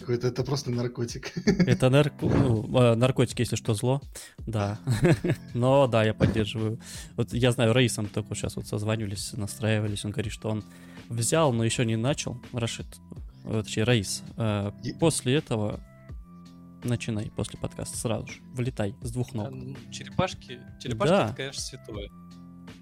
[0.00, 1.32] Какой-то это просто наркотик.
[1.46, 2.26] Это нарко...
[2.26, 4.00] ну, э, наркотики, если что, зло.
[4.38, 4.78] Да.
[5.54, 6.80] Но да, я поддерживаю.
[7.16, 10.04] Вот я знаю, Раисом только сейчас вот созванивались, настраивались.
[10.04, 10.64] Он говорит, что он
[11.08, 12.40] взял, но еще не начал.
[12.52, 12.86] Рашид,
[13.44, 14.22] э, точнее, Раис.
[14.36, 15.80] э, После этого
[16.84, 18.34] начинай, после подкаста, сразу же.
[18.54, 19.48] Влетай с двух ног.
[19.48, 21.24] А, ну, Черепашки, черепашки Да.
[21.26, 22.10] это, конечно, святое.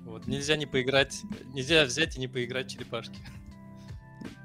[0.04, 1.20] Вот, нельзя не поиграть,
[1.52, 3.18] нельзя взять и не поиграть в черепашки.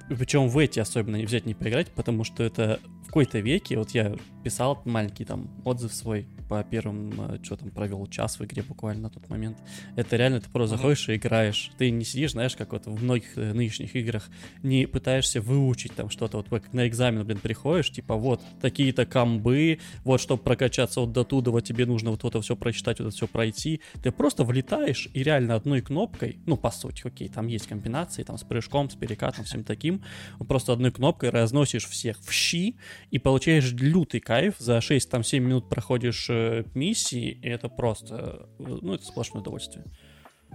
[0.10, 2.80] Причем в эти особенно взять не поиграть, потому что это
[3.14, 8.40] какой-то веке, вот я писал маленький там отзыв свой по первым, что там провел час
[8.40, 9.60] в игре буквально на тот момент.
[9.96, 11.72] Это реально ты просто заходишь и играешь.
[11.78, 14.30] Ты не сидишь, знаешь, как вот в многих э, нынешних играх,
[14.64, 16.38] не пытаешься выучить там что-то.
[16.38, 21.24] Вот как на экзамен, блин, приходишь, типа вот такие-то комбы, вот чтобы прокачаться вот до
[21.24, 23.80] туда, вот тебе нужно вот это все прочитать, вот это все пройти.
[24.02, 28.40] Ты просто влетаешь и реально одной кнопкой, ну, по сути, окей, там есть комбинации, там
[28.40, 30.04] с прыжком, с перекатом, всем таким,
[30.48, 32.76] просто одной кнопкой разносишь всех в щи
[33.12, 34.56] и получаешь лютый кайф.
[34.60, 39.86] За 6-7 минут проходишь э, миссии, и это просто, э, ну, это сплошное удовольствие.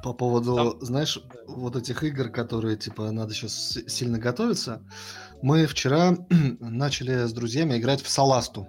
[0.02, 4.82] По поводу, Там- знаешь, вот этих игр, которые, типа, надо сейчас сильно готовиться.
[5.42, 6.16] Мы вчера
[6.60, 8.68] начали с друзьями играть в Саласту.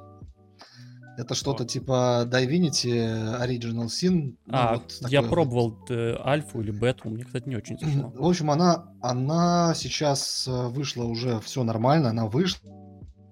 [1.18, 1.68] Это что-то О.
[1.68, 4.38] типа Divinity Original Sin.
[4.46, 5.30] ну, а, вот я такое вот.
[5.30, 8.14] пробовал э, альфу или бету, мне, кстати, не очень зашло.
[8.16, 12.72] В общем, она, она сейчас э, вышла уже все нормально, она вышла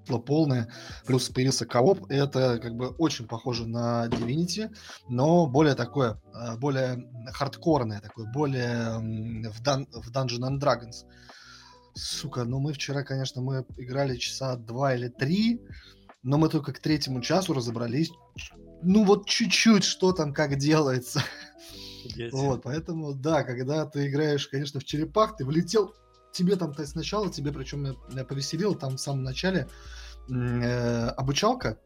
[0.07, 0.71] полная,
[1.05, 4.73] плюс появился кооп, это как бы очень похоже на Divinity,
[5.09, 8.97] но более такое, э, более хардкорное такое, более
[9.49, 11.05] в, Dun- в Dungeon and Dragons.
[11.93, 15.61] Сука, ну мы вчера, конечно, мы играли часа два или три,
[16.23, 18.11] но мы только к третьему часу разобрались,
[18.83, 21.21] ну вот чуть-чуть, что там, как делается.
[22.31, 25.93] Вот, поэтому, да, когда ты играешь, конечно, в черепах, ты влетел,
[26.31, 29.67] тебе там то сначала, тебе причем меня, меня повеселило, там в самом начале
[30.29, 31.77] э, обучалка,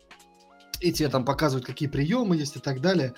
[0.80, 3.14] и тебе там показывают, какие приемы есть и так далее.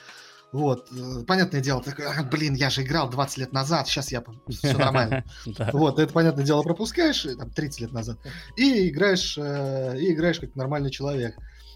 [0.51, 1.83] Вот, э, понятное дело,
[2.15, 5.25] «А, блин, я же играл 20 лет назад, сейчас я, все нормально.
[5.73, 8.19] Вот, это, понятное дело, пропускаешь, э, там, 30 лет назад,
[8.55, 11.35] и играешь, э, и играешь как нормальный человек.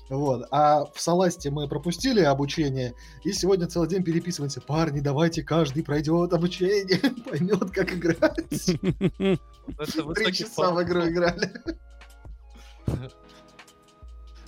[0.10, 0.48] Вот.
[0.52, 4.62] А в Саласте мы пропустили обучение, и сегодня целый день переписываемся.
[4.62, 8.48] Парни, давайте каждый пройдет обучение, поймет, как играть.
[8.48, 11.52] Три часа в игру играли.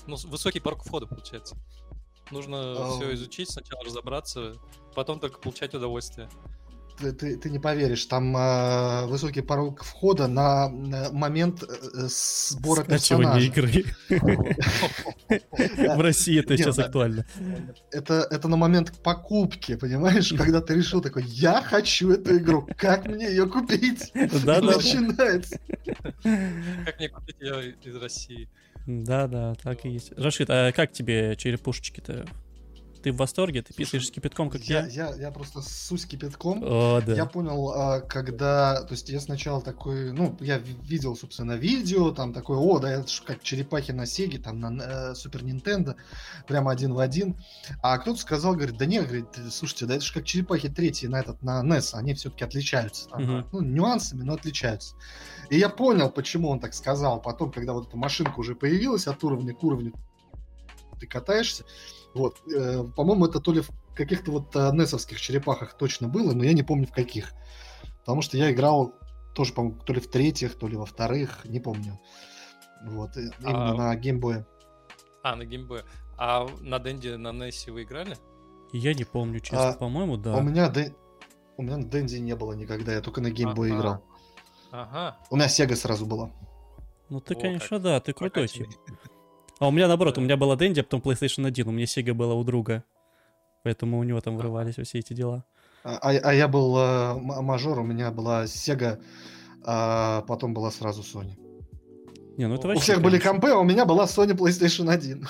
[0.07, 1.55] Ну, высокий порог входа, получается.
[2.31, 2.95] Нужно Ау.
[2.95, 4.53] все изучить, сначала разобраться,
[4.95, 6.29] потом только получать удовольствие.
[6.99, 12.83] Ты, ты- ты не поверишь, там э, высокий порог входа на, на момент э, сбора
[12.83, 13.79] Скачивание персонажа.
[13.79, 14.55] игры.
[15.95, 16.85] В России это сейчас да.
[16.85, 17.25] актуально.
[17.91, 20.33] Это, на момент покупки, понимаешь?
[20.37, 24.11] Когда ты решил такой, я хочу эту игру, как мне ее купить?
[24.13, 25.59] Начинается.
[26.85, 28.49] Как мне купить ее из России?
[28.85, 30.11] Да-да, так и есть.
[30.17, 32.25] Рашид, а как тебе черепушечки-то?
[33.01, 33.61] Ты в восторге?
[33.61, 35.09] Ты писаешь с кипятком, как Я, я?
[35.09, 36.61] я, я просто ссусь кипятком.
[36.63, 37.13] О, да.
[37.15, 42.11] Я понял, а, когда, то есть я сначала такой, ну, я ви- видел, собственно, видео,
[42.11, 45.95] там такой, о, да, это ж как черепахи на Сеге, там на Супер Нинтендо,
[46.47, 47.37] прямо один в один.
[47.81, 51.19] А кто-то сказал, говорит, да нет, говорит, слушайте, да это же как черепахи третьи на
[51.21, 53.07] этот, на NES, они все-таки отличаются.
[53.09, 53.47] Там, Мгм.
[53.53, 54.95] Ну, нюансами, но отличаются.
[55.49, 57.21] И я понял, почему он так сказал.
[57.21, 59.93] Потом, когда вот эта машинка уже появилась от уровня к уровню,
[60.99, 61.63] ты катаешься.
[62.13, 66.43] Вот, э, по-моему, это то ли в каких-то вот э, несовских черепахах точно было, но
[66.43, 67.31] я не помню в каких.
[67.99, 68.93] Потому что я играл
[69.35, 71.99] тоже, по-моему, то ли в третьих, то ли во вторых, не помню.
[72.85, 74.47] Вот, и- именно А- на геймбое.
[75.23, 75.83] А, на геймбое.
[76.17, 78.17] А на Денде, на Нессе вы играли?
[78.73, 79.69] Я не помню, честно.
[79.69, 80.39] А, По-моему, У да.
[80.41, 80.93] меня Дэ-
[81.57, 83.79] у меня Дэнди не было никогда, я только на геймбое Ага.
[83.79, 84.03] играл.
[84.71, 85.17] Ага.
[85.29, 86.31] У меня Сега сразу была.
[87.09, 88.67] Ну ты, О, конечно, как да, ты крутой тип.
[89.59, 92.13] А у меня наоборот, у меня была Дэнди, а потом PlayStation 1, у меня Sega
[92.13, 92.85] была у друга.
[93.63, 95.43] Поэтому у него там вырывались все эти дела.
[95.83, 98.99] А, а я был э, мажор, у меня была Сега,
[99.65, 101.37] а потом была сразу Sony.
[102.37, 105.27] Не, ну это У вообще, всех были компы, а у меня была Sony PlayStation 1.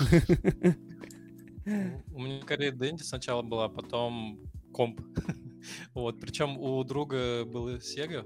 [2.14, 4.40] У меня скорее Дэнди сначала была, а потом
[4.74, 5.02] комп.
[5.94, 8.26] Вот, причем у друга был Sega,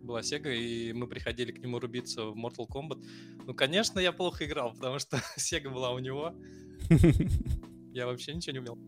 [0.00, 3.02] была Sega, и мы приходили к нему рубиться в Mortal Kombat.
[3.46, 6.34] Ну, конечно, я плохо играл, потому что Sega была у него,
[7.92, 8.78] я вообще ничего не умел.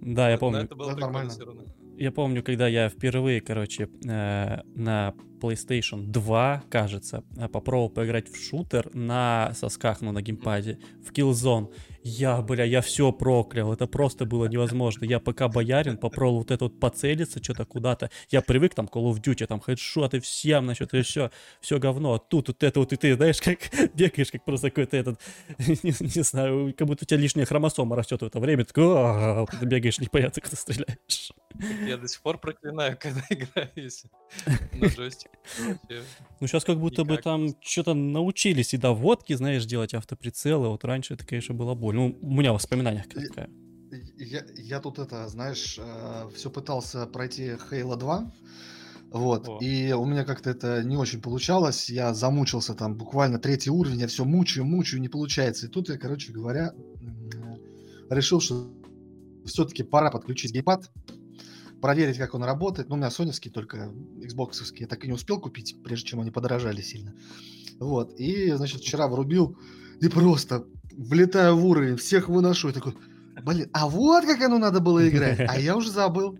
[0.00, 0.60] Да, я Но помню.
[0.60, 1.30] это было прикольно нормально.
[1.30, 1.64] всё равно.
[1.96, 8.36] я помню, когда я впервые, короче, э, на PlayStation 2, кажется, э, попробовал поиграть в
[8.36, 11.72] шутер на сосках, ну, на геймпаде, в Killzone.
[12.02, 15.04] Я, бля, я все проклял, это просто было невозможно.
[15.04, 18.10] Я пока боярин попробовал вот это вот поцелиться что-то куда-то.
[18.30, 21.30] Я привык там Call of Duty, там хедшоты всем, значит, и все,
[21.60, 22.14] все говно.
[22.14, 23.58] А тут вот это вот, и ты, знаешь, как
[23.94, 25.20] бегаешь, как просто какой-то этот,
[25.58, 28.64] не, не знаю, как будто у тебя лишняя хромосома растет в это время.
[28.64, 31.32] Ты, такой, ты бегаешь непонятно, когда стреляешь.
[31.86, 33.90] Я до сих пор проклинаю, когда играю
[34.72, 35.30] на джойстик.
[36.40, 40.68] Ну, сейчас как будто бы там что-то научились и доводки, знаешь, делать автоприцелы.
[40.68, 42.08] Вот раньше это, конечно, было больно.
[42.08, 43.50] Ну, у меня в воспоминаниях такая.
[44.16, 48.32] Я, я тут это, знаешь, э, все пытался пройти Halo 2.
[49.10, 49.48] Вот.
[49.48, 49.58] О.
[49.60, 51.88] И у меня как-то это не очень получалось.
[51.88, 54.00] Я замучился там буквально третий уровень.
[54.00, 55.66] Я все мучаю, мучаю, не получается.
[55.66, 56.72] И тут я, короче говоря,
[58.10, 58.70] решил, что
[59.46, 60.90] все-таки пора подключить геймпад,
[61.80, 62.88] проверить, как он работает.
[62.88, 66.30] Ну, у меня соневский только, Xbox я так и не успел купить, прежде чем они
[66.30, 67.14] подорожали сильно.
[67.78, 68.18] Вот.
[68.18, 69.56] И, значит, вчера врубил
[70.00, 70.66] и просто
[70.96, 72.68] влетаю в уровень, всех выношу.
[72.68, 72.94] И такой,
[73.42, 75.40] блин, а вот как оно надо было играть.
[75.40, 76.38] А я уже забыл.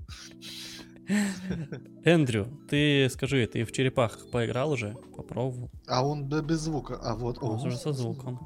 [2.05, 4.96] Эндрю, ты скажи, ты в черепах поиграл уже?
[5.17, 5.70] Попробовал?
[5.87, 6.99] А он да, без звука.
[7.02, 8.38] А вот Он о, уже со звуком.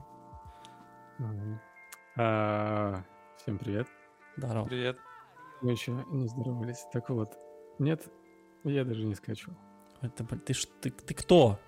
[2.16, 3.02] А,
[3.38, 3.88] Всем привет.
[4.36, 4.66] Здорово.
[4.66, 4.96] Привет.
[5.62, 6.84] Мы еще не здоровались.
[6.92, 7.36] Так вот,
[7.78, 8.02] нет,
[8.64, 9.52] я даже не скачу.
[10.00, 11.58] Это, ты, ты, ты кто?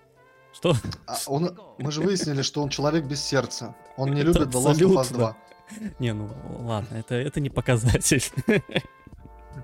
[0.53, 0.75] Что?
[1.07, 3.75] А он, мы же выяснили, что он человек без сердца.
[3.97, 5.37] Он не Это любит The Last of Us абсолютно.
[5.81, 5.93] 2.
[5.99, 6.29] Не, ну
[6.61, 8.23] ладно, это, это не показатель.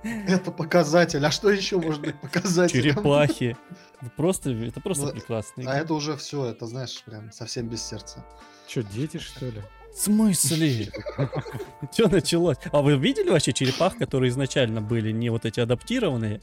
[0.03, 1.25] Это показатель.
[1.27, 2.83] А что еще может быть показателем?
[2.83, 3.57] Черепахи.
[4.01, 5.71] Это просто, это просто Ну, прекрасно.
[5.71, 8.25] А это уже все, это знаешь, прям совсем без сердца.
[8.67, 9.61] Че, дети, что ли?
[9.93, 10.93] В смысле?
[11.93, 12.57] Что началось?
[12.73, 16.41] А вы видели вообще черепах, которые изначально были не вот эти адаптированные?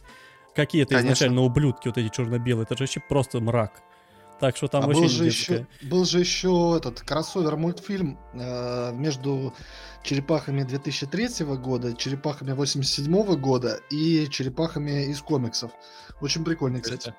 [0.55, 2.63] Какие-то изначально ублюдки, вот эти черно-белые.
[2.63, 3.83] Это же вообще просто мрак.
[4.39, 8.91] Так что там а вообще был же, еще, был же еще этот кроссовер мультфильм э,
[8.93, 9.53] между
[10.03, 15.71] черепахами 2003 года, черепахами 87 года и черепахами из комиксов.
[16.21, 17.15] Очень прикольный, кстати.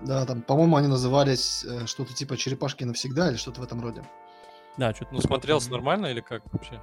[0.00, 4.02] Да, там, по-моему, они назывались э, что-то типа черепашки навсегда или что-то в этом роде.
[4.76, 6.80] Да, что-то Ну, смотрелся нормально или как вообще?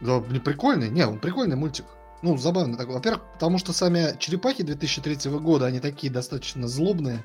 [0.00, 1.84] Да, не прикольный, не, он прикольный мультик.
[2.22, 2.94] Ну, забавный такой.
[2.94, 7.24] Во-первых, потому что сами черепахи 2003 года, они такие достаточно злобные.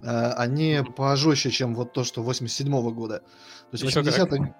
[0.00, 3.18] Э, Они пожестче, чем вот то, что 87 года.
[3.18, 3.24] То
[3.72, 4.14] есть Ещё как.
[4.32, 4.54] 80-х...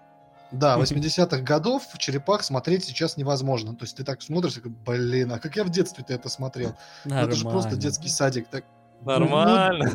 [0.53, 3.75] Да, 80-х годов черепах смотреть сейчас невозможно.
[3.75, 6.77] То есть ты так смотришь, и такой, блин, а как я в детстве-то это смотрел?
[7.05, 7.81] Ну, это же просто Нормально.
[7.83, 8.49] детский садик.
[8.49, 8.65] Так...
[9.01, 9.91] Нормально.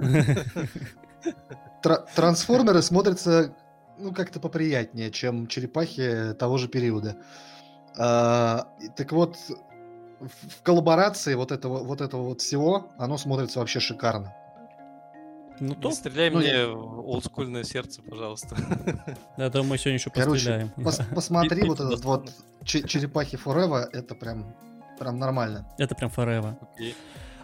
[1.84, 3.54] Тра- Трансформеры смотрятся,
[4.00, 7.18] ну, как-то поприятнее, чем черепахи того же периода.
[7.98, 9.56] А, так вот, в
[10.20, 14.34] в коллаборации вот этого, вот этого вот всего, оно смотрится вообще шикарно.
[15.60, 18.56] Ну, Не то, стреляй Ну, мне я- в олдскульное сердце, пожалуйста.
[19.38, 20.72] я думаю, мы сегодня еще Короче, постреляем.
[20.78, 22.32] пос- посмотри вот этот вот
[22.64, 24.56] че- черепахи Forever, это прям,
[25.00, 25.68] прям нормально.
[25.80, 26.56] Это прям forever.
[26.74, 26.96] Окей.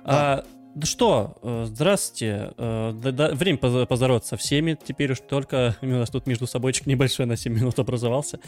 [0.03, 0.44] А,
[0.75, 2.51] ну что, э, здравствуйте.
[2.57, 4.75] Э, да- да, время поз- поздороваться со всеми.
[4.83, 8.39] Теперь уж только у нас тут между собойчик небольшой на 7 минут образовался.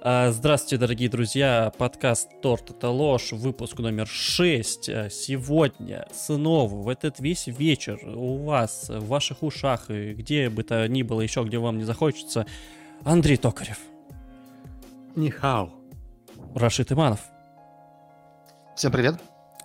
[0.00, 1.72] А, Здравствуйте, дорогие друзья.
[1.76, 4.88] Подкаст «Торт это ложь», выпуск номер 6.
[4.88, 10.62] А, Сегодня снова в этот весь вечер у вас, в ваших ушах, и где бы
[10.62, 12.46] то ни было еще, где вам не захочется,
[13.04, 13.78] Андрей Токарев,
[15.16, 15.70] Нихау.
[16.54, 17.20] Рашид Иманов,
[18.76, 19.16] Всем привет.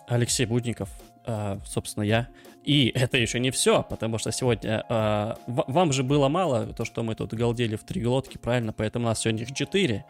[0.07, 0.89] Алексей Будников,
[1.29, 2.27] а, собственно, я.
[2.63, 7.03] И это еще не все, потому что сегодня ва- вам же было мало, то, что
[7.03, 8.73] мы тут галдели в три глотки, правильно?
[8.73, 10.05] Поэтому у нас сегодня их четыре.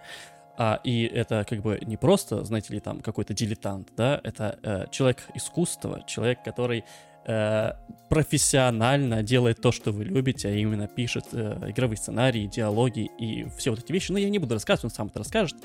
[0.58, 4.86] А, и это как бы не просто, знаете ли, там какой-то дилетант, да, это э,
[4.92, 6.84] человек искусства, человек, который
[7.26, 7.72] э,
[8.10, 13.70] профессионально делает то, что вы любите, а именно пишет э, игровые сценарии, диалоги и все
[13.70, 14.12] вот эти вещи.
[14.12, 15.56] Но я не буду рассказывать, он сам это расскажет.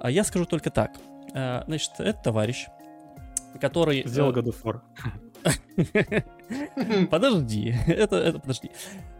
[0.00, 0.96] А я скажу только так.
[1.32, 2.66] Э, значит, это товарищ,
[3.60, 4.02] который...
[4.06, 6.24] Сделал э, God of War.
[7.10, 8.70] Подожди, это, это подожди.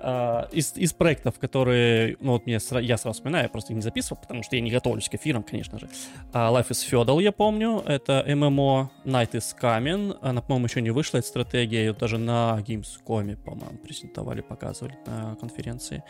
[0.00, 4.20] А, из, из проектов, которые, ну вот мне я сразу вспоминаю, я просто не записывал,
[4.20, 5.88] потому что я не готовлюсь к эфирам, конечно же.
[6.32, 10.90] А, Life is Feudal, я помню, это MMO Night is Coming, она, по-моему, еще не
[10.90, 16.02] вышла, эта стратегия, ее даже на Gamescom, по-моему, презентовали, показывали на конференции.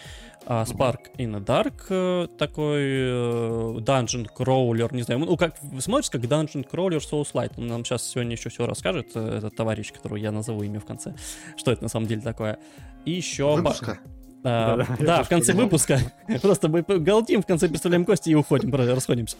[0.47, 6.11] А, Spark in the Dark, э, такой э, Dungeon Crawler, не знаю, ну как, смотришь,
[6.11, 10.17] как Dungeon Crawler Souls-Light, он нам сейчас сегодня еще все расскажет, э, этот товарищ, которого
[10.17, 11.10] я назову имя в конце,
[11.57, 12.59] что это на самом деле такое.
[13.05, 13.55] И еще...
[13.57, 13.99] Выпуска.
[14.43, 15.99] А, да, в конце выпуска.
[16.43, 19.37] Просто мы галдим, в конце представляем кости и уходим, расходимся.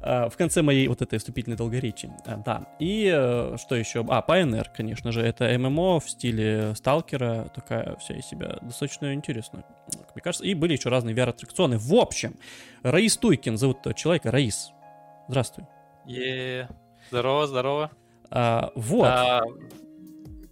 [0.00, 2.10] А, в конце моей вот этой вступительной долгоречи.
[2.26, 2.66] А, да.
[2.80, 4.04] И э, что еще?
[4.08, 5.22] А, Pioneer, конечно же.
[5.22, 7.50] Это ММО в стиле Сталкера.
[7.54, 9.64] Такая вся из себя достаточно интересная,
[10.14, 10.44] мне кажется.
[10.44, 11.78] И были еще разные VR-аттракционы.
[11.78, 12.34] В общем,
[12.82, 14.32] Раис Туйкин зовут этого человека.
[14.32, 14.72] Раис.
[15.28, 15.66] Здравствуй.
[16.06, 16.68] Е,
[17.10, 17.90] здорово, здорово.
[18.30, 19.06] А, вот.
[19.06, 19.42] А,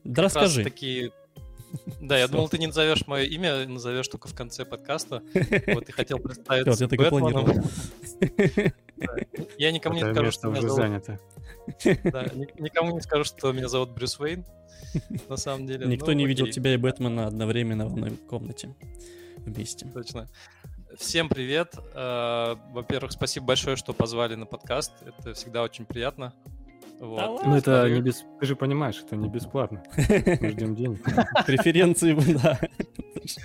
[0.04, 0.64] да расскажи.
[2.00, 5.22] Да, я думал, ты не назовешь мое имя, назовешь только в конце подкаста.
[5.68, 7.62] Вот и хотел представиться я так и планировал.
[9.56, 10.80] Я никому не скажу, что меня уже зовут...
[10.82, 11.20] занято.
[12.10, 14.44] да, ни- никому не скажу, что меня зовут Брюс Уэйн.
[15.28, 15.86] На самом деле.
[15.86, 18.74] Никто Ну, не видел тебя и Бэтмена одновременно в одной комнате
[19.38, 19.86] вместе.
[19.86, 20.28] Точно.
[20.98, 21.74] Всем привет.
[21.94, 24.92] Э, Во-первых, спасибо большое, что позвали на подкаст.
[25.06, 26.34] Это всегда очень приятно.
[27.00, 27.16] Вот.
[27.16, 27.48] Да ладно.
[27.48, 28.24] Ну это не без...
[28.38, 29.82] Ты же понимаешь, это не бесплатно.
[29.96, 31.02] Мы ждем денег.
[31.46, 32.60] Преференции, да.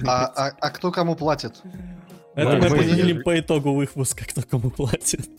[0.05, 1.61] А, а- а кто кому платит?
[2.35, 5.29] Это мы определим по итогу выпуска, кто кому платит.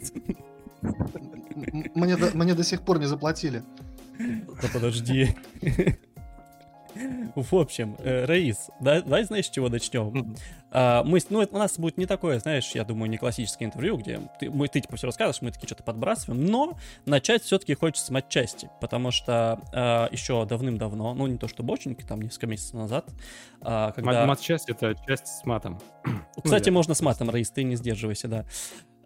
[1.95, 3.63] Мне до, мне до сих пор не заплатили.
[4.19, 5.37] Да подожди.
[7.35, 10.35] В общем, э, Раис, да- давай знаешь, с чего начнем?
[10.71, 14.21] А, мы, ну, у нас будет не такое, знаешь, я думаю, не классическое интервью, где
[14.41, 18.11] ты, мы, ты типа все рассказываешь, мы такие что-то подбрасываем, но начать все-таки хочется с
[18.11, 23.07] матчасти, потому что а, еще давным-давно, ну не то чтобы очень, там несколько месяцев назад,
[23.61, 24.11] а, когда...
[24.13, 25.79] Мат- Мат-часть— это часть с матом.
[26.43, 28.45] Кстати, я- можно с матом, Раис, ты не сдерживайся, да.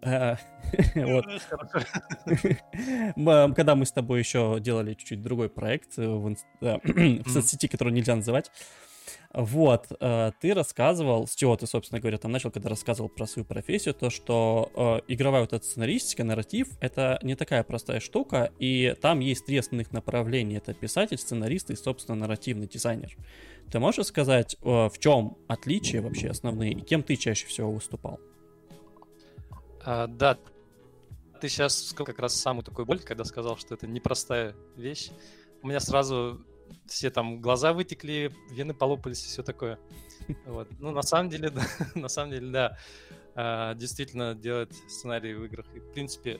[0.03, 0.37] А,
[0.95, 1.25] Вот.
[3.15, 7.93] М, Когда мы с тобой еще делали чуть-чуть другой проект э, в, э, соцсети, который
[7.93, 8.51] нельзя называть,
[9.33, 13.45] вот, э, ты рассказывал, с чего ты, собственно говоря, там начал, когда рассказывал про свою
[13.45, 14.71] профессию, то, что
[15.07, 19.57] э, игровая вот эта сценаристика, нарратив, это не такая простая штука, и там есть три
[19.57, 20.57] основных направления.
[20.57, 23.15] Это писатель, сценарист и, собственно, нарративный дизайнер.
[23.71, 28.19] Ты можешь сказать, э, в чем отличия вообще основные, и кем ты чаще всего выступал?
[29.83, 30.37] А, Да,
[31.39, 35.09] ты сейчас сказал как раз самую такую боль, когда сказал, что это непростая вещь.
[35.63, 36.45] У меня сразу
[36.85, 39.79] все там глаза вытекли, вены полопались и все такое.
[40.45, 40.67] Вот.
[40.79, 41.63] Ну, на самом деле, да,
[41.95, 42.77] на самом деле, да,
[43.33, 46.39] А, действительно делать сценарии в играх и, в принципе,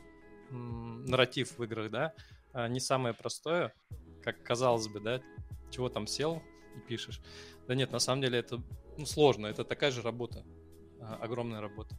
[0.51, 2.13] нарратив в играх, да,
[2.53, 3.73] а, не самое простое,
[4.21, 5.21] как казалось бы, да,
[5.71, 6.41] чего там сел
[6.75, 7.21] и пишешь.
[7.67, 8.61] Да нет, на самом деле это
[8.97, 10.43] ну, сложно, это такая же работа,
[10.99, 11.95] а, огромная работа.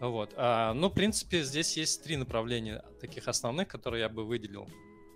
[0.00, 0.32] Вот.
[0.36, 4.68] а, ну, в принципе, здесь есть три направления таких основных, которые я бы выделил.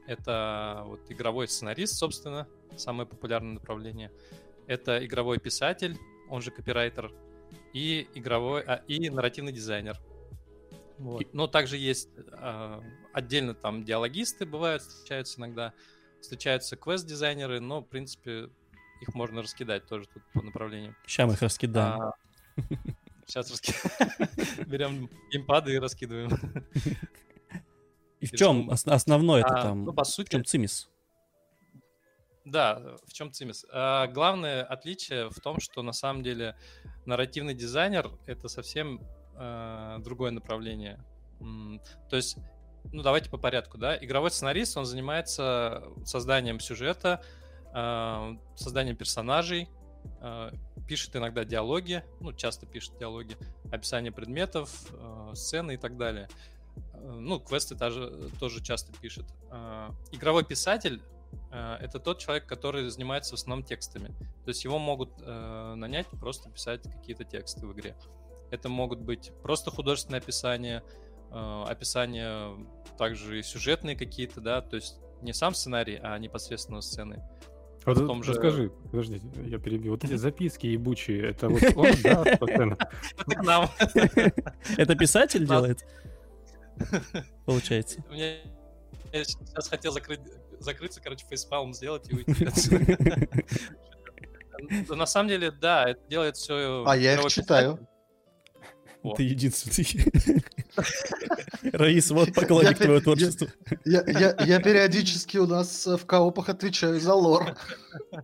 [0.06, 4.10] Это вот игровой сценарист, собственно, самое популярное направление.
[4.66, 5.96] Это игровой писатель,
[6.28, 7.12] он же копирайтер,
[7.72, 9.98] и игровой, а, и нарративный дизайнер.
[10.98, 11.32] Вот.
[11.32, 15.72] Но также есть а, отдельно там диалогисты бывают, встречаются иногда,
[16.20, 18.50] встречаются квест-дизайнеры, но, в принципе,
[19.00, 20.96] их можно раскидать тоже тут по направлениям.
[21.06, 22.00] Сейчас мы их раскидаем.
[22.00, 22.14] А,
[23.26, 23.50] Сейчас
[24.66, 26.30] Берем геймпады и раскидываем.
[28.20, 29.84] И в чем основной это А, там?
[29.84, 30.88] Ну, по В сути, чем цимис?
[32.44, 33.64] да, в чем цимис?
[33.72, 36.56] А, Главное отличие в том, что на самом деле
[37.06, 39.00] нарративный дизайнер— это совсем
[39.34, 41.04] а, другое направление.
[42.08, 42.36] То есть,
[42.92, 43.96] ну давайте по порядку, да.
[43.96, 47.20] Игровой сценарист, он занимается созданием сюжета,
[48.54, 49.68] созданием персонажей,
[50.86, 53.36] пишет иногда диалоги, ну часто пишет диалоги,
[53.70, 56.28] описание предметов, а, сцены и так далее.
[56.94, 59.26] А, Ну, квесты тоже, тоже часто пишет.
[59.50, 61.02] А, Игровой писатель
[61.50, 64.08] а, это тот человек, который занимается в основном текстами.
[64.44, 67.96] То есть его могут э, нанять просто писать какие-то тексты в игре.
[68.50, 70.82] Это могут быть просто художественные описания,
[71.30, 72.56] э, описания
[72.98, 77.22] также и сюжетные какие-то, да, то есть не сам сценарий, а непосредственно сцены.
[77.84, 79.92] Вот том же- расскажи, подождите, я перебью.
[79.92, 82.76] Вот эти записки ебучие, это вот он, да, постоянно.
[83.26, 83.70] Это к нам.
[84.76, 85.84] Это писатель делает?
[87.44, 88.02] Получается.
[88.10, 88.40] Мне
[89.12, 90.20] я сейчас хотел закрыть,
[90.58, 92.46] закрыться, короче, фейспалм сделать и уйти
[94.88, 96.84] На самом деле, да, это делает все.
[96.86, 97.78] А я их читаю.
[99.02, 99.14] О.
[99.14, 100.12] Ты единственный.
[101.72, 103.48] Раис, вот поклонник твоего я- творчества.
[103.84, 107.56] Я, периодически у нас э, в коопах отвечаю за лор.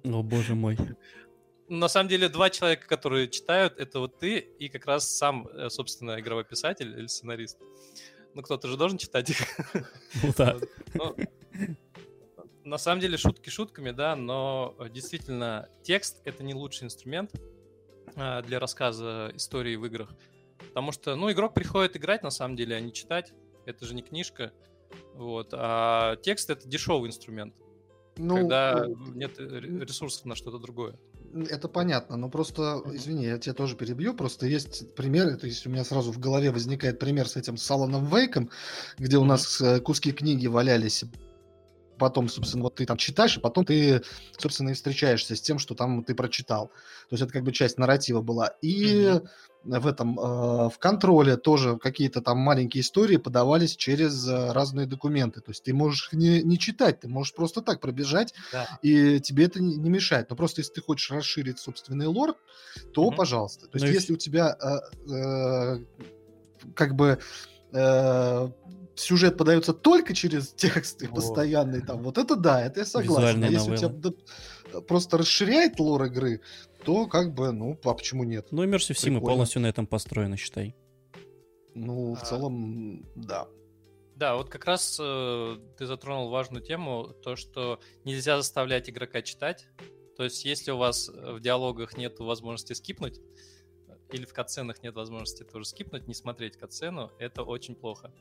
[0.04, 0.76] О, боже мой.
[1.68, 5.68] На самом деле, два человека, которые читают, это вот ты и как раз сам, э,
[5.68, 7.58] собственно, игровой писатель или сценарист.
[8.34, 9.38] Ну, кто-то же должен читать их.
[10.22, 10.56] Ну да.
[10.94, 11.16] Ну,
[12.64, 17.32] на самом деле, шутки шутками, да, но действительно, текст— это не лучший инструмент
[18.14, 20.10] а, для рассказа истории в играх.
[20.58, 23.32] Потому что, ну, игрок приходит играть, на самом деле, а не читать.
[23.66, 24.52] Это же не книжка.
[25.14, 25.48] Вот.
[25.52, 27.54] А текст— это дешевый инструмент,
[28.16, 30.98] Ну, когда э, нет ре- ресурсов на что-то другое.
[31.50, 35.70] Это понятно, но просто, извини, я тебя тоже перебью, просто есть примеры, то есть у
[35.70, 38.48] меня сразу в голове возникает пример с этим Саланом Вейком,
[38.96, 41.04] где у нас э, куски книги валялись,
[41.98, 44.02] потом, собственно, вот ты там читаешь, и потом ты,
[44.36, 46.68] собственно, и встречаешься с тем, что там ты прочитал.
[47.08, 48.54] То есть это как бы часть нарратива была.
[48.62, 49.28] И mm-hmm
[49.64, 50.22] в этом, э,
[50.70, 55.40] в контроле тоже какие-то там маленькие истории подавались через э, разные документы.
[55.40, 58.78] То есть ты можешь не, не читать, ты можешь просто так пробежать, да.
[58.82, 60.30] и тебе это не, не мешает.
[60.30, 62.36] Но просто если ты хочешь расширить собственный лор,
[62.92, 63.16] то mm-hmm.
[63.16, 63.66] пожалуйста.
[63.66, 65.84] То есть ну, если у тебя э, э,
[66.74, 67.18] как бы
[67.72, 68.50] э,
[68.98, 71.16] сюжет подается только через тексты вот.
[71.16, 73.42] постоянные, там, вот это да, это я согласен.
[73.42, 74.12] А если у тебя
[74.86, 76.40] просто расширяет лор игры,
[76.84, 78.48] то как бы, ну, а почему нет?
[78.50, 80.74] Ну, Immersive Sim полностью на этом построено, считай.
[81.74, 82.24] Ну, в а...
[82.24, 83.46] целом, да.
[84.16, 89.68] Да, вот как раз э, ты затронул важную тему, то, что нельзя заставлять игрока читать.
[90.16, 93.20] То есть, если у вас в диалогах нет возможности скипнуть,
[94.10, 98.12] или в катсценах нет возможности тоже скипнуть, не смотреть катсцену, это очень плохо.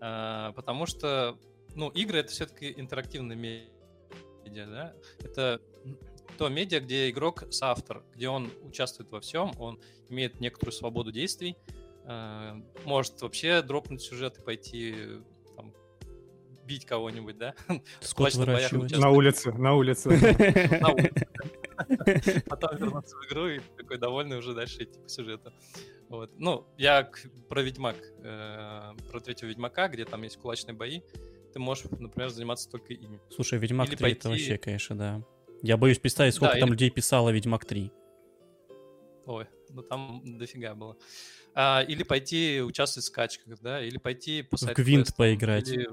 [0.00, 1.38] А, потому что,
[1.74, 3.36] ну, игры— это все-таки интерактивные
[4.44, 4.94] медиа, да?
[5.20, 5.60] Это
[6.38, 11.56] то медиа, где игрок соавтор, где он участвует во всем, он имеет некоторую свободу действий,
[12.04, 14.94] э, может вообще дропнуть сюжет и пойти
[15.56, 15.72] там,
[16.64, 17.54] бить кого-нибудь, да?
[18.00, 18.96] Скотч выращивать.
[18.96, 20.10] На улице, на улице.
[22.48, 25.52] Потом вернуться в игру и такой довольный уже дальше идти по сюжету.
[26.08, 26.30] Вот.
[26.38, 27.10] Ну, я
[27.48, 31.00] про Ведьмак, э, про третьего Ведьмака, где там есть кулачные бои,
[31.52, 33.20] ты можешь, например, заниматься только ими.
[33.30, 34.18] Слушай, Ведьмак Или 3 пойти...
[34.18, 35.22] это вообще, конечно, да.
[35.62, 36.74] Я боюсь представить, сколько да, там или...
[36.74, 37.92] людей писало Ведьмак 3.
[39.26, 40.96] Ой, ну там дофига было.
[41.54, 45.68] А, или пойти участвовать в скачках, да, или пойти по В Гвинт поиграть.
[45.68, 45.88] Или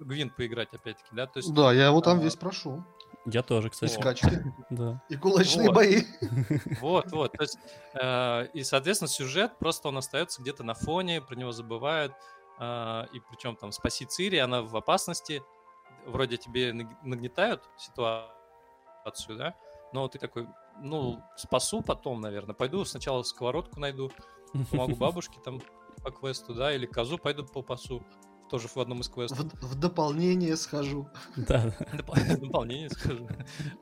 [0.00, 1.26] Гвинт поиграть, опять-таки, да?
[1.26, 2.22] То есть, да, я его там а...
[2.22, 2.84] весь прошу.
[3.26, 3.92] Я тоже, кстати.
[3.92, 4.44] Скачки.
[4.70, 5.02] Да.
[5.08, 6.04] И кулачные бои.
[6.80, 7.32] Вот, вот.
[7.32, 7.58] То есть,
[7.94, 12.12] э, и, соответственно, сюжет просто он остается где-то на фоне, про него забывают.
[12.58, 15.42] Э, и причем там спаси Цири, она в опасности.
[16.06, 18.36] Вроде тебе нагнетают ситуацию,
[19.06, 19.54] ситуацию, да,
[19.92, 20.48] но ты такой,
[20.80, 24.10] ну, спасу потом, наверное, пойду сначала сковородку найду,
[24.70, 25.60] помогу бабушке там
[26.02, 28.04] по квесту, да, или козу пойду по пасу,
[28.48, 29.38] тоже в одном из квестов.
[29.38, 31.08] В, в дополнение схожу.
[31.36, 31.74] Да.
[31.92, 33.28] Дополнение схожу.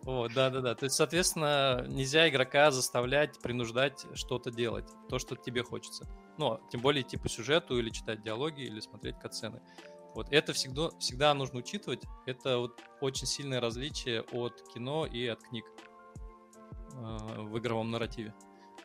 [0.02, 0.74] Вот, да-да-да.
[0.74, 6.06] То есть, соответственно, нельзя игрока заставлять, принуждать что-то делать, то, что тебе хочется.
[6.38, 9.60] Ну, тем более идти по сюжету или читать диалоги, или смотреть катсцены.
[10.14, 12.02] Вот это всегда, всегда нужно учитывать.
[12.26, 15.64] Это вот очень сильное различие от кино и от книг
[16.92, 18.34] э, в игровом нарративе.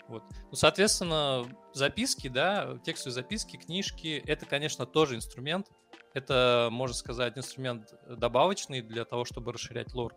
[0.09, 0.23] Вот.
[0.49, 5.67] Ну, соответственно, записки, да, текстовые записки, книжки, это, конечно, тоже инструмент.
[6.15, 10.15] Это, можно сказать, инструмент добавочный для того, чтобы расширять лор.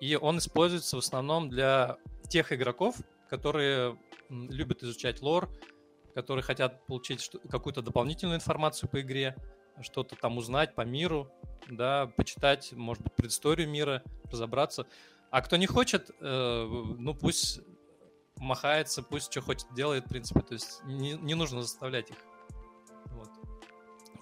[0.00, 1.98] И он используется в основном для
[2.30, 2.96] тех игроков,
[3.28, 3.98] которые
[4.30, 5.50] любят изучать лор,
[6.14, 9.36] которые хотят получить какую-то дополнительную информацию по игре,
[9.82, 11.30] что-то там узнать по миру,
[11.68, 14.86] да, почитать, может быть, предысторию мира, разобраться.
[15.30, 16.66] А кто не хочет, э,
[16.98, 17.60] ну пусть
[18.40, 20.40] махается, пусть что хочет делает, в принципе.
[20.40, 22.16] То есть не, не нужно заставлять их.
[23.06, 23.30] Вот.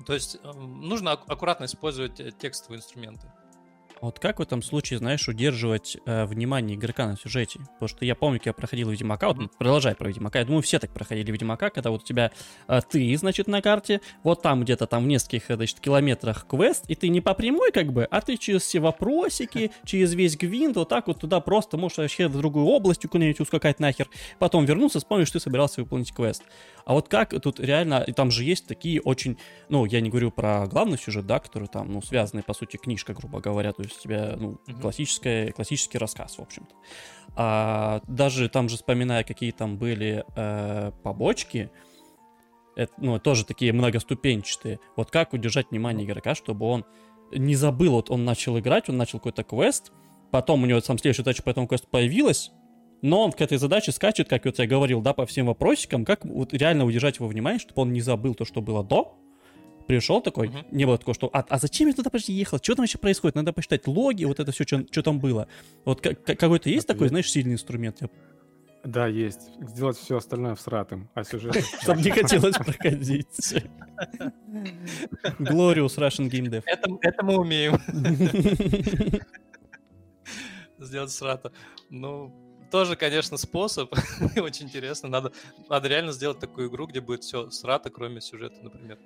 [0.07, 3.31] То есть э, нужно аккуратно использовать э, текстовые инструменты.
[4.03, 7.61] Вот как в этом случае, знаешь, удерживать э, внимание игрока на сюжете?
[7.61, 10.79] Потому что я помню, как я проходил Ведьмака, вот продолжай про Ведьмака, я думаю, все
[10.79, 12.31] так проходили Ведьмака, когда вот у тебя
[12.69, 16.95] э, ты, значит, на карте, вот там где-то там в нескольких, значит, километрах квест, и
[16.95, 20.91] ты не по прямой как бы, а ты через все вопросики, через весь гвинт, вот
[20.91, 25.29] так вот туда просто можешь вообще в другую область куда-нибудь ускакать нахер, потом вернуться, вспомнишь,
[25.29, 26.43] что ты собирался выполнить квест.
[26.85, 30.31] А вот как тут реально, и там же есть такие очень, ну, я не говорю
[30.31, 33.99] про главный сюжет, да, который там, ну, связанный, по сути, книжка, грубо говоря, то есть
[33.99, 34.81] у тебя, ну, mm-hmm.
[34.81, 36.75] классическая, классический рассказ, в общем-то.
[37.35, 41.71] А, даже там же вспоминая, какие там были э, побочки,
[42.77, 44.79] это, ну, тоже такие многоступенчатые.
[44.97, 46.85] Вот как удержать внимание игрока, чтобы он
[47.33, 49.93] не забыл, вот он начал играть, он начал какой-то квест,
[50.31, 52.53] потом у него сам следующая задача по этому квесту появилась,
[53.03, 56.25] но он к этой задаче скачет, как вот я говорил, да, по всем вопросикам, как
[56.25, 59.19] вот реально удержать его внимание, чтобы он не забыл то, что было до,
[59.87, 60.67] пришел такой, uh-huh.
[60.71, 63.37] не было такого, что а, а зачем я туда почти ехал, что там вообще происходит,
[63.37, 65.49] надо посчитать логи, вот это все, что там было.
[65.85, 68.01] Вот как, какой-то есть такой, знаешь, сильный инструмент?
[68.85, 69.51] Да, есть.
[69.61, 71.57] Сделать все остальное всратым, а сюжет...
[71.83, 73.27] Чтобы не хотелось проходить.
[75.41, 76.63] Glorious Russian Game Dev.
[77.03, 77.81] Это мы умеем.
[80.79, 81.51] Сделать срато.
[81.91, 82.33] Ну,
[82.71, 83.93] тоже, конечно, способ.
[84.37, 85.09] Очень интересно.
[85.09, 85.33] Надо,
[85.69, 88.99] надо реально сделать такую игру, где будет все срато, кроме сюжета, например.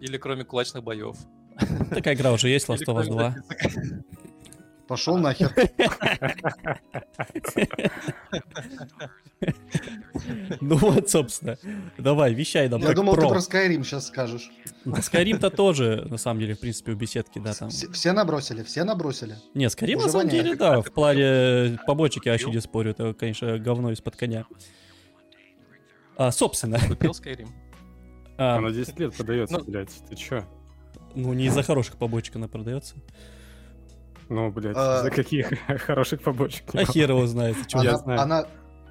[0.00, 1.16] Или кроме кулачных боев.
[1.90, 3.34] Такая игра уже есть, Last of Us 2.
[4.86, 5.52] Пошел нахер.
[10.60, 11.56] Ну вот, собственно.
[11.96, 13.38] Давай, вещай нам Я думал, ты про.
[13.38, 14.50] Skyrim сейчас скажешь.
[15.00, 17.70] Скайрим-то тоже, на самом деле, в принципе, у беседки, да, там.
[17.70, 19.36] Все, набросили, все набросили.
[19.54, 22.90] Нет, Скайрим на самом деле, да, в плане побочек я вообще не спорю.
[22.90, 24.44] Это, конечно, говно из-под коня.
[26.16, 27.48] А, собственно, Купил Skyrim.
[28.38, 29.90] А, Она 10 лет продается, Ну- блядь.
[30.08, 30.44] Ты чё?
[31.14, 32.94] ну не из-за хороших побочек она продается.
[34.28, 35.02] Ну, блядь, А.
[35.02, 35.48] за каких
[35.86, 36.64] хороших побочек?
[36.74, 37.56] А хер его знает.
[37.74, 38.20] я Она, знаю.
[38.20, 38.46] она,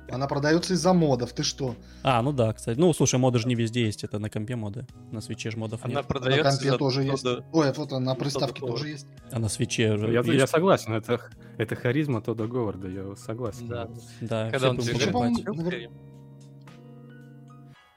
[0.09, 1.75] она продается из-за модов, ты что?
[2.01, 2.79] А, ну да, кстати.
[2.79, 4.87] Ну, слушай, моды же не везде есть, это на компе моды.
[5.11, 6.03] На свече же модов Она нет.
[6.03, 7.25] На продается компе за тоже есть.
[7.51, 9.05] Ой, вот на приставке тоже есть.
[9.31, 10.49] А на свече уже Я, я есть.
[10.49, 11.21] согласен, это,
[11.59, 13.67] это харизма Тодда Говарда, я согласен.
[13.67, 13.89] Да.
[14.21, 14.77] Да, Когда все он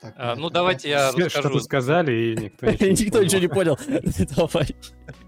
[0.00, 1.48] Так, А, ну, давайте я Все расскажу.
[1.48, 3.78] что-то сказали, и никто ничего не Никто ничего не понял.
[4.36, 4.76] Давай.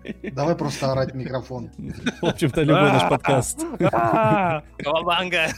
[0.33, 1.71] Давай просто орать в микрофон.
[2.21, 3.61] В общем-то, любой наш подкаст.
[3.93, 4.63] А!
[4.79, 5.49] Кавабанга!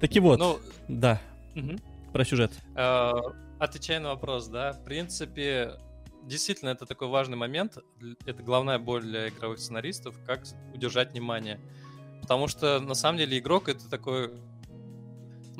[0.00, 0.58] Таки вот, Ну,
[0.88, 1.20] да,
[2.12, 2.52] про сюжет.
[2.76, 3.12] Э,
[3.58, 5.72] Отвечая на вопрос, да, в принципе,
[6.22, 7.76] действительно, это такой важный момент.
[8.24, 11.60] Это главная боль для игровых сценаристов, как удержать внимание.
[12.22, 14.32] Потому что, на самом деле, игрок— это такой...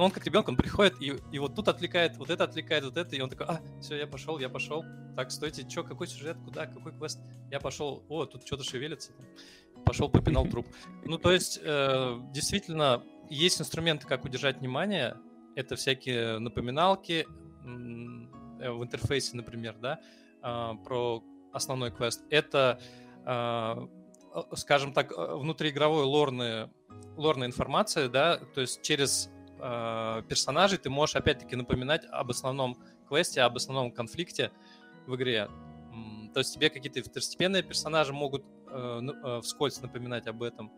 [0.00, 2.96] Ну, он как ребенок, он приходит, и, и вот тут отвлекает, вот это отвлекает, вот
[2.96, 4.82] это, и он такой, а, все, я пошел, я пошел.
[5.14, 7.20] Так, стойте, что, какой сюжет, куда, какой квест?
[7.50, 9.12] Я пошел, о, тут что-то шевелится.
[9.84, 10.66] Пошел, попинал труп.
[11.04, 15.18] Ну, то есть, э, действительно, есть инструменты, как удержать внимание.
[15.54, 20.00] Это всякие напоминалки э, в интерфейсе, например, да,
[20.40, 22.24] а, про основной квест.
[22.30, 22.80] Это,
[23.26, 23.86] э,
[24.54, 26.72] скажем так, э, внутриигровой лорная,
[27.18, 29.30] лорная информация, да, то есть через
[29.62, 32.76] а, персонажей ты можешь опять-таки напоминать об основном
[33.08, 34.50] квесте, об основном конфликте
[35.06, 35.48] в игре.
[36.32, 40.70] То есть тебе какие-то второстепенные персонажи могут э, ну, э, вскользь напоминать об этом.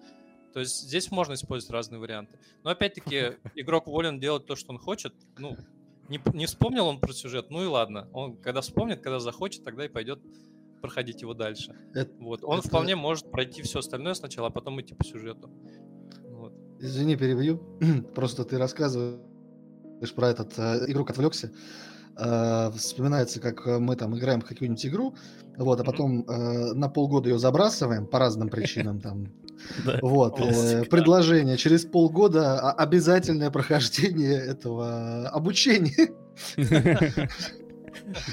[0.55, 2.39] То есть здесь можно использовать разные варианты.
[2.65, 5.13] Но опять-таки игрок волен делать то, что он хочет.
[5.37, 5.57] Ну,
[6.09, 8.09] не, не вспомнил он про сюжет, ну и ладно.
[8.13, 10.21] Он когда вспомнит, когда захочет, тогда и пойдет
[10.81, 11.77] проходить его дальше.
[11.95, 12.43] Это- Вот.
[12.45, 15.51] Он это- вполне может пройти все остальное сначала, а потом идти по сюжету.
[16.83, 17.61] Извини, перебью.
[18.15, 19.21] Просто ты рассказываешь
[20.17, 21.53] про этот э, игрок отвлекся.
[22.19, 25.15] Э, вспоминается, как э, мы там играем в какую-нибудь игру,
[25.57, 29.29] вот, а потом э, на полгода ее забрасываем по разным причинам там.
[30.03, 36.13] Вот, э, предложение через полгода обязательное прохождение этого обучения.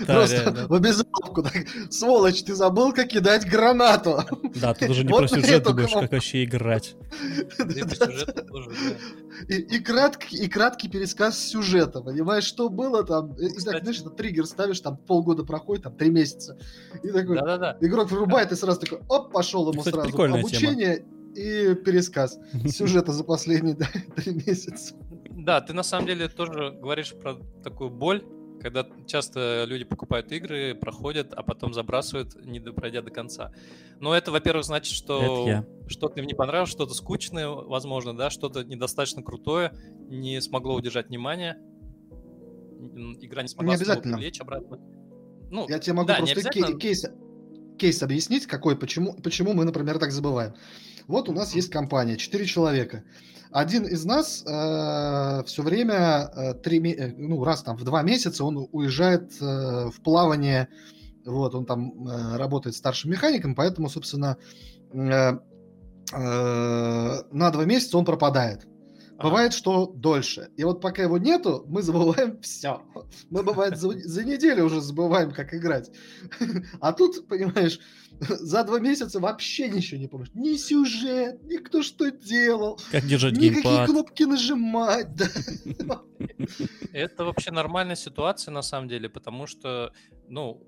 [0.07, 0.67] Да, Просто реально.
[0.67, 1.43] в обязаловку.
[1.43, 1.53] так,
[1.89, 4.23] Сволочь, ты забыл, как кидать гранату.
[4.55, 6.95] Да, тут уже не Вот про сюжет думаешь, как вообще играть.
[9.47, 13.33] И краткий, и краткий пересказ сюжета, понимаешь, что было там.
[13.33, 16.57] И, так, знаешь, этот триггер ставишь, там полгода проходит, там три месяца.
[17.03, 21.05] И такой, игрок врубает, и сразу такой, оп, пошел ему сразу обучение
[21.35, 23.75] и пересказ сюжета за последние
[24.15, 24.95] три месяца.
[25.29, 28.23] Да, ты на самом деле тоже говоришь про такую боль,
[28.61, 33.51] когда часто люди покупают игры, проходят, а потом забрасывают, не пройдя до конца.
[33.99, 39.23] Но это, во-первых, значит, что что-то им не понравилось, что-то скучное, возможно, да, что-то недостаточно
[39.23, 39.73] крутое,
[40.09, 41.57] не смогло удержать внимание,
[43.21, 44.17] игра не смогла Не обязательно.
[44.17, 44.79] привлечь обратно.
[45.51, 47.05] Ну, Я тебе могу да, просто кей- кейс,
[47.77, 50.53] кейс объяснить, какой, почему, почему мы, например, так забываем.
[51.09, 53.03] Вот у нас есть компания, 4 человека.
[53.51, 58.45] Один из нас все время, э, три, ме- э, ну, раз там в два месяца
[58.45, 60.69] он уезжает э, в плавание,
[61.25, 64.37] вот, он там э, работает старшим механиком, поэтому, собственно,
[64.93, 65.37] э, э,
[66.13, 68.67] на два месяца он пропадает.
[69.21, 70.49] Бывает, что дольше.
[70.55, 72.83] И вот пока его нету, мы забываем все.
[73.31, 75.91] Мы, бывает, за, за неделю уже забываем, как играть.
[76.79, 77.79] А тут, понимаешь,
[78.39, 80.29] за два месяца вообще ничего не помнишь.
[80.33, 83.89] Ни сюжет, ни кто что делал, Как держать ни какие геймпад.
[83.89, 85.15] кнопки нажимать.
[85.15, 86.01] да.
[86.93, 89.93] Это вообще нормальная ситуация на самом деле, потому что,
[90.27, 90.61] ну,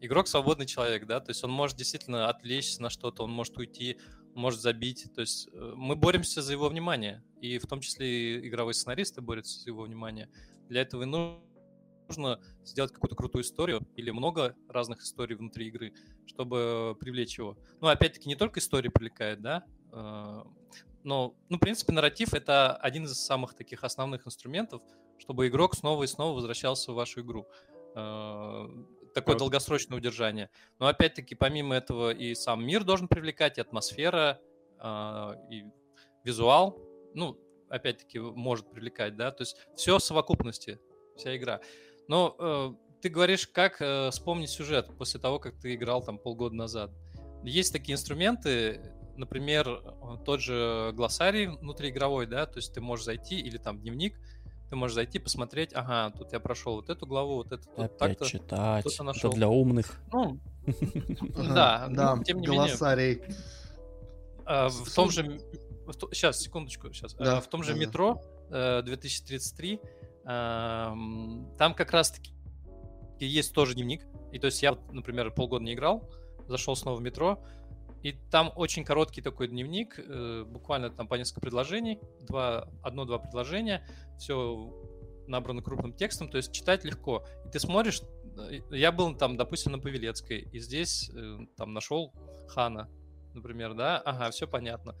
[0.00, 3.96] игрок свободный человек, да, то есть он может действительно отвлечься на что-то, он может уйти,
[4.34, 8.48] может забить, то есть э, мы боремся за его внимание, и в том числе и
[8.48, 10.28] игровые сценаристы борются за его внимание.
[10.68, 11.40] Для этого и ну-
[12.08, 15.92] нужно сделать какую-то крутую историю или много разных историй внутри игры,
[16.26, 17.56] чтобы привлечь его.
[17.80, 20.42] Ну, опять-таки, не только история привлекает, да, э,
[21.02, 24.82] но, ну, в принципе, нарратив— это один из самых таких основных инструментов,
[25.18, 27.46] чтобы игрок снова и снова возвращался в вашу игру.
[27.94, 28.68] Э,
[29.14, 29.38] Такое Вот.
[29.38, 30.50] долгосрочное удержание.
[30.80, 34.40] Но, опять-таки, помимо этого и сам мир должен привлекать, и атмосфера,
[34.78, 35.64] а, и
[36.24, 36.80] визуал,
[37.14, 37.38] ну,
[37.68, 40.80] опять-таки, может привлекать, да, то есть все в совокупности,
[41.16, 41.60] вся игра.
[42.08, 46.54] Но э, ты говоришь, как э, вспомнить сюжет после того, как ты играл там полгода
[46.54, 46.90] назад.
[47.42, 48.80] есть такие инструменты,
[49.16, 54.18] например, э, тот же глоссарий внутриигровой, да, то есть ты можешь зайти, или там дневник,
[54.70, 58.18] ты можешь зайти, посмотреть, ага, тут я прошел вот эту главу, вот эту, тут Опять
[58.18, 58.26] так-то.
[58.26, 58.80] читать.
[58.80, 59.32] кто-то Это нашел.
[59.32, 59.98] для умных.
[60.12, 60.38] Ну,
[61.36, 63.22] да, да, тем не менее, глоссарий.
[64.46, 65.40] в том же...
[66.12, 67.14] Сейчас, секундочку, сейчас.
[67.14, 69.88] Да, в том же метро э, 2033, ам,
[70.24, 72.32] там как раз-таки
[73.18, 74.06] есть тоже дневник.
[74.32, 76.10] И то есть я, например, полгода не играл,
[76.48, 77.42] зашел снова в метро,
[78.04, 83.86] и там очень короткий такой дневник, э, буквально там по несколько предложений, два, одно-два предложения,
[84.18, 84.70] все
[85.26, 87.24] набрано крупным текстом, то есть читать легко.
[87.46, 88.02] И ты смотришь,
[88.36, 92.12] э, я был там, допустим, на Павелецкой, и здесь э, там нашел
[92.48, 92.90] Хана,
[93.32, 94.94] например, да, ага, все понятно.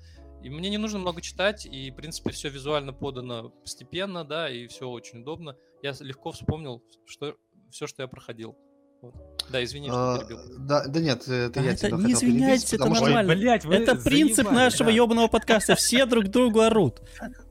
[0.44, 4.66] И мне не нужно много читать, и, в принципе, все визуально подано постепенно, да, и
[4.68, 5.56] все очень удобно.
[5.82, 7.34] Я легко вспомнил, что
[7.70, 8.54] все, что я проходил.
[9.00, 9.14] Вот.
[9.50, 10.38] Да, извини, что А, перебил.
[10.58, 13.34] Да, да нет, это Да я это тебя не извиняйтесь, это потому что- нормально.
[13.34, 14.96] блядь, вы Это принцип нашего да.
[14.96, 15.74] ебаного подкаста.
[15.76, 17.00] Все друг другу орут.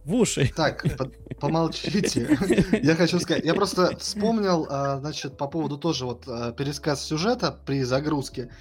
[0.06, 0.52] В уши.
[0.56, 2.38] Так, по- помолчите.
[2.84, 7.58] Я хочу сказать, я просто вспомнил, а, значит, по поводу тоже вот а, пересказ сюжета
[7.66, 8.52] при загрузке.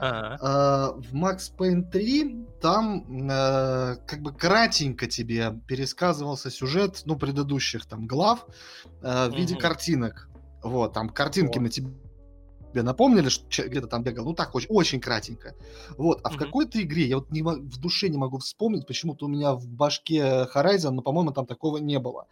[0.00, 0.38] Ага.
[0.40, 7.86] А, В Max Payne 3 там э, как бы кратенько тебе пересказывался сюжет, ну, предыдущих
[7.86, 8.46] там глав
[9.02, 9.60] э, в виде Мгм.
[9.62, 10.28] картинок.
[10.62, 11.62] Вот, там картинки Вот.
[11.64, 11.90] мы тебе
[12.74, 15.54] напомнили, что где-то там бегал, ну так, очень, очень кратенько.
[15.98, 16.44] Вот, а в Мгм.
[16.44, 20.46] какой-то игре, я вот не, в душе не могу вспомнить, почему-то у меня в башке
[20.54, 22.26] Horizon, но, по-моему, там такого не было.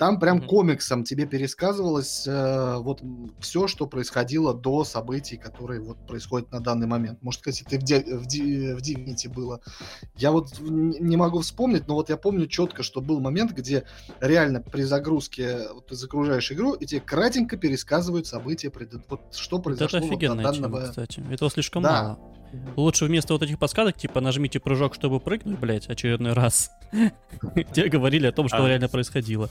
[0.00, 0.46] Там прям Мгм.
[0.46, 3.02] комиксом тебе пересказывалось э, вот
[3.38, 7.22] все, что происходило до событий, которые вот происходят на данный момент.
[7.22, 9.60] Может, кстати, ты в, Ди- в, Ди- в Divinity было.
[10.16, 13.84] Я вот не могу вспомнить, но вот я помню четко, что был момент, где
[14.20, 19.58] реально при загрузке вот ты загружаешь игру, и тебе кратенько пересказывают события, предыд- вот что
[19.58, 20.88] произошло вот до офигенная тема, данного...
[20.88, 21.22] кстати.
[21.30, 22.02] Этого слишком Да.
[22.02, 22.18] мало.
[22.76, 26.70] Лучше вместо вот этих подсказок, типа, нажмите прыжок, чтобы прыгнуть, блядь, очередной раз.
[27.54, 28.68] Где говорили о том, что А.
[28.68, 29.48] реально происходило.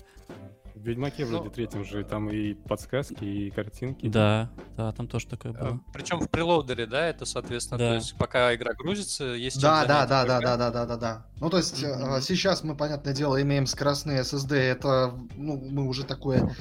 [0.75, 1.39] В Ведьмаке Ну.
[1.39, 4.07] вроде третьем же там и подсказки, и картинки.
[4.07, 5.79] Да, да, там тоже такое Э, было.
[5.93, 10.23] Причем в прелоудере, да, это, соответственно, то есть пока игра грузится, есть Да, да, да,
[10.25, 11.25] да, да, да, да, да, да.
[11.41, 16.05] Ну, то есть, э, сейчас мы, понятное дело, имеем скоростные SSD, это, ну, мы уже
[16.05, 16.55] такое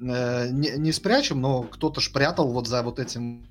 [0.00, 3.46] э, не, не спрячем, но кто-то ж прятал вот за вот этим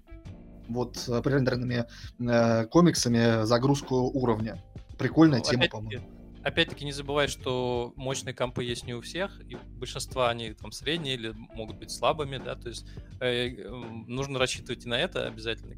[0.67, 1.85] вот э, пререндеренными
[2.19, 4.61] э, комиксами загрузку уровня.
[4.97, 6.03] Прикольная Ну, тема, по-моему.
[6.43, 11.15] Опять-таки не забывай, что мощные компы есть не у всех, и большинства они там средние
[11.15, 12.85] или могут быть слабыми, да, то есть
[13.21, 15.75] э, м, нужно рассчитывать и на это обязательно.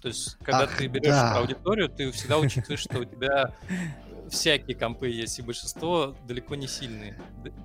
[0.00, 1.38] То есть, когда Ах, ты берешь да.
[1.38, 3.54] аудиторию, ты всегда учитываешь, что у тебя
[4.30, 7.16] всякие компы есть, и большинство далеко не сильные.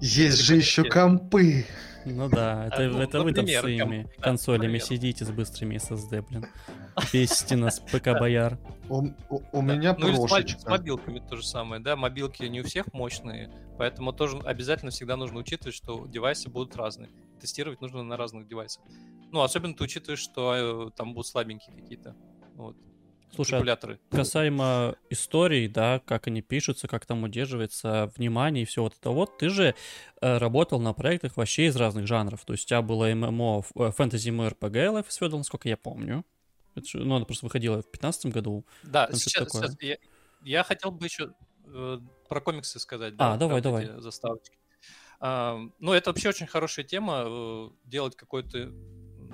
[0.01, 0.91] Есть же далеко не еще все.
[0.91, 1.65] компы.
[2.05, 4.83] Ну да, это, ну, это вы там с своими ком- да, консолями например.
[4.85, 6.45] сидите с быстрыми SSD, блин.
[7.11, 8.59] Бесите нас, ПК Бояр.
[8.89, 9.61] У, у- у Да.
[9.61, 10.59] меня ну, прошечка.
[10.59, 15.17] с мобилками то же самое, да, мобилки не у всех мощные, поэтому тоже обязательно всегда
[15.17, 17.09] нужно учитывать, что девайсы будут разные.
[17.41, 18.83] Тестировать нужно на разных девайсах.
[19.31, 22.15] Ну, особенно ты учитываешь, что э, там будут слабенькие какие-то
[22.53, 22.77] вот,
[23.33, 23.99] Слушай, регуляторы.
[24.09, 29.37] касаемо историй, да, как они пишутся, как там удерживается внимание и все вот это вот,
[29.37, 29.75] ты же
[30.21, 32.45] э, работал на проектах вообще из разных жанров.
[32.45, 36.23] То есть у тебя было ММО, э, фэнтези MMORPG Life is Feudal, насколько я помню.
[36.75, 38.65] Это же- ну, она просто выходила в 2015 году.
[38.83, 39.97] Да, там сейчас, сейчас я,
[40.43, 41.33] я хотел бы еще
[41.67, 43.15] э, про комиксы сказать.
[43.15, 43.99] да, А, давай, давай.
[43.99, 44.57] заставочки.
[45.19, 48.71] А, ну, это вообще очень хорошая тема, э, делать какой-то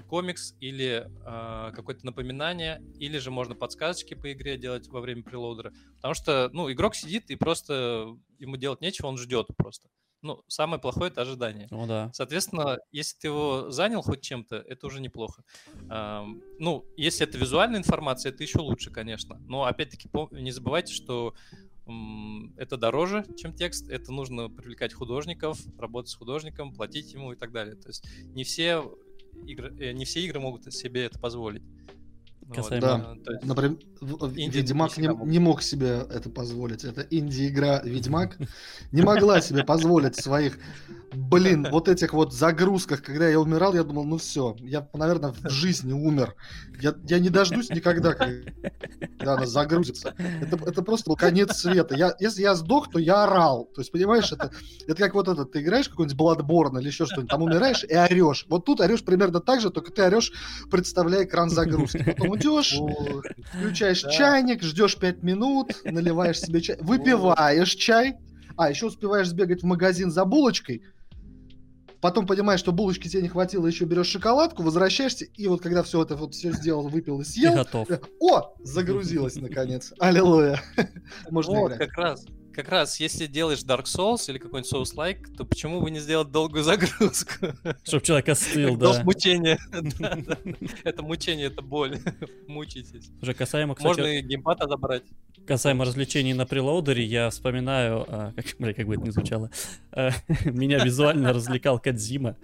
[0.08, 5.74] комикс или а, какое-то напоминание, или же можно подсказочки по игре делать во время прелоудера.
[5.96, 9.90] Потому что, ну, игрок сидит и просто ему делать нечего, он ждет просто.
[10.22, 11.68] Ну, самое плохое это ожидание.
[11.72, 12.12] О, да.
[12.14, 15.44] Соответственно, если ты его занял хоть чем-то, это уже неплохо.
[15.90, 19.42] Ам, Ну, если это визуальная информация, это еще лучше, конечно.
[19.48, 21.34] Но опять-таки не забывайте, что
[22.58, 23.90] это дороже, чем текст.
[23.90, 27.76] Это нужно привлекать художников, работать с художником, платить ему и так далее.
[27.76, 28.84] То есть не все
[29.46, 31.64] игры, э, не все игры могут себе это позволить.
[32.42, 36.84] Вот, Касаемо- э, то есть- Например, Ведьмак не, не мог себе это позволить.
[36.84, 38.38] Это инди-игра Ведьмак
[38.92, 40.60] не могла себе позволить своих,
[41.14, 43.02] блин, вот этих вот загрузках.
[43.02, 46.36] Когда я умирал, я думал, ну все, я, наверное, в жизни умер.
[46.82, 50.16] Я, я не дождусь никогда, когда она загрузится.
[50.42, 51.96] Это, это просто был конец света.
[51.96, 53.66] Я, если я сдох, то я орал.
[53.74, 54.52] То есть, понимаешь, это,
[54.88, 58.46] это как вот это, ты играешь какой-нибудь Bloodborne или еще что-нибудь, там умираешь и орешь.
[58.50, 60.32] Вот тут орешь примерно так же, только ты орешь,
[60.70, 62.04] представляя экран загрузки.
[62.04, 62.80] Потом идешь,
[63.54, 68.16] Включаешь чайник, ждешь 5 минут, наливаешь себе чай, выпиваешь чай,
[68.58, 70.84] а еще успеваешь сбегать в магазин за булочкой,
[72.02, 76.02] потом понимаешь, что булочки тебе не хватило, еще берешь шоколадку, возвращаешься, и вот когда все
[76.02, 77.88] это вот все сделал, выпил и И съел, готов.
[78.20, 79.94] о, загрузилось наконец.
[80.00, 80.62] Аллилуйя.
[81.30, 81.90] Можно Вот, играть.
[81.90, 82.26] как раз.
[82.54, 86.64] Как раз, если делаешь Dark Souls или какой-нибудь Souls-like, то почему бы не сделать долгую
[86.66, 87.32] загрузку?
[87.84, 89.04] Чтоб человек остыл, да.
[89.04, 89.04] да.
[90.84, 92.00] Это мучение, это боль.
[92.48, 93.10] Мучитесь.
[93.22, 95.04] Уже касаемо, кстати, Можно и геймпад отобрать.
[95.48, 99.50] касаемо развлечений на прелоудере, я вспоминаю, а, как, бля, как бы это ни звучало,
[99.92, 100.12] а,
[100.46, 102.36] меня визуально развлекал Кадзима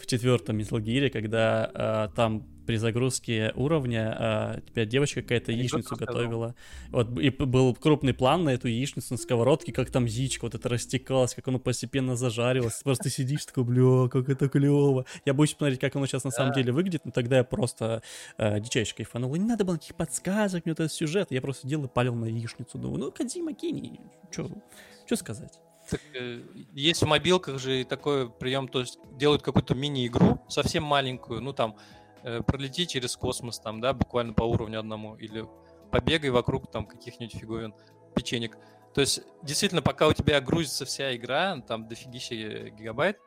[0.00, 5.96] в четвертом Metal Gear, когда а, там при загрузке уровня а, тебя девочка какая-то яичницу
[5.96, 6.54] готовила.
[6.90, 10.68] Вот, и был крупный план на эту яичницу на сковородке, как там яичко вот это
[10.68, 12.80] растекалось, как оно постепенно зажарилось.
[12.84, 15.04] Просто сидишь такой, бля, как это клево.
[15.24, 18.04] Я боюсь посмотреть, как оно сейчас на самом деле выглядит, но тогда я просто
[18.38, 19.34] э, дичайше кайфанул.
[19.34, 21.32] И не надо было никаких подсказок, мне вот этот сюжет.
[21.32, 22.78] Я просто делал и палил на яичницу.
[22.78, 23.98] Думаю, ну, Кадзима гений.
[24.30, 25.58] Что сказать?
[25.90, 26.40] Так, э,
[26.72, 31.74] есть в мобилках же такой прием, то есть делают какую-то мини-игру, совсем маленькую, ну там,
[32.46, 35.46] пролети через космос там, да, буквально по уровню одному, или
[35.90, 37.74] побегай вокруг там каких-нибудь фиговин,
[38.14, 38.56] печенек.
[38.94, 43.18] То есть, действительно, пока у тебя грузится вся игра, там дофигища э, гигабайт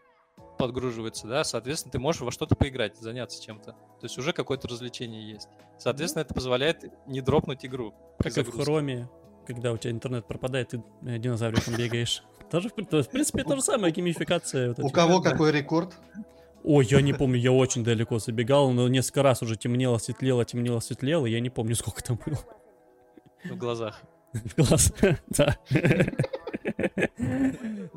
[0.57, 3.71] подгруживается, да, соответственно, ты можешь во что-то поиграть, заняться чем-то.
[3.71, 5.47] То есть уже какое-то развлечение есть.
[5.77, 7.93] Соответственно, это позволяет не дропнуть игру.
[8.19, 8.51] Как и в.
[8.51, 9.09] Хроме,
[9.45, 12.23] когда у тебя интернет пропадает, ты э, динозавриком бегаешь.
[12.51, 14.75] Тоже, в при- то есть, в принципе, то же самое, геймификация.
[14.77, 15.93] У кого какой рекорд?
[16.63, 20.79] Ой, я не помню, я очень далеко забегал, но несколько раз уже темнело, светлело, темнело,
[20.79, 22.39] светлело, я не помню, сколько там было.
[23.43, 24.01] В глазах.
[24.33, 24.93] В глаз,
[25.27, 25.57] да.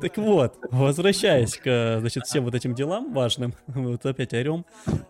[0.01, 4.65] Так вот, возвращаясь к, значит, всем вот этим делам важным, вот опять орем,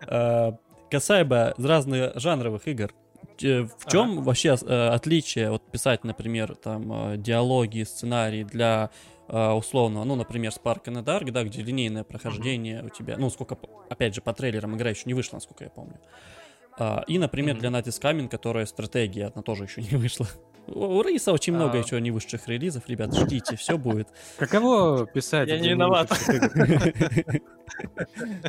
[0.06, 0.56] а,
[0.90, 2.92] касаемо разных жанровых игр,
[3.42, 8.90] Э, в чем вообще э, отличие от писать, например, там э, диалоги, сценарии для
[9.28, 13.58] условного, ну, например, Spark and Dark, да, где линейное прохождение у тебя, ну, сколько,
[13.90, 15.98] опять же, по трейлерам игра еще не вышла, насколько я помню.
[16.78, 17.60] А, и, например, Мгм.
[17.60, 20.26] для Natis Coming, которая стратегия, она тоже еще не вышла.
[20.68, 21.80] У Рейса очень много А.
[21.80, 24.08] еще не вышедших релизов, ребят, ждите, все будет.
[24.38, 25.48] Каково писать?
[25.48, 26.08] Я не виноват.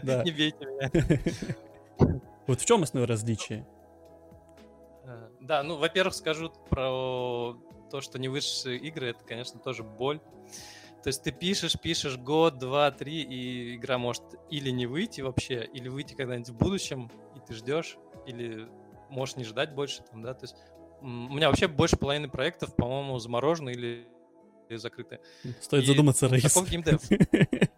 [0.03, 2.19] Не бейте меня.
[2.47, 3.65] Вот в чем основное различие?
[5.05, 7.55] Э, Да, ну, во-первых, скажу про
[7.89, 10.19] то, что не высшие игры, это, конечно, тоже боль.
[11.03, 15.67] То есть ты пишешь, пишешь год, два, три, и игра может или не выйти вообще,
[15.73, 18.67] или выйти когда-нибудь в будущем, и ты ждешь, или
[19.09, 20.55] можешь не ждать больше, там, да, то есть
[21.01, 24.07] у меня вообще больше половины проектов, по-моему, заморожены или,
[24.67, 25.19] или закрыты.
[25.61, 26.43] Стоит И задуматься, Рейс.
[26.43, 27.01] Таков геймдев.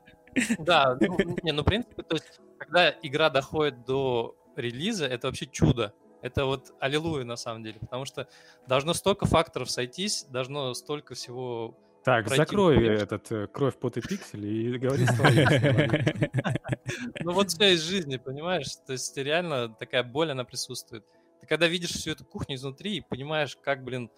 [0.60, 5.46] Да, ну, не, ну, в принципе, то есть, когда игра доходит до релиза, это вообще
[5.46, 5.94] чудо.
[6.22, 8.28] Это вот аллилуйя, на самом деле, потому что
[8.68, 11.78] должно столько факторов сойтись, должно столько всего...
[12.04, 13.02] Так, Пройти закрой будет.
[13.04, 15.06] этот э, кровь, пот и пиксели и говори.
[17.24, 18.76] Ну вот все из жизни, понимаешь?
[18.88, 21.06] То есть реально такая боль, она присутствует.
[21.40, 24.10] Ты когда видишь всю эту кухню изнутри и понимаешь, как, блин,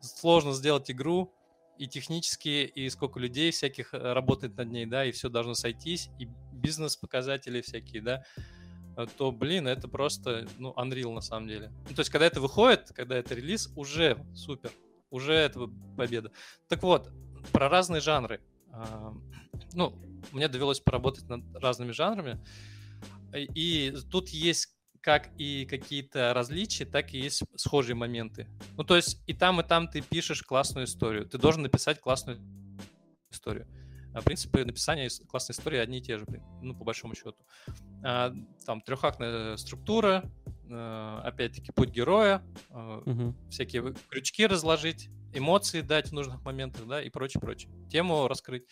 [0.00, 1.32] сложно сделать игру,
[1.80, 6.10] и технически, и сколько людей всяких э, работает над ней, да, и все должно сойтись,
[6.18, 8.22] и бизнес-показатели всякие, да,
[9.16, 11.72] то, блин, это просто, ну, Unreal на самом деле.
[11.88, 14.70] Ну, то есть, когда это выходит, когда это релиз, уже супер,
[15.10, 16.30] уже это победа.
[16.68, 17.10] Так вот,
[17.52, 18.40] про разные жанры.
[19.72, 19.94] Ну,
[20.32, 22.38] мне довелось поработать над разными жанрами,
[23.34, 28.46] и тут есть как и какие-то различия, так и есть схожие моменты.
[28.76, 31.26] Ну, то есть и там, и там ты пишешь классную историю.
[31.26, 32.38] Ты должен написать классную
[33.30, 33.66] историю.
[34.14, 36.26] А принципы написания ис- классной истории одни и те же,
[36.62, 37.36] ну, по большому счету.
[38.02, 38.32] А,
[38.66, 40.24] там трехактная структура,
[40.68, 43.36] э, опять-таки путь героя, Мгм.
[43.50, 47.70] всякие крючки разложить, эмоции дать в нужных моментах, да, и прочее, прочее.
[47.88, 48.64] Тему раскрыть.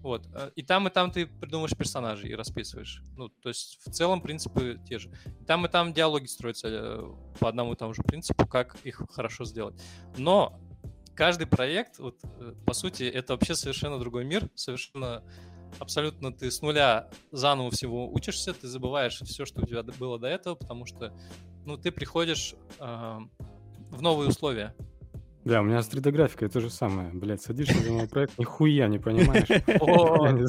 [0.00, 0.28] Вот.
[0.54, 3.02] И там, и там ты придумываешь персонажей и расписываешь.
[3.16, 5.10] Ну, то есть в целом принципы те же.
[5.40, 7.02] И там, и там диалоги строятся э,
[7.40, 9.74] по одному и тому же принципу, как их хорошо сделать.
[10.16, 10.60] Но
[11.14, 15.22] каждый проект, вот, э, по сути, это вообще совершенно другой мир, совершенно
[15.78, 20.28] абсолютно ты с нуля заново всего учишься, ты забываешь все, что у тебя было до
[20.28, 21.12] этого, потому что,
[21.64, 23.18] ну, ты приходишь э,
[23.90, 24.74] в новые условия.
[25.44, 27.10] Да, у меня с 3D-графикой то же самое.
[27.12, 29.48] Блядь, садишься за мой проект, нихуя не понимаешь.
[29.48, 30.40] Не вот,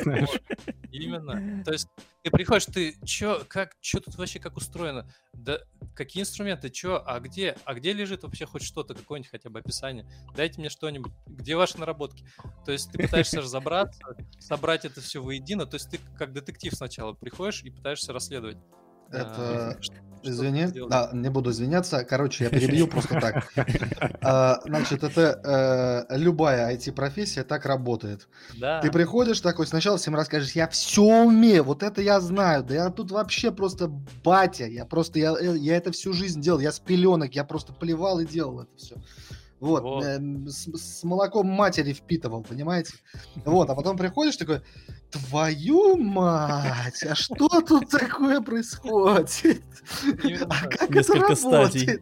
[0.91, 1.63] Именно.
[1.65, 1.87] То есть
[2.23, 5.07] ты приходишь, ты чё, как, чё тут вообще как устроено?
[5.33, 5.59] Да
[5.95, 10.05] какие инструменты, чё, а где, а где лежит вообще хоть что-то, какое-нибудь хотя бы описание?
[10.35, 12.25] Дайте мне что-нибудь, где ваши наработки?
[12.65, 14.01] То есть ты пытаешься разобраться,
[14.39, 18.57] собрать это все воедино, то есть ты как детектив сначала приходишь и пытаешься расследовать.
[19.09, 19.77] Это...
[20.25, 22.03] Извини, да, не буду извиняться.
[22.03, 23.51] Короче, я перебью просто так.
[24.21, 28.27] А, Значит, это э, любая IT-профессия так работает.
[28.81, 32.89] Ты приходишь такой, сначала всем расскажешь, я все умею, вот это я знаю, да я
[32.89, 33.87] тут вообще просто
[34.23, 38.19] батя, я просто, я, э, это всю жизнь делал, я с пеленок, я просто плевал
[38.19, 38.95] и делал это все.
[39.59, 40.03] Вот, Вот.
[40.03, 42.93] эм, с, с молоком матери впитывал, понимаете?
[43.45, 44.61] Вот, а потом приходишь такой,
[45.15, 49.63] твою мать, а что тут такое происходит?
[50.49, 52.01] А как Несколько это стадий.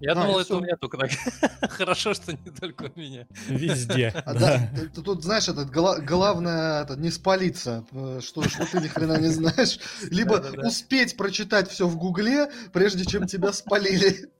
[0.00, 1.10] Я думал, это у меня только так.
[1.70, 3.26] Хорошо, что не только у меня.
[3.48, 4.12] Везде.
[4.26, 4.70] А, да.
[4.94, 9.28] тут, знаешь, это гла- главное это, не спалиться, э, что, что ты ни хрена не
[9.28, 9.78] знаешь,
[10.10, 14.30] либо успеть прочитать все в Гугле, прежде чем тебя спалили.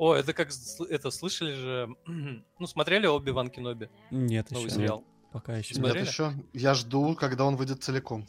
[0.00, 0.48] О, это как
[0.88, 1.88] это слышали же.
[2.58, 4.76] Ну, смотрели Оби Ван Кеноби, Нет, новый еще.
[4.76, 5.04] сериал.
[5.30, 5.74] Пока еще.
[5.74, 6.00] Смотри.
[6.00, 6.34] Нет, Смотрели?
[6.34, 8.26] еще я жду, когда он выйдет целиком.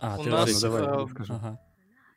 [0.00, 1.06] А, У ты нас, давай, э.
[1.30, 1.60] Ага.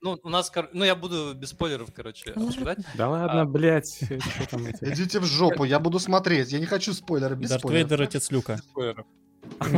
[0.02, 2.80] Ну, у нас, кор- ну, я буду без спойлеров, короче, обсуждать.
[2.96, 3.46] Да ладно, А.
[3.46, 4.84] блядь, что там эти...
[4.94, 6.52] Идите в жопу, я буду смотреть.
[6.52, 7.90] Я не хочу спойлеры, без Дарт спойлеров.
[7.90, 8.58] Вейдер, отец Люка.
[8.58, 9.06] Спойлеров.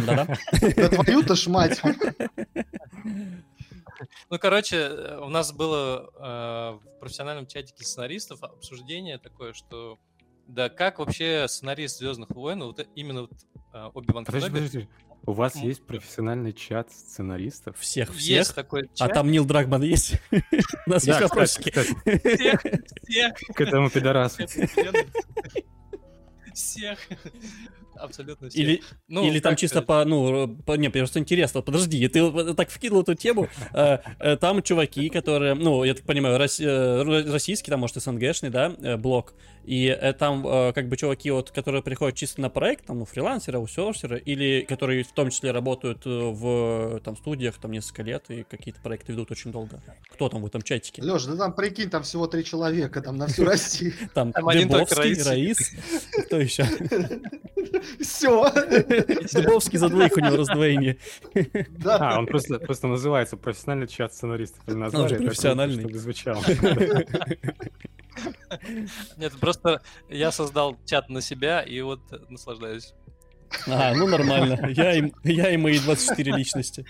[0.05, 0.35] Да-да.
[0.75, 1.79] Да твою-то ж мать.
[4.29, 9.97] Ну, короче, э, у нас было э, в профессиональном чатике сценаристов обсуждение такое, что
[10.47, 13.31] да как вообще сценарист Звездных войн, вот именно вот
[13.73, 14.89] э, Оби Ван Подожди, подожди.
[15.25, 17.77] У вас есть профессиональный чат сценаристов?
[17.77, 18.55] Всех, есть всех.
[18.55, 19.13] такой А чат.
[19.13, 20.13] там Нил Драгман есть?
[20.31, 21.69] У нас есть Да, вопросики.
[21.71, 22.61] Всех,
[23.03, 24.43] всех, к этому пидорасу.
[26.53, 26.99] всех.
[27.99, 28.61] Абсолютно всех.
[28.61, 29.87] Или, Ну, или там чисто сказать?
[29.87, 34.61] по, ну, по, не, просто интересно, подожди, ты так вкинул эту тему, э, э, там
[34.63, 39.33] чуваки, которые, ну, я так понимаю, э, ро- российский, там, может, СНГшный, да, блок,
[39.65, 40.43] и там,
[40.73, 45.03] как бы, чуваки, вот, которые приходят чисто на проект, там, ну, фрилансеры, аутсорсеры, или которые
[45.03, 49.51] в том числе работают в, там, студиях, там, несколько лет, и какие-то проекты ведут очень
[49.51, 49.81] долго.
[50.11, 51.01] Кто там в этом чатике?
[51.01, 53.93] Леш, да там прикинь, там всего три человека, там на всю Россию.
[54.13, 55.27] Там, Раис.
[55.27, 55.71] Раис,
[56.25, 56.65] кто еще?
[57.99, 58.51] Все.
[59.33, 60.97] Дыбовский за двоих у него раздвоение.
[61.69, 61.97] Да.
[61.99, 64.61] А, он просто, просто называется профессиональный чат сценаристов.
[64.67, 65.79] Или назвали, же профессиональный.
[65.81, 66.43] чтобы звучало.
[69.17, 72.93] Нет, просто я создал чат на себя и вот наслаждаюсь.
[73.67, 74.69] А, ну нормально.
[74.69, 76.85] Я и, я и мои 24 личности.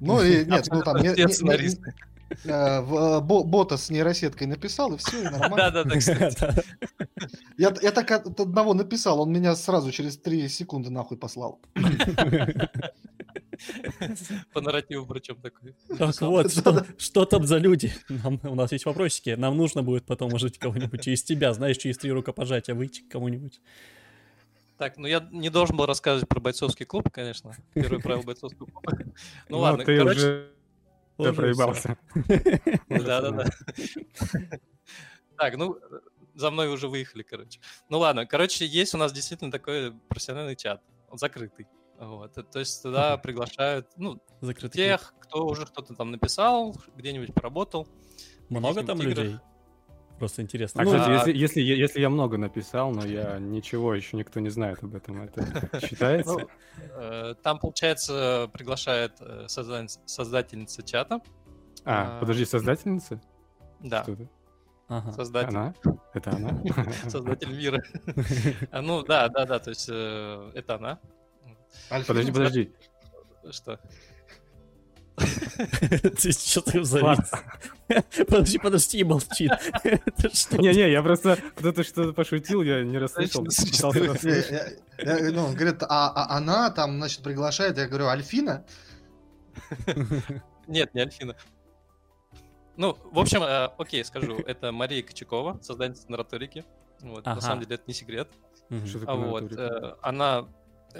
[0.00, 1.94] Ну и нет, ну там не- не- не-
[2.30, 5.56] э, э, бо- бота с нейросеткой написал, и все, и нормально.
[5.56, 6.36] Да-да-да, кстати.
[6.40, 6.54] Да.
[7.56, 11.60] Я, я так от одного написал, он меня сразу через три секунды нахуй послал.
[14.52, 15.74] По нарративу причем такой.
[15.96, 17.92] Так вот, что, что там за люди?
[18.08, 19.30] Нам- у нас есть вопросики.
[19.30, 23.60] Нам нужно будет потом, может, кого-нибудь через тебя, знаешь, через три рукопожатия выйти к кому-нибудь.
[24.76, 27.52] Так, ну я не должен был рассказывать про бойцовский клуб, конечно.
[27.74, 28.92] Первое правило бойцовского клуба.
[28.98, 29.12] Ну
[29.48, 30.46] Ну, ладно, ты короче,
[31.16, 31.96] Уже проебался.
[32.88, 33.46] Да-да-да.
[35.36, 35.78] Так, ну,
[36.34, 37.60] за мной уже выехали, короче.
[37.88, 41.66] Ну ладно, короче, есть у нас действительно такой профессиональный чат, он закрытый.
[41.98, 42.34] Вот.
[42.50, 47.88] То есть туда приглашают, ну, Закрытый тех, кто уже что-то там написал, где-нибудь поработал.
[48.48, 49.38] Много там каких-нибудь людей?
[50.18, 50.82] Просто интересно.
[50.82, 54.16] А, Ну, кстати, а- если, если, я- если я много написал, но я ничего, еще
[54.16, 56.32] никто не знает об этом, это считается?
[56.38, 56.48] Ну,
[57.00, 61.20] э, Там, получается, приглашает э, создательница чата.
[61.84, 63.20] А, а- подожди, создательница?
[63.80, 64.28] Да, Что это?
[64.88, 65.12] ага.
[65.12, 65.48] создатель.
[65.48, 65.74] Она?
[66.14, 66.62] Это она?
[67.10, 67.82] Создатель мира.
[68.70, 71.00] А, Ну, да, да, да, то есть э, это она.
[72.06, 72.72] Подожди, подожди.
[73.50, 73.78] Что?
[76.20, 77.30] Ты что ты завис?
[78.26, 79.50] Подожди, подожди, и молчит.
[80.52, 83.46] Не-не, я просто кто-то что-то пошутил, я не расслышал.
[85.04, 88.64] Ну, он говорит, а, а она там, значит, приглашает, я говорю, Альфина?
[90.66, 91.36] Нет, не Альфина.
[92.76, 94.38] Ну, в общем, э, окей, скажу.
[94.46, 96.64] Это Мария Кочакова, создательница нараторики.
[97.00, 97.36] Вот, Ага.
[97.36, 98.28] На самом деле это не секрет.
[98.86, 100.48] Что А вот, э, она...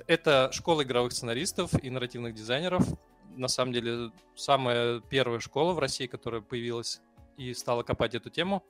[0.07, 2.85] Это школа игровых сценаристов и нарративных дизайнеров.
[3.37, 7.01] На самом деле, самая первая школа в России, которая появилась
[7.37, 8.62] и стала копать эту тему.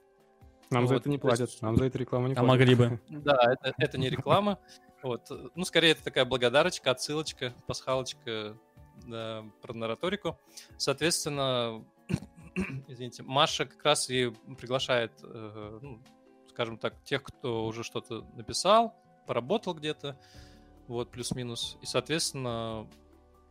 [0.71, 2.49] Нам за вот, это не то есть- платят, нам за это рекламу не А платят.
[2.49, 2.99] могли бы.
[3.09, 4.59] Да, это, это не реклама.
[5.03, 5.29] Вот.
[5.53, 8.57] Ну, скорее, это такая благодарочка, отсылочка, пасхалочка
[9.05, 10.39] да, про нараторику.
[10.77, 11.85] Соответственно,
[12.87, 16.01] извините, Маша как раз и приглашает, э, ну,
[16.49, 18.95] скажем так, тех, кто уже что-то написал,
[19.27, 20.17] поработал где-то,
[20.87, 21.77] вот, плюс-минус.
[21.81, 22.87] И, соответственно,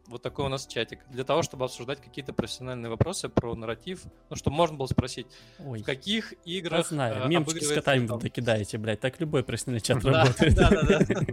[0.06, 1.00] вот такой у нас чатик.
[1.08, 5.26] Для того, чтобы обсуждать какие-то профессиональные вопросы про нарратив, ну, чтобы можно было спросить,
[5.58, 6.86] Ой, в каких я играх...
[6.88, 7.24] знаю.
[7.24, 9.00] э, Мемчики с котами там- вы кидаете, блядь.
[9.00, 10.54] Так любой профессиональный чат работает.
[10.54, 11.26] да, да, да.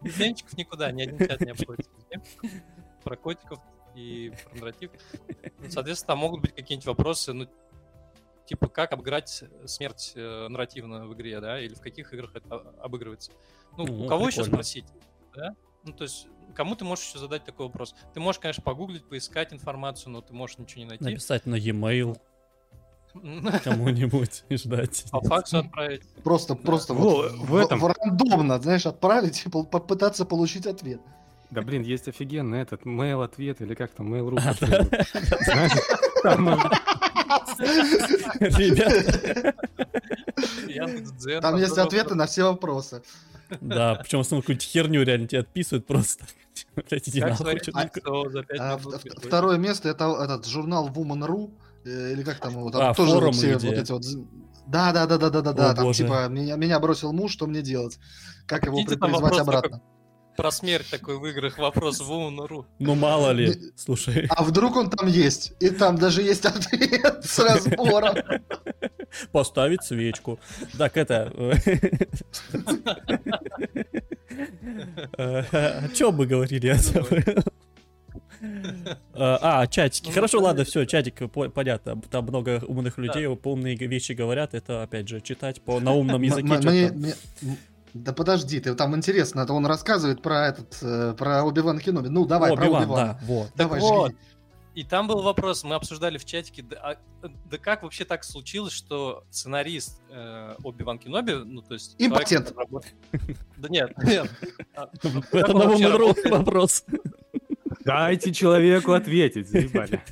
[0.18, 1.90] Мемчиков никуда, ни один чат не обходится.
[3.02, 3.58] Про котиков
[3.96, 4.90] и про нарратив.
[5.58, 7.48] Ну, Соответственно, там могут быть какие-нибудь вопросы, ну,
[8.46, 13.32] типа, как обыграть смерть э, нарративно в игре, да, или в каких играх это обыгрывается.
[13.76, 14.84] Ну, у кого еще спросить,
[15.34, 15.54] да?
[15.84, 17.94] Ну, то есть, кому ты можешь еще задать такой вопрос?
[18.14, 21.04] Ты можешь, конечно, погуглить, поискать информацию, но ты можешь ничего не найти.
[21.04, 22.16] Написать на e-mail
[23.64, 25.04] кому-нибудь и ждать.
[25.10, 26.02] По факсу отправить.
[26.22, 27.80] Просто, просто Во, вот в этом.
[27.80, 31.00] в рандомно, знаешь, отправить и попытаться получить ответ.
[31.50, 34.38] Да блин, есть офигенный этот mail ответ или как там mail.ru.
[37.34, 37.38] А,
[40.86, 43.02] там Ребята, есть ответы на все вопросы.
[43.60, 46.24] да, причем в основном какую-нибудь херню реально тебе отписывают просто.
[46.90, 47.60] Блять, иди нахуй.
[48.58, 51.52] А, в- Второе место это этот журнал Woman.ru,
[51.84, 54.04] э, или как там его, там А, тоже все вот эти вот...
[54.66, 55.74] Да, да, да, да, да, да, да.
[55.74, 56.04] Там боже.
[56.04, 57.98] типа меня, меня бросил муж, что мне делать?
[58.46, 59.82] Как его призвать обратно?
[60.36, 62.64] Про смерть такой в играх вопрос в Woman.ru.
[62.78, 64.26] Ну мало ли, слушай.
[64.30, 65.52] А вдруг он там есть?
[65.60, 68.16] И там даже есть ответ с разбором.
[69.30, 70.40] Поставить свечку.
[70.78, 71.32] Так, это...
[75.18, 76.66] О чем мы говорили?
[76.66, 77.44] Я забыл.
[79.14, 80.08] А, чатики.
[80.08, 82.00] Ну, Хорошо, ну, ладно, все, чатик, по- понятно.
[82.10, 84.54] Там много умных людей, умные вещи говорят.
[84.54, 87.14] Это, опять же, читать по на умном языке.
[87.94, 92.08] Да подожди, ты там интересно, это он рассказывает про этот, э, про Оби-Ван Кеноби.
[92.08, 93.18] Ну давай, О, про Билан, Оби-Вана.
[93.20, 93.50] да, вот.
[93.54, 94.10] Давай, вот.
[94.12, 94.18] жги.
[94.74, 96.76] И там был вопрос, мы обсуждали в чатике, да,
[97.22, 101.94] а- да как вообще так случилось, что сценарист э, Оби-Ван Кеноби, ну то есть...
[101.98, 102.54] Импотент.
[103.58, 104.30] Да нет, нет.
[104.74, 104.88] А,
[105.32, 106.30] Это работает?
[106.30, 106.84] вопрос.
[107.84, 110.02] Дайте человеку ответить, заебали.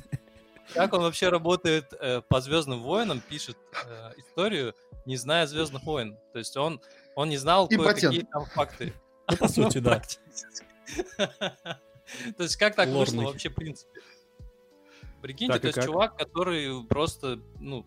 [0.73, 4.73] Как он вообще работает э, по Звездным войнам, пишет э, историю,
[5.05, 6.17] не зная Звездных войн.
[6.33, 6.79] То есть он,
[7.15, 7.67] он не знал
[8.09, 8.93] кое-какие там факты.
[9.29, 10.01] Ну, по сути, да.
[12.37, 13.91] То есть как так вышло вообще в принципе?
[15.21, 17.85] Прикиньте, то есть чувак, который просто, ну,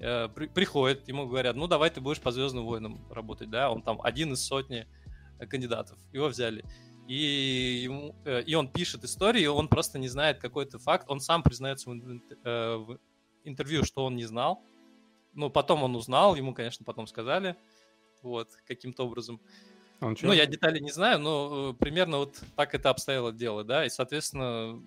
[0.00, 3.82] э, при- приходит, ему говорят, ну давай ты будешь по Звездным войнам работать, да, он
[3.82, 4.88] там один из сотни
[5.38, 6.64] э, кандидатов, его взяли.
[7.08, 11.42] И, ему, э, и он пишет истории, он просто не знает какой-то факт, он сам
[11.42, 12.98] признается в, ин- в
[13.44, 14.64] интервью, что он не знал.
[15.34, 17.56] Ну, потом он узнал, ему, конечно, потом сказали,
[18.22, 19.40] вот, каким-то образом.
[20.00, 20.26] Он чё?
[20.28, 23.88] Ну, я детали не знаю, но э, примерно вот так это обстояло дело, да, и,
[23.88, 24.82] соответственно,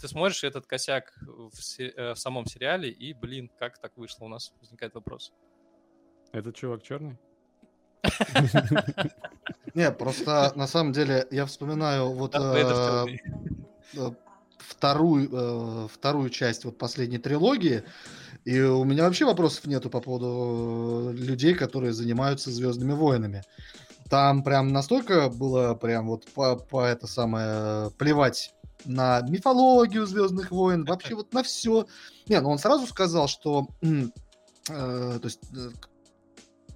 [0.00, 4.26] ты смотришь этот косяк в, се- э, в самом сериале, и, блин, как так вышло
[4.26, 5.32] у нас, возникает вопрос.
[6.32, 7.18] Этот чувак черный?
[9.74, 13.06] Не, просто на самом деле я вспоминаю вот э,
[14.58, 17.82] вторую, вторую часть вот последней трилогии,
[18.44, 23.42] и у меня вообще вопросов нету по поводу э, людей, которые занимаются Звездными войнами.
[24.08, 30.84] Там прям настолько было прям вот по, по это самое плевать на мифологию Звездных войн,
[30.84, 31.86] вообще вот на все.
[32.26, 34.08] Не, ну он сразу сказал, что э,
[34.68, 35.70] то есть э,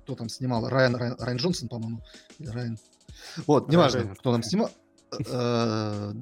[0.05, 2.01] кто там снимал, Райан, Райан, Райан Джонсон, по-моему,
[2.39, 2.79] Райан.
[3.47, 4.17] Вот, неважно, Райан.
[4.17, 4.71] кто там снимал.
[5.29, 6.13] Э,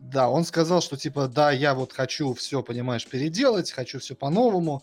[0.00, 4.82] Да, он сказал, что типа, да, я вот хочу все, понимаешь, переделать, хочу все по-новому,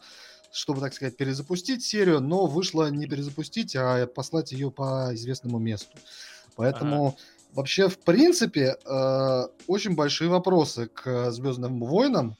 [0.51, 5.97] чтобы, так сказать, перезапустить серию, но вышло не перезапустить, а послать ее по известному месту.
[6.55, 7.17] Поэтому
[7.53, 12.37] вообще, в принципе, э, очень большие вопросы к Звездным войнам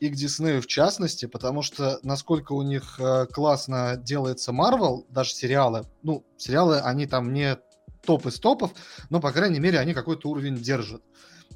[0.00, 5.32] и к Диснею в частности, потому что насколько у них э, классно делается Марвел, даже
[5.32, 7.56] сериалы, ну, сериалы, они там не
[8.04, 8.72] топ из топов,
[9.10, 11.02] но, по крайней мере, они какой-то уровень держат.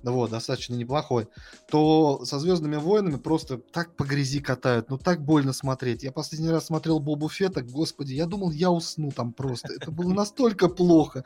[0.02, 1.26] Вот, достаточно неплохой.
[1.68, 6.02] То со Звездными войнами просто так по грязи катают, ну так больно смотреть.
[6.02, 9.72] Я последний раз смотрел Бобу Фетта, господи, я думал, я усну там просто.
[9.72, 11.24] Это было настолько плохо,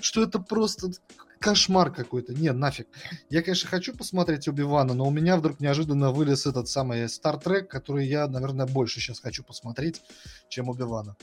[0.00, 0.90] что это просто
[1.38, 2.34] кошмар какой-то.
[2.34, 2.88] Не, нафиг.
[3.30, 8.06] Я, конечно, хочу посмотреть Оби-Вана, но у меня вдруг неожиданно вылез этот самый Trek, который
[8.06, 10.00] я, наверное, больше сейчас хочу посмотреть,
[10.48, 11.16] чем Оби-Вана.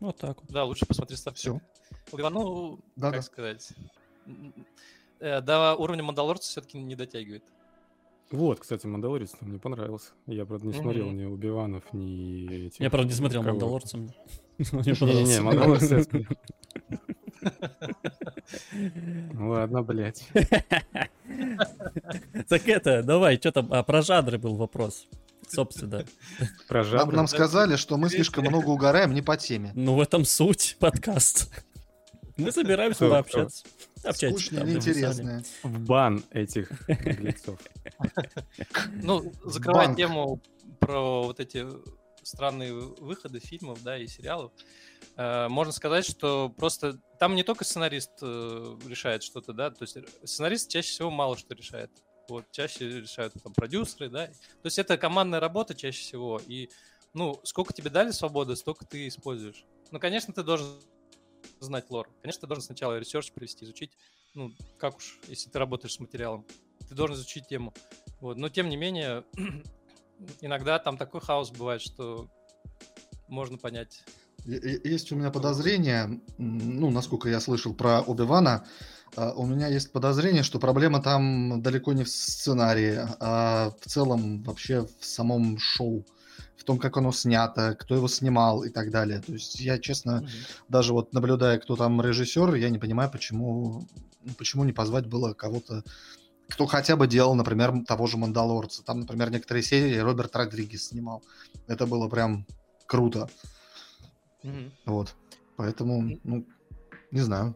[0.00, 0.50] Вот так вот.
[0.50, 1.30] Да, лучше посмотри Всё.
[1.32, 1.60] Trek.
[2.12, 3.22] Оби-Ван, ну, Да, как да.
[3.22, 3.72] сказать,
[5.20, 7.44] э, до уровня Мандалорца все-таки не дотягивает.
[8.30, 10.12] Вот, кстати, Мандалорец мне понравился.
[10.26, 11.16] Я, правда, не смотрел Мгм.
[11.18, 12.80] ни Убиванов, ни этих...
[12.80, 13.42] Я, правда, не смотрел.
[13.42, 13.98] «Мандалорца».
[13.98, 15.42] Мне понравился.
[15.42, 16.08] Мандалорец.
[19.34, 20.28] Ладно, блядь.
[22.48, 25.06] Так это, давай, что там, а про жанры был вопрос.
[25.48, 26.04] Собственно.
[26.68, 27.16] Про Нам, жанры.
[27.16, 29.72] нам сказали, что мы слишком много угораем не по теме.
[29.74, 31.46] Ну, в этом суть подкаста.
[32.36, 33.64] Мы собираемся пообщаться.
[34.02, 34.70] Общайтесь написали.
[34.70, 35.44] неинтересное.
[35.62, 37.58] В бан этих лицов.
[39.02, 39.96] Ну, закрывая Банк.
[39.96, 40.40] тему
[40.80, 41.64] про вот эти
[42.22, 44.52] странные выходы фильмов, да, и сериалов,
[45.16, 50.70] можно сказать, что просто там не только сценарист э, решает что-то, да, то есть сценарист
[50.70, 51.90] чаще всего мало что решает.
[52.28, 54.26] Вот, чаще решают там продюсеры, да.
[54.26, 56.40] То есть это командная работа чаще всего.
[56.46, 56.70] И,
[57.12, 59.64] ну, сколько тебе дали свободы, столько ты используешь.
[59.90, 60.80] Ну, конечно, ты должен
[61.60, 62.10] знать лор.
[62.22, 63.92] Конечно, ты должен сначала research провести, изучить,
[64.34, 66.46] ну, как уж, если ты работаешь с материалом,
[66.88, 67.72] ты должен изучить тему.
[68.20, 68.36] Вот.
[68.36, 69.24] Но, тем не менее,
[70.40, 72.28] иногда там такой хаос бывает, что
[73.28, 74.02] можно понять.
[74.44, 78.64] Есть у меня подозрение, ну, насколько я слышал про Оби-Вана,
[79.16, 84.42] а, у меня есть подозрение, что проблема там далеко не в сценарии, а в целом
[84.42, 86.04] вообще в самом шоу,
[86.56, 89.20] в том, как оно снято, кто его снимал и так далее.
[89.20, 90.28] То есть я, честно, угу.
[90.68, 93.86] даже вот наблюдая, кто там режиссер, я не понимаю, почему,
[94.36, 95.84] почему не позвать было кого-то,
[96.48, 98.82] кто хотя бы делал, например, того же «Мандалорца».
[98.82, 101.22] Там, например, некоторые серии Роберт Родригес снимал.
[101.66, 102.46] Это было прям
[102.86, 103.22] круто.
[103.22, 103.53] Угу.
[104.84, 105.14] Вот.
[105.56, 106.44] Поэтому, ну,
[107.10, 107.54] не знаю.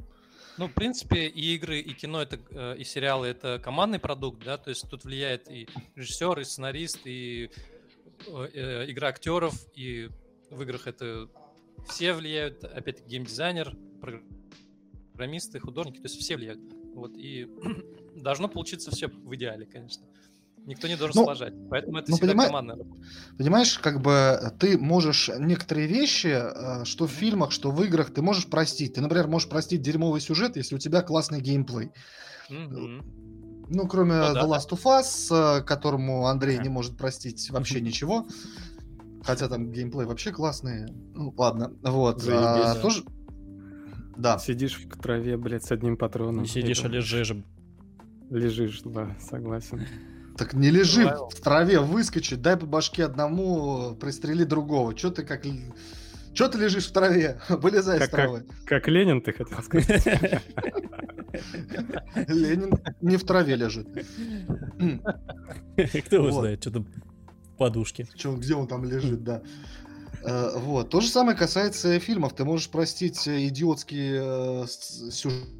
[0.59, 4.59] Ну, в принципе, и игры, и кино, это, э, и сериалы— это командный продукт, да,
[4.59, 7.51] то есть тут влияет и режиссер, и сценарист, и
[8.27, 10.11] э, э, игра актеров, и
[10.51, 11.29] в играх это
[11.89, 13.77] все влияют, опять-таки, геймдизайнер,
[15.13, 16.61] программисты, художники, то есть все влияют.
[16.95, 17.49] Вот, и
[18.17, 20.05] должно получиться все в идеале, конечно.
[20.69, 21.55] Никто не должен ну, сложать.
[21.71, 22.79] Поэтому это ну, всегда понимаешь, командная
[23.39, 28.21] Понимаешь, как бы ты можешь некоторые вещи, э, что в фильмах, что в играх, ты
[28.21, 28.93] можешь простить.
[28.93, 31.91] Ты, например, можешь простить дерьмовый сюжет, если у тебя классный геймплей.
[32.51, 33.67] Mm-hmm.
[33.71, 34.43] Ну, кроме ну, да.
[34.43, 38.29] The Last of Us, э, которому Андрей не может простить вообще ничего.
[39.23, 40.93] Хотя там геймплей вообще классный.
[41.15, 41.73] Ну, ладно.
[41.83, 42.23] Вот.
[42.29, 43.05] а, тоже...
[44.19, 44.39] Да.
[44.39, 46.43] Сидишь в траве, блядь, с одним патроном.
[46.43, 47.33] Не сидишь, а лежишь.
[48.29, 49.87] Лежишь, да, согласен.
[50.39, 51.29] Так не лежи Бываю.
[51.31, 54.95] в траве, выскочи, дай по башке одному, пристрели другого.
[54.95, 55.43] Че ты как...
[56.33, 57.41] Че ты лежишь в траве?
[57.49, 58.45] Вылезай как, из травы.
[58.65, 60.07] Как, как Ленин, ты хотел сказать?
[62.29, 63.89] Ленин не в траве лежит.
[66.07, 68.07] Кто его знает, что там в подушке.
[68.15, 69.43] Где он там лежит, да.
[70.23, 70.91] Э, вот.
[70.91, 72.35] То же самое касается фильмов.
[72.35, 75.58] Ты можешь простить идиотские э, сюжеты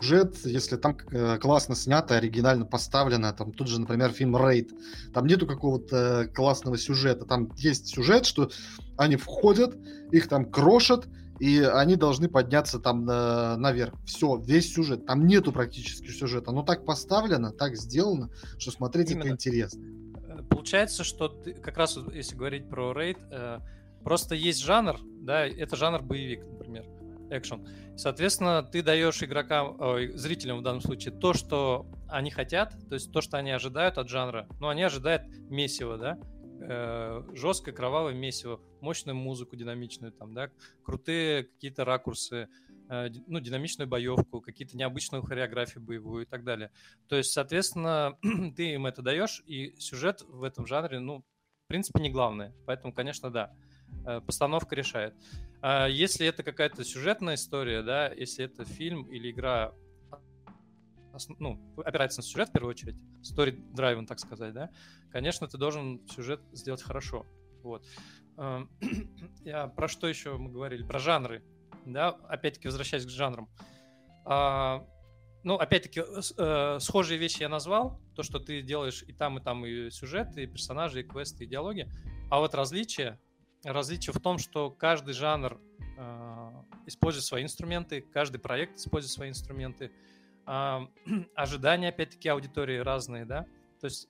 [0.00, 4.70] сюжет, если там э, классно снято, оригинально поставлено, там тут же, например, фильм «Рейд»,
[5.12, 8.50] там нету какого-то классного сюжета, там есть сюжет, что
[8.96, 9.76] они входят,
[10.10, 11.06] их там крошат,
[11.38, 13.94] и они должны подняться там на, наверх.
[14.04, 15.06] Все, весь сюжет.
[15.06, 16.52] Там нету практически сюжета.
[16.52, 18.28] Но так поставлено, так сделано,
[18.58, 19.22] что смотреть Именно.
[19.22, 19.82] это интересно.
[20.28, 23.58] Э, получается, что ты, как раз если говорить про рейд, э,
[24.04, 26.84] просто есть жанр, да, это жанр боевик, например
[27.30, 27.66] экшен.
[27.96, 33.12] Соответственно, ты даешь игрокам, э, зрителям в данном случае то, что они хотят, то есть
[33.12, 34.48] то, что они ожидают от жанра.
[34.60, 36.18] Ну, они ожидают месиво, да,
[36.60, 40.50] э, жесткое, кровавое месиво, мощную музыку динамичную, там, да,
[40.82, 42.48] крутые какие-то ракурсы,
[42.88, 46.70] э, ну, динамичную боевку, какие-то необычную хореографию боевую и так далее.
[47.08, 48.18] То есть, соответственно,
[48.56, 52.52] ты им это даешь, и сюжет в этом жанре, ну, в принципе, не главное.
[52.66, 53.52] Поэтому, конечно, да,
[54.26, 55.14] постановка решает.
[55.62, 59.74] А если это какая-то сюжетная история, да, если это фильм или игра,
[61.38, 64.70] ну, опирается на сюжет в первую очередь, story driven, так сказать, да,
[65.10, 67.26] конечно, ты должен сюжет сделать хорошо.
[67.62, 67.84] Вот.
[68.38, 68.70] Эм,
[69.44, 70.82] я про что еще мы говорили?
[70.82, 71.44] Про жанры,
[71.84, 73.50] да, опять-таки возвращаясь к жанрам.
[74.24, 74.86] А,
[75.42, 76.02] ну, опять-таки,
[76.38, 80.36] э, схожие вещи я назвал, то, что ты делаешь и там, и там и сюжет,
[80.38, 81.90] и персонажи, и квесты, и диалоги,
[82.30, 83.20] а вот различия
[83.64, 85.60] различие в том, что каждый жанр
[85.98, 86.50] э,
[86.86, 89.90] использует свои инструменты, каждый проект использует свои инструменты.
[90.46, 90.80] Э,
[91.34, 93.46] ожидания, опять-таки, аудитории разные, да.
[93.80, 94.08] То есть,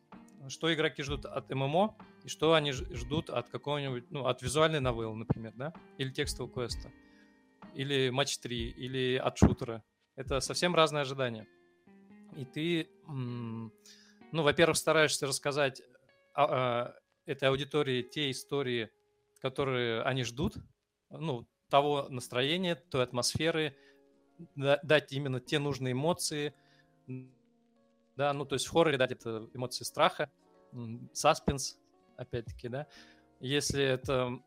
[0.48, 5.16] что игроки ждут от ММО и что они ждут от какого-нибудь, ну, от визуальной новеллы,
[5.16, 6.90] например, да, или текстового квеста,
[7.74, 9.82] или матч 3, или от шутера.
[10.16, 11.46] Это совсем разные ожидания.
[12.36, 13.72] И ты, ну,
[14.32, 15.82] во-первых, стараешься рассказать
[16.34, 18.90] этой аудитории те истории,
[19.40, 20.56] которые они ждут,
[21.10, 23.76] ну, того настроения, той атмосферы,
[24.56, 26.54] дать именно те нужные эмоции,
[28.16, 30.30] да, ну, то есть в хорроре дать это эмоции страха,
[31.12, 31.78] саспенс,
[32.16, 32.86] опять-таки, да.
[33.40, 34.38] Если это,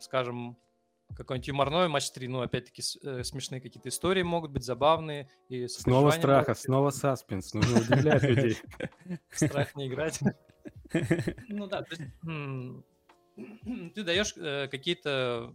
[0.00, 0.56] скажем,
[1.16, 5.28] какой-нибудь юморной матч 3, ну, опять-таки, э, смешные какие-то истории могут быть, забавные.
[5.48, 8.56] И снова страха, снова саспенс, нужно удивлять людей.
[9.30, 10.20] Страх не играть.
[11.48, 12.02] Ну да, то есть
[13.94, 15.52] ты даешь э, какие-то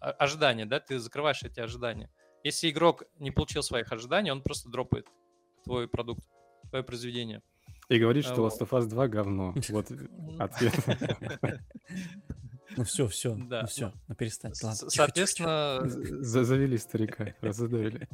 [0.00, 2.10] ожидания, да, ты закрываешь эти ожидания.
[2.42, 5.06] Если игрок не получил своих ожиданий, он просто дропает
[5.64, 6.24] твой продукт,
[6.70, 7.42] твое произведение.
[7.88, 9.54] И говорит, что Last of Us 2 говно.
[9.70, 9.90] Вот
[10.38, 10.74] ответ.
[12.76, 13.62] Ну все, все, да.
[13.62, 14.52] ну все, ну перестань.
[14.62, 15.80] Ладно, Соответственно...
[15.84, 18.08] Завели старика, разудавили.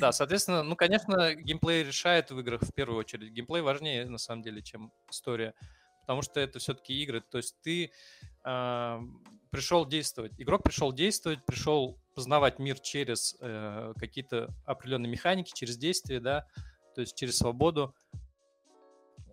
[0.00, 3.30] Да, соответственно, ну, конечно, геймплей решает в играх в первую очередь.
[3.30, 5.54] Геймплей важнее, на самом деле, чем история.
[6.04, 7.22] Потому что это все-таки игры.
[7.22, 7.90] То есть ты
[8.44, 9.00] э,
[9.50, 10.32] пришел действовать.
[10.36, 16.46] Игрок пришел действовать, пришел познавать мир через э, какие-то определенные механики, через действия, да,
[16.94, 17.94] то есть через свободу.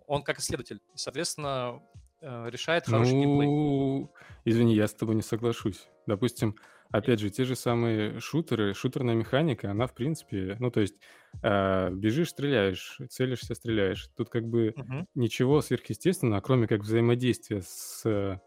[0.06, 0.80] Он как исследователь.
[0.94, 1.82] Соответственно,
[2.20, 3.48] э, решает хороший геймплей.
[3.48, 4.12] Ну,
[4.44, 5.88] извини, я с тобой не соглашусь.
[6.06, 6.56] Допустим,
[6.92, 10.96] опять же, те же самые шутеры, шутерная механика, она, в принципе, ну, то есть,
[11.42, 14.08] э, бежишь, стреляешь, целишься, стреляешь.
[14.16, 15.06] Тут как бы Мгм.
[15.14, 18.38] ничего сверхъестественного, кроме как взаимодействия с, э,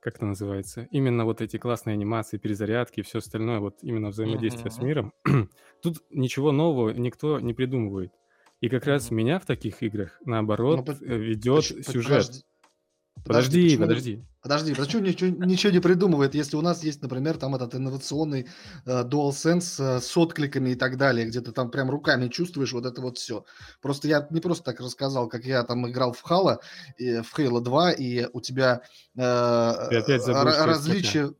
[0.00, 4.70] как это называется, именно вот эти классные анимации, перезарядки и все остальное, вот именно взаимодействие
[4.72, 4.82] с Мгм.
[4.82, 5.12] миром.
[5.82, 8.14] Тут ничего нового никто не придумывает.
[8.60, 12.02] И как раз меня в таких играх, Ну, наоборот, под- э, ведет поч- по- сюжет.
[12.02, 12.42] подожди,
[13.24, 14.24] Подожди, почему- подожди.
[14.40, 18.46] Подожди, почему ничего, ничего не придумывает, если у нас есть, например, там этот инновационный
[18.86, 22.86] э, DualSense э, с откликами и так далее, где ты там прям руками чувствуешь вот
[22.86, 23.44] это вот все.
[23.82, 26.58] Просто я не просто так рассказал, как я там играл в Halo,
[26.98, 28.82] и, в Halo 2, и у тебя
[29.16, 31.32] э, Ты опять забыл, различия...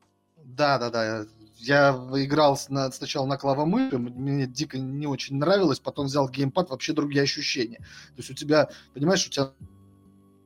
[0.45, 1.24] Да, да, да.
[1.61, 6.93] Я играл на- сначала на клавомыши, мне дико не очень нравилось, потом взял геймпад, вообще
[6.93, 7.79] другие ощущения.
[7.79, 9.51] То есть у тебя, понимаешь, у тебя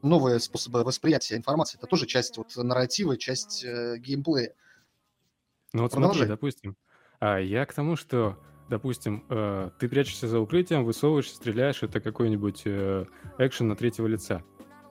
[0.03, 1.79] новые способы восприятия информации.
[1.79, 4.55] Это тоже часть вот нарратива, часть э, геймплея.
[5.73, 6.29] Ну вот смотри, Продолжай.
[6.29, 6.77] допустим,
[7.21, 8.39] а я к тому, что,
[8.69, 13.07] допустим, э, ты прячешься за укрытием, высовываешься, стреляешь, это какой-нибудь э,
[13.39, 14.43] экшен на третьего лица.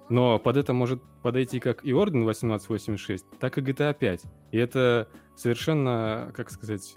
[0.10, 4.24] Но под это может подойти как и Орден 1886, так и GTA 5.
[4.52, 5.08] И это
[5.38, 6.96] совершенно, как сказать,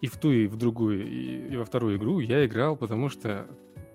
[0.00, 3.46] и в ту, и в другую, и, и во вторую игру я играл, потому что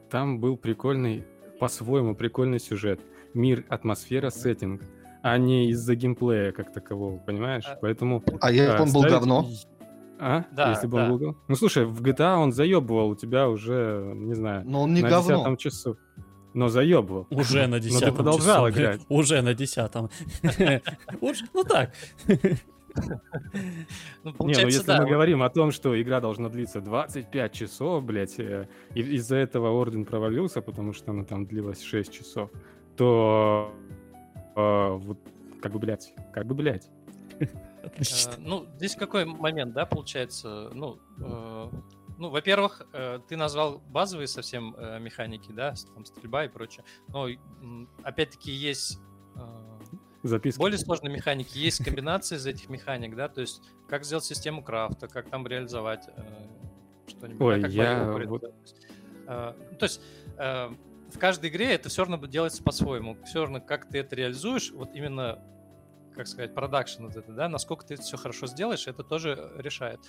[0.10, 1.24] там был прикольный,
[1.60, 3.00] по-своему прикольный сюжет.
[3.34, 4.82] Мир, атмосфера, сеттинг,
[5.24, 7.64] а не из-за геймплея как такового, понимаешь?
[7.68, 9.46] А- Поэтому А я, а, он был ставить- говно.
[10.20, 10.46] а?
[10.52, 11.10] Да, Если бы он да.
[11.10, 14.94] был гов- Ну, слушай, в GTA он заебывал у тебя уже, не знаю, Но он
[14.94, 15.36] не на говно.
[15.36, 15.98] десятом часу.
[16.54, 17.28] Но заебывал.
[17.30, 18.80] Уже на Но десятом ты продолжал часу.
[18.80, 19.02] играть.
[19.10, 20.10] Уже на десятом.
[21.22, 21.92] Ну так.
[24.24, 25.02] Ну, Не, ну если да.
[25.02, 29.70] мы говорим о том, что игра должна длиться 25 часов, блядь, э, и из-за этого
[29.72, 32.50] Орден провалился, потому что она там длилась 6 часов,
[32.98, 33.74] то
[34.56, 35.18] э, вот
[35.62, 36.90] как бы, блядь, как бы, блядь.
[37.84, 38.32] Отлично.
[38.32, 40.70] Э, Ну, здесь какой момент, да, получается?
[40.74, 41.70] Ну, э,
[42.18, 46.84] ну во-первых, э, ты назвал базовые совсем э, механики, да, там стрельба и прочее.
[47.08, 47.28] Но
[48.04, 49.00] опять-таки есть
[49.36, 49.42] э,
[50.24, 50.60] Записки.
[50.60, 55.08] более сложные механики, есть комбинации из этих механик, да, то есть как сделать систему крафта,
[55.08, 56.48] как там реализовать э,
[57.08, 57.42] что-нибудь.
[57.42, 58.44] Ой, да, как я вот-.
[59.28, 60.02] Э, ну, То есть
[60.38, 60.70] э,
[61.12, 63.18] в каждой игре это все равно делается по-своему.
[63.26, 65.44] Все равно, как ты это реализуешь, вот именно
[66.16, 70.00] как сказать, продакшн вот это, да, насколько ты это все хорошо сделаешь, это тоже решает.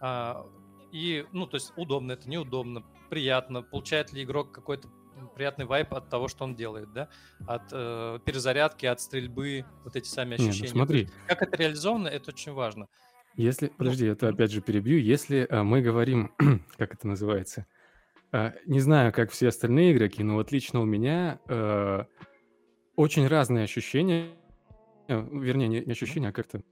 [0.00, 0.46] А,
[0.92, 4.88] и, ну, то есть удобно это, неудобно, приятно, получает ли игрок какой-то
[5.34, 7.08] приятный вайп от того, что он делает, да,
[7.46, 10.68] от э, перезарядки, от стрельбы, вот эти сами Не, ну ощущения.
[10.68, 12.88] То смотри, Как это реализовано, это очень важно.
[13.36, 14.34] Если, подожди, это мгм.
[14.34, 14.98] опять же перебью.
[14.98, 16.32] Если а, мы говорим,
[16.76, 17.66] как это называется,
[18.32, 22.04] а, не знаю, как все остальные игроки, но вот лично у меня э,
[22.96, 24.30] очень разные ощущения,
[25.08, 26.62] э, вернее, не, не ощущения, а как-то,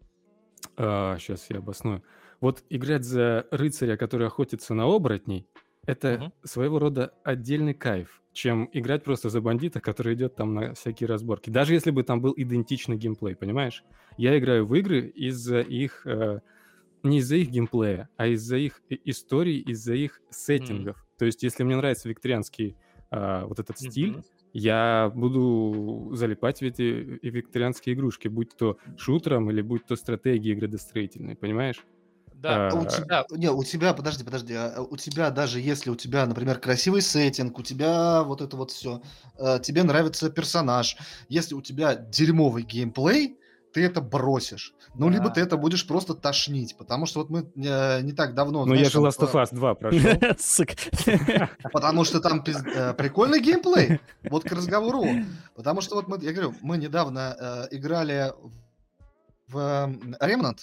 [0.76, 2.02] сейчас я обосную.
[2.40, 5.46] Вот играть за рыцаря, который охотится на оборотней,
[5.86, 6.32] это Мгм.
[6.44, 11.50] своего рода отдельный кайф, чем играть просто за бандита, который идет там на всякие разборки.
[11.50, 13.84] Даже если бы там был идентичный геймплей, понимаешь?
[14.16, 16.06] Я играю в игры из-за их...
[16.06, 16.40] э,
[17.02, 21.06] не из-за их геймплея, а из-за их историй, из-за их сеттингов.
[21.21, 22.79] То есть, если мне нравится викторианский
[23.12, 24.23] а, вот этот стиль, Мгм.
[24.55, 26.83] я буду залипать в эти
[27.18, 31.87] и викторианские игрушки, будь то шутером или будь то стратегии градостроительные, понимаешь?
[32.33, 32.87] Да, А, У да.
[32.87, 37.03] тебя, не, у тебя, подожди, подожди, а у тебя даже если у тебя, например, красивый
[37.03, 39.03] сеттинг, у тебя вот это вот все,
[39.62, 40.97] тебе нравится персонаж,
[41.29, 43.39] если у тебя дерьмовый геймплей,
[43.73, 44.75] ты это бросишь.
[44.95, 48.35] Ну, либо Да, ты это будешь просто тошнить, потому что вот мы э, не так
[48.35, 48.64] давно...
[48.64, 50.01] Но Ну, я же Last of э, Us 2 прошел.
[51.73, 54.01] Потому что там э, прикольный геймплей.
[54.25, 55.05] Вот к разговору.
[55.55, 58.33] Потому что вот мы, я говорю, мы недавно э, играли
[59.49, 59.57] в
[60.21, 60.59] Remnant.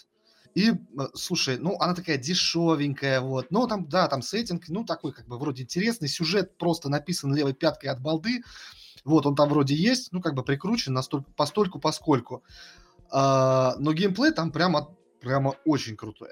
[0.55, 0.73] И,
[1.13, 3.51] слушай, ну, она такая дешевенькая, вот.
[3.51, 6.07] Ну, там, да, там сеттинг, ну, такой, как бы, вроде интересный.
[6.07, 8.41] Сюжет просто написан левой пяткой от балды.
[9.05, 12.43] Вот, он там вроде есть, ну, как бы прикручен настолько, постольку, поскольку.
[13.11, 16.31] А, но геймплей там прямо, прямо очень крутой.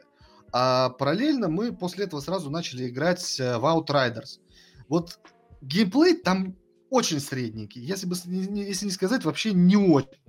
[0.52, 4.40] А параллельно мы после этого сразу начали играть э, в Outriders.
[4.88, 5.20] Вот
[5.62, 6.56] геймплей там
[6.90, 7.82] очень средненький.
[7.82, 10.22] Если, бы, если не сказать, вообще не очень.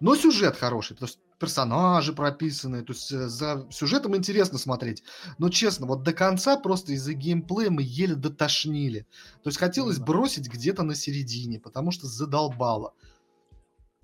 [0.00, 5.02] Но сюжет хороший, то есть персонажи прописаны, то есть э, за сюжетом интересно смотреть.
[5.38, 9.06] Но честно, вот до конца просто из-за геймплея мы еле дотошнили.
[9.42, 12.94] То есть хотелось бросить где-то на середине, потому что задолбало.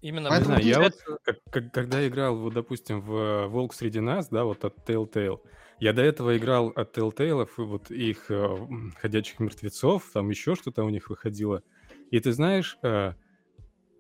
[0.03, 0.94] Именно Поэтому знаю, я вот,
[1.24, 5.38] как- как- когда играл, вот, допустим, в «Волк среди нас», да, вот от Telltale,
[5.78, 8.57] я до этого играл от Telltale, и вот их э,
[9.00, 11.62] «Ходячих мертвецов», там еще что-то у них выходило.
[12.11, 13.12] И ты знаешь, э,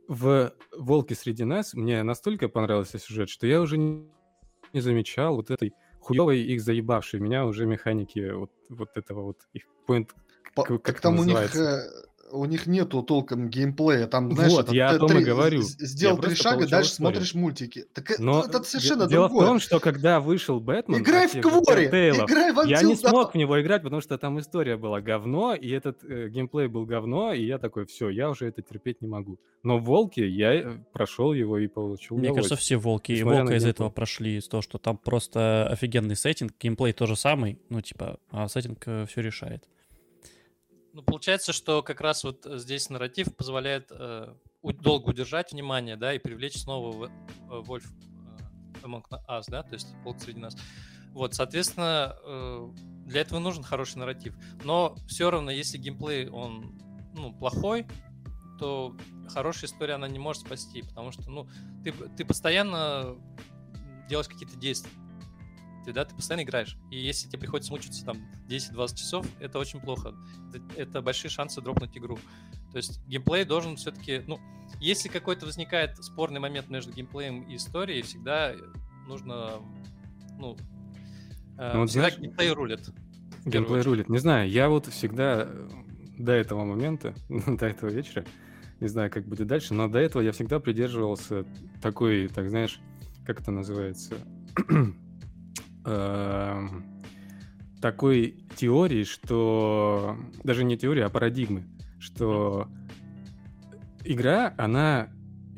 [0.08, 4.10] в «Волке среди нас» мне настолько понравился сюжет, что я уже не
[4.74, 7.20] замечал вот этой хуевой их заебавшей.
[7.20, 10.08] Меня уже механики вот, вот этого вот их point...
[10.54, 11.80] По- как- как там у них, э,
[12.32, 14.06] у них нету толком геймплея.
[14.06, 15.60] Там, знаешь, Вот, это я о том и говорю.
[15.60, 17.12] Я Сделал три шага, дальше историю.
[17.12, 17.84] смотришь мультики.
[17.92, 19.46] Так э- Но это совершенно де- дело другое.
[19.46, 21.86] в том, что когда вышел Бэтмен, Играй в Кворе!
[21.86, 25.54] Играй в Я не Until смог в него играть, потому что там история была говно,
[25.54, 29.08] и этот э, геймплей был говно, и я такой, все, я уже это терпеть не
[29.08, 29.38] могу.
[29.62, 33.54] Но в Волке я э, прошел его и получил Мне кажется, все волки и волка
[33.54, 38.18] из этого прошли, из того, что там просто офигенный сеттинг, геймплей тоже самый, ну, типа,
[38.30, 39.64] а сеттинг все решает.
[40.92, 46.12] Ну, получается, что как раз вот э, здесь нарратив позволяет э, долго удержать внимание, да,
[46.14, 47.08] и привлечь снова в- э,
[47.48, 50.54] Wolf э, Among Us, да, то есть Волк среди нас.
[51.12, 52.68] Вот, соответственно, э,
[53.06, 54.34] для этого нужен хороший нарратив.
[54.64, 56.78] Но все равно, если геймплей, он,
[57.14, 57.86] ну, плохой,
[58.58, 58.94] то
[59.28, 61.48] хорошая история, она не может спасти, потому что, ну,
[61.84, 63.16] ты, ты постоянно
[64.08, 64.92] делаешь какие-то действия,
[65.84, 66.76] ты, да, ты постоянно играешь.
[66.90, 68.18] И если тебе приходится мучиться там
[68.48, 70.14] 10-20 часов, это очень плохо.
[70.52, 72.18] Это, это большие шансы дропнуть игру.
[72.70, 74.38] То есть геймплей должен все-таки, ну,
[74.80, 78.54] если какой-то возникает спорный момент между геймплеем и историей, всегда
[79.06, 79.60] нужно,
[80.38, 80.56] ну,
[81.58, 82.90] э, Ну, вот всегда знаешь, геймплей рулит.
[83.44, 84.08] Геймплей рулит.
[84.08, 85.68] Не знаю, я вот всегда э,
[86.18, 88.24] до этого момента, до этого вечера,
[88.80, 91.44] не знаю, как будет дальше, но до этого я всегда придерживался
[91.80, 92.80] такой, так знаешь,
[93.26, 94.14] как это называется,
[95.84, 97.02] Эм,
[97.80, 101.64] такой теории, что даже не теории, а парадигмы,
[101.98, 102.68] что
[104.04, 105.08] игра, она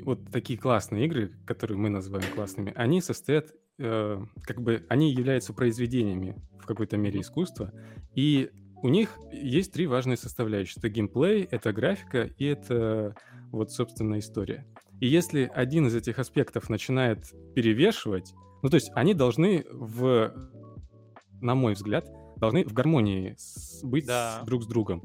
[0.03, 5.53] вот такие классные игры, которые мы называем классными, они состоят, э, как бы, они являются
[5.53, 7.72] произведениями в какой-то мере искусства,
[8.14, 8.51] и
[8.83, 10.75] у них есть три важные составляющие.
[10.79, 13.16] Это геймплей, это графика и это
[13.51, 14.66] вот, собственно, история.
[15.01, 20.32] И если один из этих аспектов начинает перевешивать, ну, то есть они должны в,
[21.42, 22.06] на мой взгляд,
[22.38, 24.40] должны в гармонии с- быть Да.
[24.42, 25.02] с- друг с другом.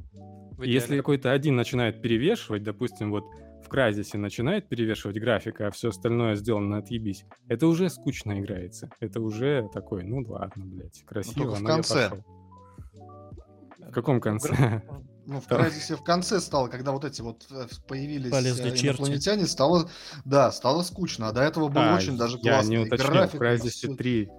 [0.64, 3.26] Если какой-то один начинает перевешивать, допустим, вот
[3.64, 8.90] в Крайзисе начинает перевешивать графика, а все остальное сделано отъебись, это уже скучно играется.
[9.02, 12.10] Это уже такой, ну ладно, блядь, красиво, только в но я конце.
[12.10, 12.24] пошел.
[13.90, 14.82] В каком конце?
[15.30, 15.58] Ну, в Да.
[15.68, 18.88] Crysis в конце стало, когда вот эти вот э, появились Полезли э, черти.
[18.88, 19.88] инопланетяне, стало,
[20.26, 21.28] да, стало скучно.
[21.28, 22.70] А до этого было А, очень даже я классно.
[22.70, 23.96] не И уточнил, в всё.
[23.96, 24.30] 3.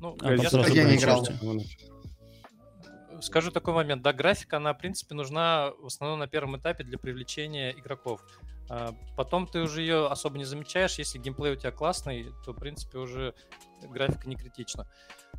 [0.00, 1.24] Ну, А, я Я, я не играл.
[1.24, 1.68] черти.
[3.20, 6.98] Скажу такой момент, да, графика, она, в принципе, нужна в основном на первом этапе для
[6.98, 8.20] привлечения игроков.
[8.68, 12.56] А, Потом ты уже ее особо не замечаешь, если геймплей у тебя классный, то, в
[12.58, 13.34] принципе, уже
[13.88, 14.88] графика не критична.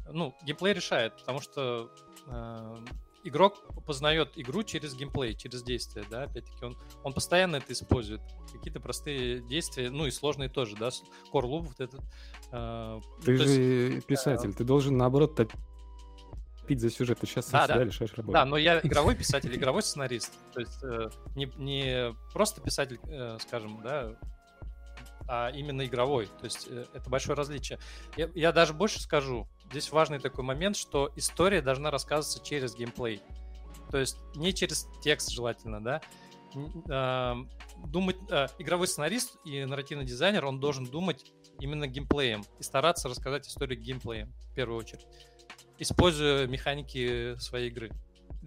[0.10, 1.90] Ну, геймплей решает, потому что
[2.28, 2.78] э,
[3.24, 8.22] игрок познает игру через геймплей, через действия, да, опять-таки, он, он постоянно это использует.
[8.52, 10.90] Какие-то простые действия, ну и сложные тоже, да,
[11.32, 12.02] core loop вот этот.
[12.52, 17.20] э, Ты то есть- же писатель, ты должен, наоборот, топить за сюжет.
[17.20, 17.84] Ты сейчас Да, да.
[17.84, 18.34] лишаешь работы.
[18.34, 20.34] Да, но я игровой писатель, игровой сценарист.
[20.54, 24.16] То есть э, не, не просто писатель, э, скажем, да,
[25.28, 26.28] а именно игровой.
[26.40, 27.80] То есть э, это большое различие.
[28.18, 29.48] Я, я даже больше скажу.
[29.72, 33.22] Здесь важный такой момент, что история должна рассказываться через геймплей.
[33.92, 36.02] То есть не через текст желательно, да.
[36.90, 37.38] А,
[37.86, 41.26] Думать, а, игровой сценарист и нарративный дизайнер, он должен думать
[41.60, 45.06] именно геймплеем и стараться рассказать историю геймплеем в первую очередь
[45.78, 47.92] используя механики своей игры.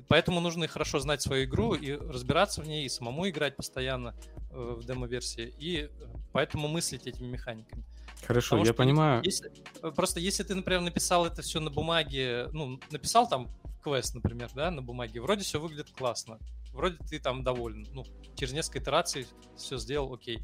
[0.09, 4.14] Поэтому нужно хорошо знать свою игру и разбираться в ней, и самому играть постоянно
[4.51, 5.91] э, в демо-версии, и
[6.33, 7.83] поэтому мыслить этими механиками.
[8.27, 9.22] Хорошо, Потому я что понимаю.
[9.24, 9.53] Если,
[9.83, 13.49] э, просто если ты, например, написал это все на бумаге, ну, написал там
[13.83, 16.39] квест, например, да, на бумаге, вроде все выглядит классно,
[16.72, 18.05] вроде ты там доволен, ну,
[18.35, 20.41] через несколько итераций все сделал, окей.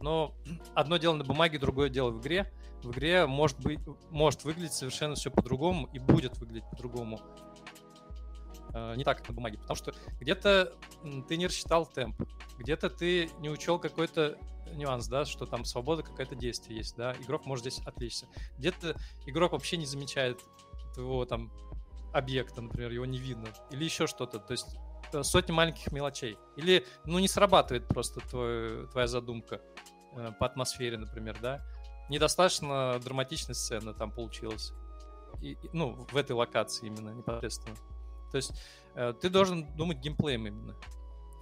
[0.00, 0.34] Но
[0.74, 2.52] одно дело на бумаге, другое дело в игре.
[2.82, 3.80] В игре может быть,
[4.10, 7.20] может выглядеть совершенно все по-другому и будет выглядеть по-другому.
[8.74, 9.58] Э, Не так, как на бумаге.
[9.58, 10.74] Потому что где-то
[11.28, 12.20] ты не рассчитал темп,
[12.58, 14.38] где-то ты не учел какой-то
[14.74, 18.26] нюанс, да, что там свобода какое-то действие есть, да, игрок может здесь отвлечься.
[18.58, 18.96] Где-то
[19.26, 20.40] игрок вообще не замечает
[20.94, 21.52] твоего там
[22.12, 24.76] объекта, например, его не видно, или еще что-то, то есть
[25.12, 26.36] э, сотни маленьких мелочей.
[26.56, 29.60] Или, ну, не срабатывает просто твой, твоя задумка.
[30.16, 31.64] э, по атмосфере, например, да.
[32.08, 34.72] Недостаточно драматичной сцены там получилось.
[35.40, 37.76] И, ну, в этой локации именно, непосредственно.
[38.30, 38.52] То есть
[38.94, 40.76] э, ты должен думать геймплеем именно,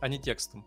[0.01, 0.65] а не текстом.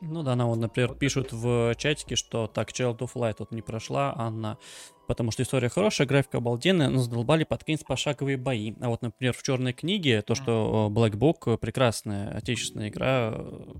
[0.00, 3.62] Ну да, она вот, например, пишут в чатике, что так, Child of Light вот не
[3.62, 4.58] прошла, Анна
[5.08, 8.74] потому что история хорошая, графика обалденная, но задолбали подкинуть пошаговые бои.
[8.80, 13.32] А вот, например, в «Черной книге», то, что Black Book, прекрасная отечественная игра,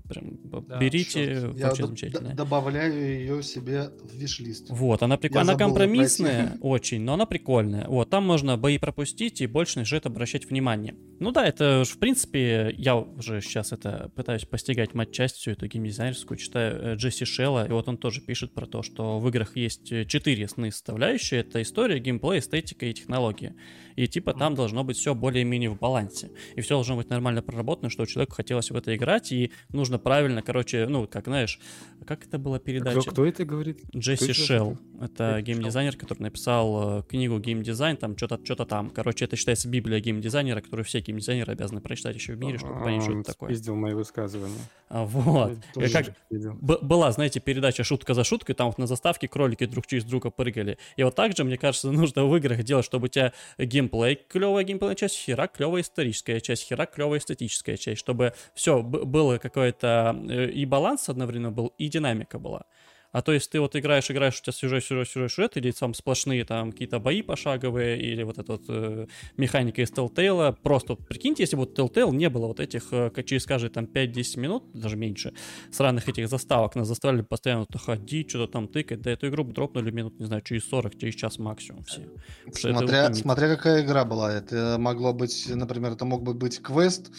[0.09, 2.35] прям да, берите, Я вообще замечательная.
[2.35, 4.65] добавляю ее себе в виш-лист.
[4.69, 7.87] Вот, она прикольная, она компромиссная очень, но она прикольная.
[7.87, 10.95] Вот, там можно бои пропустить и больше на сюжет обращать внимание.
[11.19, 15.67] Ну да, это в принципе, я уже сейчас это пытаюсь постигать мать часть всю эту
[16.09, 19.55] геймдизайнерскую, читаю э, Джесси Шелла, и вот он тоже пишет про то, что в играх
[19.55, 23.55] есть э, четыре основные составляющие— это история, геймплей, эстетика и технология.
[23.99, 26.31] И типа там должно быть все более-менее в балансе.
[26.55, 30.41] И все должно быть нормально проработано, что человеку хотелось в это играть, и нужно правильно,
[30.41, 31.59] короче, ну, как знаешь,
[32.07, 33.01] как это была передача?
[33.01, 33.81] Кто, кто это говорит?
[33.93, 34.77] Джесси Шелл.
[35.01, 38.89] Это геймдизайнер, который написал э, книгу геймдизайн, там что-то что там.
[38.89, 43.03] Короче, это считается библия геймдизайнера, которую все геймдизайнеры обязаны прочитать еще в мире, чтобы понять,
[43.03, 43.49] что это такое.
[43.49, 44.59] Пиздил мои высказывания.
[44.89, 45.57] А, вот.
[45.93, 46.15] Как...
[46.61, 50.77] Была, знаете, передача «Шутка за шуткой», там вот на заставке кролики друг через друга прыгали.
[50.97, 53.33] И вот так же, мне кажется, нужно в играх делать, чтобы у тебя
[53.89, 59.37] геймплей, клевая геймплейная часть, хера клевая историческая часть, хера клевая эстетическая часть, чтобы все было
[59.37, 62.65] какое-то э, и баланс одновременно был, и динамика была.
[63.11, 65.93] А то есть ты вот играешь, играешь, у тебя сюжет, сюжет, сюжет, сюжет, или там
[65.93, 69.07] сплошные там какие-то бои пошаговые, или вот эта вот э,
[69.37, 70.55] механика из Telltale.
[70.61, 73.85] Просто вот, прикиньте, если бы вот Telltale не было вот этих, э, через каждые там
[73.85, 75.33] 5-10 минут, даже меньше,
[75.71, 79.53] сраных этих заставок, нас заставили постоянно то ходить, что-то там тыкать, да эту игру бы
[79.53, 82.07] дропнули минут, не знаю, через 40, через час максимум все.
[82.53, 87.09] Смотря, смотря какая игра была, это могло быть, например, это мог бы быть квест,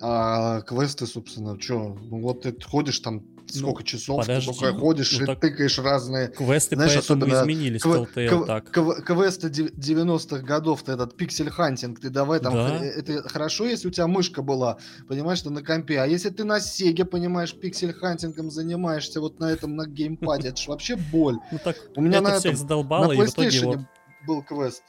[0.00, 4.78] а квесты, собственно, что, ну вот ты ходишь там сколько ну, часов, подожди, ты только
[4.78, 6.28] ходишь ну, и так тыкаешь разные...
[6.28, 8.70] Квесты знаешь, особенно изменились кв- кв- так.
[8.70, 12.54] Кв- квесты 90-х годов, ты этот pixel hunting, ты давай там...
[12.54, 12.84] Да.
[12.84, 14.78] Это хорошо, если у тебя мышка была,
[15.08, 19.76] понимаешь, что на компе, а если ты на Сеге, понимаешь, пиксель-хантингом занимаешься вот на этом,
[19.76, 21.36] на геймпаде, это же вообще боль.
[21.52, 23.84] Ну так, у меня на этом, задолбало, на PlayStation
[24.26, 24.82] был квест.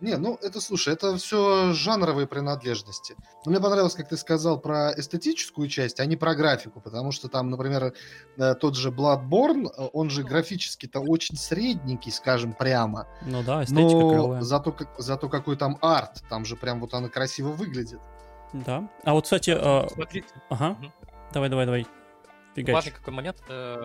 [0.00, 3.16] Не, ну это, слушай, это все жанровые принадлежности.
[3.44, 7.28] Но мне понравилось, как ты сказал про эстетическую часть, а не про графику, потому что
[7.28, 7.92] там, например,
[8.36, 13.06] э, тот же Bloodborne, э, он же графически-то очень средненький, скажем прямо.
[13.26, 14.42] Ну да, эстетика но клевая.
[14.42, 18.00] Зато, как, зато какой там арт, там же прям вот она красиво выглядит.
[18.52, 18.88] Да.
[19.04, 19.50] А вот, кстати...
[19.50, 19.88] Э...
[19.92, 20.28] Смотрите.
[20.48, 20.76] Ага.
[20.80, 20.92] Угу.
[21.32, 21.86] Давай, давай, давай.
[22.56, 22.74] Фигач.
[22.74, 23.36] Важный какой момент.
[23.48, 23.84] Э, Э,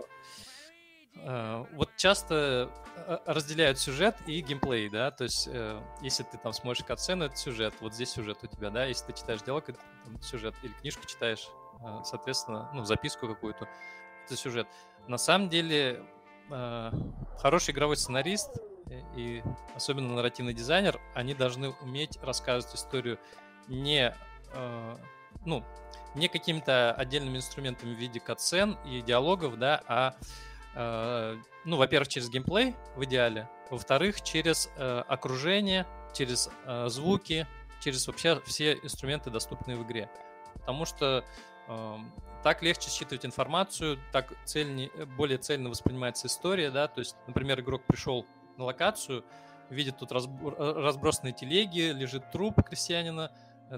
[1.73, 6.85] вот часто э, разделяют сюжет и геймплей, да, то есть э, если ты там смотришь
[6.85, 9.79] катсцену, это сюжет, вот здесь сюжет у тебя, да, если ты читаешь диалог, это
[10.21, 11.49] сюжет, или книжку читаешь,
[12.03, 13.67] соответственно, ну, записку какую-то,
[14.25, 14.67] это сюжет.
[15.07, 16.03] На самом деле,
[17.39, 18.57] хороший игровой сценарист
[19.15, 19.43] и
[19.75, 23.19] особенно нарративный дизайнер, они должны уметь рассказывать историю
[23.67, 24.15] не,
[25.43, 25.63] ну,
[26.13, 32.29] не какими-то отдельными инструментами в виде катсцен и диалогов, да, а Э, ну, во-первых, через
[32.29, 37.47] геймплей в идеале, во-вторых, через э, окружение, через э, звуки,
[37.81, 40.09] через вообще все инструменты, доступные в игре.
[40.53, 41.23] Потому что
[41.67, 41.97] э,
[42.43, 47.83] так легче считывать информацию, так цельнее, более цельно воспринимается история, да, то есть, например, игрок
[47.85, 48.25] пришел
[48.57, 49.25] на локацию,
[49.69, 53.31] видит тут разбор, разбросанные телеги, лежит труп крестьянина,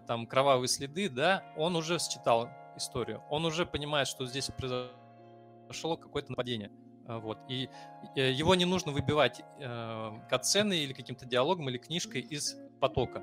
[0.06, 6.32] там кровавые следы, да, он уже считал историю, он уже понимает, что здесь произошло какое-то
[6.32, 6.72] нападение.
[7.08, 7.39] А, вот.
[7.47, 7.70] И
[8.16, 13.22] его не нужно выбивать э, катсценой или каким-то диалогом или книжкой из потока.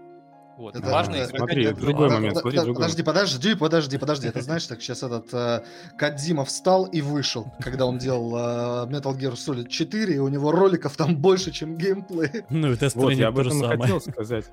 [0.57, 0.77] Вот.
[0.77, 2.39] Это, Важно это, смотри, это, другой это, момент.
[2.39, 4.29] Смотри, другой подожди, подожди, подожди, подожди.
[4.29, 5.65] Это знаешь, так сейчас этот э,
[5.99, 10.53] Кадзима встал и вышел, когда он делал э, Metal Gear Solid 4, и у него
[10.53, 12.45] роликов там больше, чем геймплей.
[12.51, 14.45] Ну, это вот, я об этом хотел сказать,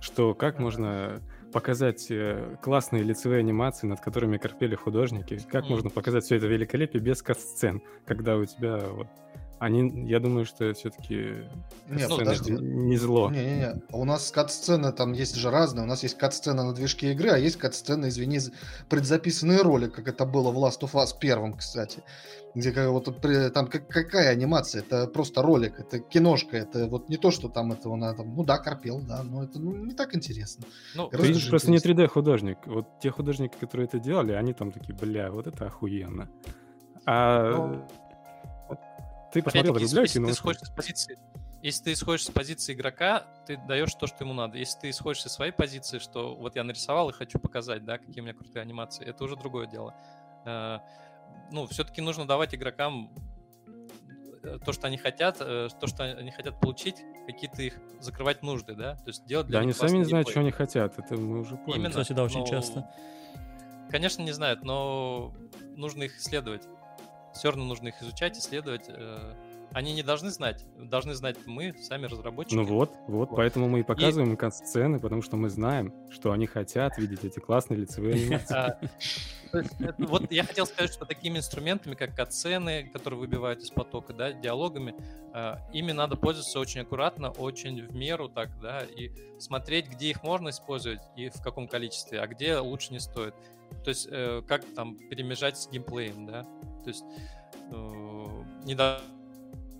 [0.00, 1.20] что как можно
[1.52, 5.38] показать э, классные лицевые анимации, над которыми корпели художники.
[5.50, 5.70] Как mm.
[5.70, 9.08] можно показать все это великолепие без кат-сцен, когда у тебя вот
[9.58, 11.44] они, я думаю, что все-таки
[11.88, 12.10] Нет,
[12.60, 13.30] не зло.
[13.30, 15.84] Не-не-не, у нас кат-сцены там есть же разные.
[15.84, 18.38] У нас есть кат-сцена на движке игры, а есть кат-сцены, извини,
[18.88, 22.02] предзаписанный ролик, как это было в Last of Us первом, кстати.
[22.54, 23.04] Где вот
[23.52, 24.82] там какая анимация?
[24.82, 28.22] Это просто ролик, это киношка, это вот не то, что там этого надо.
[28.24, 30.64] Ну да, корпел, да, но это ну, не так интересно.
[30.94, 32.58] Ну, ты же просто не 3D художник.
[32.66, 36.28] Вот те художники, которые это делали, они там такие, бля, вот это охуенно.
[37.06, 37.88] А ну,
[39.32, 41.18] ты посмотрел ты исходишь с позиции,
[41.62, 44.58] если ты исходишь с позиции игрока, ты даешь то, что ему надо.
[44.58, 48.20] Если ты исходишь со своей позиции, что вот я нарисовал и хочу показать, да, какие
[48.20, 49.94] у меня крутые анимации, это уже другое дело.
[50.44, 50.78] Э,
[51.50, 53.10] ну, все-таки нужно давать игрокам
[54.44, 58.74] э, то, что они хотят, э, то, что они хотят получить, какие-то их закрывать нужды,
[58.74, 58.94] да?
[58.94, 61.80] То есть делать Да, они сами не знают, что они хотят, это мы уже поняли.
[61.80, 61.90] Именно.
[61.90, 62.88] Кстати, да, очень но- часто.
[63.90, 65.34] Конечно, не знают, но
[65.74, 66.68] нужно их исследовать.
[67.38, 68.86] Все равно нужно их изучать, исследовать.
[68.88, 69.34] э,
[69.72, 72.54] Они не должны знать, должны знать мы, сами разработчики.
[72.56, 73.36] Ну вот, вот, Вот.
[73.36, 77.38] поэтому мы и показываем им сцены, потому что мы знаем, что они хотят видеть эти
[77.38, 78.54] классные лицевые анимации.
[78.56, 78.78] А,
[79.52, 84.32] это- Вот я хотел сказать, что такими инструментами, как оцены, которые выбивают из потока, да,
[84.32, 84.94] диалогами,
[85.34, 90.22] а, ими надо пользоваться очень аккуратно, очень в меру так, да, и смотреть, где их
[90.22, 93.34] можно использовать и в каком количестве, а где лучше не стоит.
[93.84, 96.42] То есть э, как там перемежать с геймплеем, да,
[96.84, 97.04] то есть
[97.70, 99.00] э, не до-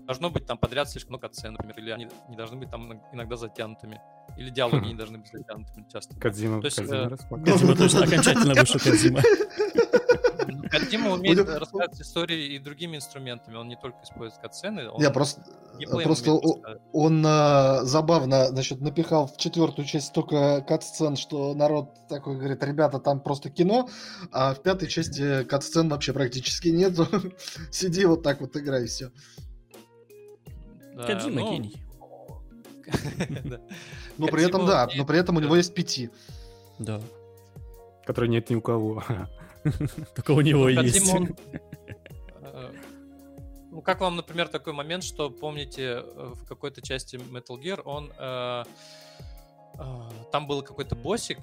[0.05, 3.03] должно быть там подряд слишком много оцен, например, или они не должны быть там иног-
[3.13, 4.01] иногда затянутыми,
[4.37, 6.15] или диалоги не должны быть затянутыми часто.
[6.19, 7.45] Кадзима, То есть, Кадзима э.
[7.45, 9.21] Кодзима точно окончательно вышел Кодзима.
[10.69, 13.55] Кодзима умеет рассказывать истории и другими инструментами.
[13.55, 15.41] Он не только использует катсцены, Я просто,
[16.03, 16.31] просто
[16.93, 22.99] он а, забавно, значит, напихал в четвертую часть столько катсцен, что народ такой говорит, ребята,
[22.99, 23.89] там просто кино,
[24.31, 27.07] а в пятой части катсцен вообще практически нету.
[27.71, 29.11] Сиди вот так вот играй, и все.
[30.95, 31.83] Да, Кодзима ну, гений.
[34.17, 36.09] Но при этом, да, но при этом у него есть пяти.
[36.77, 36.99] Да.
[38.05, 39.03] Который нет ни у кого.
[40.15, 41.13] Только у него Ну, есть.
[42.41, 42.71] Э,
[43.71, 48.11] Ну, как вам, например, такой момент, что, помните, э, в какой-то части Metal Gear он...
[48.17, 48.63] э,
[50.31, 51.37] Там был какой-то боссик,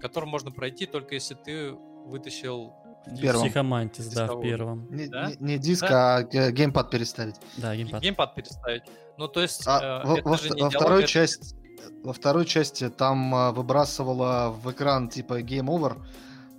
[0.00, 1.72] которым можно пройти только если ты
[2.06, 2.72] вытащил
[3.20, 3.42] первом.
[3.42, 4.86] Психомантис, да, в первом.
[4.90, 5.30] Не, Да?
[5.30, 7.36] не- не диск, а ге- геймпад переставить.
[7.58, 8.02] Да, геймпад.
[8.02, 8.82] геймпад переставить.
[9.18, 11.54] Ну, то есть, А э, во, во во диалог, второй это- части,
[12.04, 16.02] во второй части там а, выбрасывала в экран типа Game Over.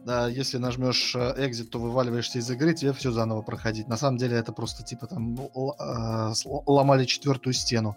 [0.06, 3.88] Да, если нажмешь э, Exit, то вываливаешься из игры, тебе все заново проходить.
[3.88, 7.96] На самом деле это просто типа там ну, а, с- ломали четвертую стену.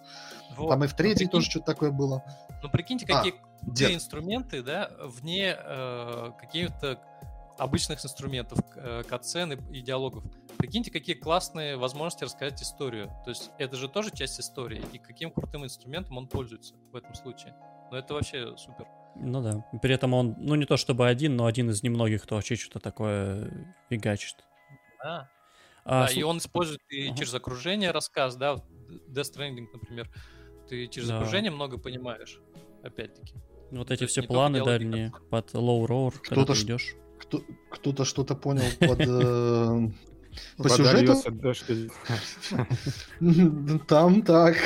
[0.57, 0.69] Вот.
[0.71, 2.23] Там и в Ну, третьей прикинь- тоже что-то такое было.
[2.63, 3.41] Ну, прикиньте, А, какие Дед.
[3.63, 7.01] крутые инструменты, да, вне э, каких-то
[7.59, 10.23] обычных инструментов, э, катсцен и, и диалогов.
[10.59, 13.09] Прикиньте, какие классные возможности рассказать историю.
[13.25, 17.15] То есть это же тоже часть истории, и каким крутым инструментом он пользуется в этом
[17.15, 17.55] случае.
[17.91, 18.87] Ну, это вообще супер.
[19.21, 19.65] Ну да.
[19.83, 22.81] При этом он, ну не то чтобы один, но один из немногих, кто вообще что-то
[22.81, 24.37] такое фигачит.
[25.03, 25.31] Да.
[25.85, 27.17] А, Да, сл- и он использует и Ага.
[27.19, 28.57] через окружение рассказ, да,
[29.09, 30.11] Death Stranding, например.
[30.69, 31.17] Ты через Да.
[31.19, 32.41] окружение много понимаешь,
[32.83, 33.35] опять-таки.
[33.71, 36.97] Вот то эти все планы дальние под low roar, когда Кто-то ты ш- идешь.
[37.21, 39.95] Кто, кто-то что-то понял под...
[40.57, 41.33] По Вода сюжету?
[41.33, 41.65] дождь.
[43.89, 44.57] Там так.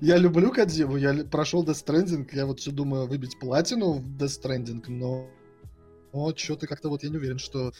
[0.00, 4.40] Я люблю Кадзиму, я прошел Death Stranding, я вот все думаю выбить платину в Death
[4.42, 5.28] Stranding, но
[6.12, 7.72] но что-то как-то вот я не уверен, что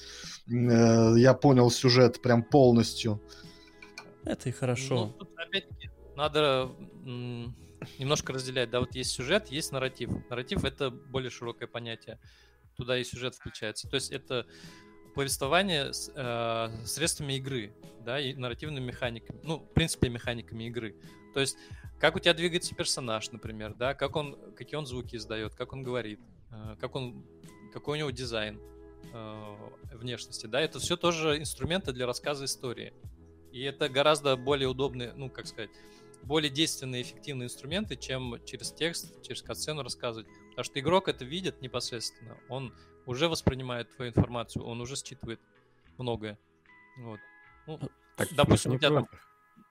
[0.49, 3.23] э, я понял сюжет прям полностью.
[4.25, 5.15] Это и Ну, хорошо.
[5.19, 6.71] тут опять-таки надо
[7.05, 7.55] м,
[7.99, 8.71] немножко разделять.
[8.71, 10.11] Да, вот есть сюжет, есть нарратив.
[10.31, 12.19] Нарратив— это более широкое понятие.
[12.77, 13.89] Туда и сюжет включается.
[13.89, 14.47] То есть это
[15.15, 17.73] повествование с э, средствами игры,
[18.05, 19.41] да, и нарративными механиками.
[19.43, 20.97] Ну, в принципе, механиками игры.
[21.33, 21.57] То есть
[22.05, 25.83] как у тебя двигается персонаж, например, да, как он, какие он звуки издает, как он
[25.83, 27.25] говорит, э, как он,
[27.73, 28.61] какой у него дизайн
[29.13, 29.57] э,
[29.95, 32.93] внешности, да, это все тоже инструменты для рассказа истории.
[33.53, 35.71] И это гораздо более удобные, ну, как сказать,
[36.25, 40.27] более действенные, эффективные инструменты, чем через текст, через катсцену рассказывать.
[40.55, 42.37] Потому что игрок это видит непосредственно.
[42.49, 42.73] Он
[43.07, 45.41] уже воспринимает твою информацию, он уже считывает
[45.99, 46.39] многое.
[46.99, 47.19] Вот.
[47.67, 47.81] Ну,
[48.17, 49.09] Так, допустим, у тебя там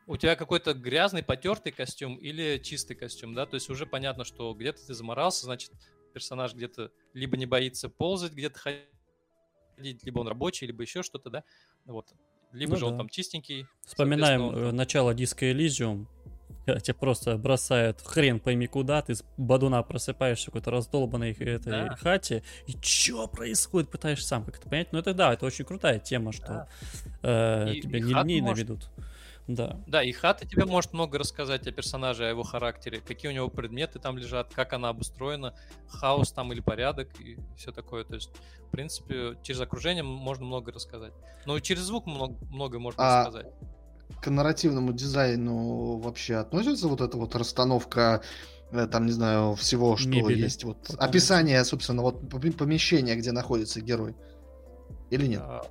[0.06, 4.54] у тебя какой-то грязный, потертый костюм или чистый костюм, да, то есть уже понятно, что
[4.54, 5.72] где-то ты заморался, значит,
[6.14, 11.44] персонаж где-то либо не боится ползать, где-то ходить, либо он рабочий, либо еще что-то, да,
[11.86, 12.14] вот.
[12.52, 12.98] Либо Ну же он да.
[12.98, 13.66] там чистенький.
[13.86, 16.06] Вспоминаем соответственно, э, он- начало диска Elysium.
[16.66, 21.60] Когда Тебя просто бросают хрен пойми куда, ты с бадуна просыпаешься в какой-то раздолбанной этой
[21.72, 21.96] Да.
[21.96, 24.92] хате, и чё происходит, пытаешься сам как-то понять.
[24.92, 26.68] Ну это да, это очень крутая тема, что Да.
[27.68, 28.90] э, И- тебя и не хату линейно может- ведут.
[29.46, 29.78] Да.
[29.88, 33.50] Да, и хата тебе может много рассказать о персонаже, о его характере, какие у него
[33.50, 35.54] предметы там лежат, как она обустроена,
[35.90, 38.06] хаос там или порядок и все такое.
[38.06, 38.30] То есть,
[38.68, 41.12] в принципе, через окружение можно много рассказать.
[41.46, 43.48] Но и через звук много, много можно А, рассказать.
[44.22, 48.22] К нарративному дизайну вообще относится вот эта вот расстановка
[48.72, 50.64] э, там, не знаю, всего, что Мебели есть.
[50.64, 51.06] Вот по комнате.
[51.10, 54.16] описание, собственно, вот пом- помещения, где находится герой.
[55.10, 55.42] Или нет?
[55.44, 55.62] А,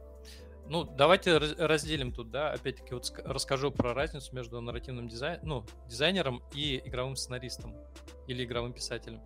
[0.69, 5.41] Ну, давайте раз- разделим тут, да, опять-таки вот ска- расскажу про разницу между нарративным дизайн,
[5.43, 7.75] ну, дизайнером и игровым сценаристом
[8.27, 9.21] или игровым писателем.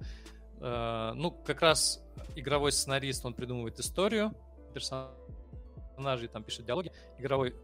[0.60, 2.02] Э, Ну, как раз
[2.34, 4.32] игровой сценарист, он придумывает историю,
[4.74, 7.54] персонажей там пишет диалоги, игровой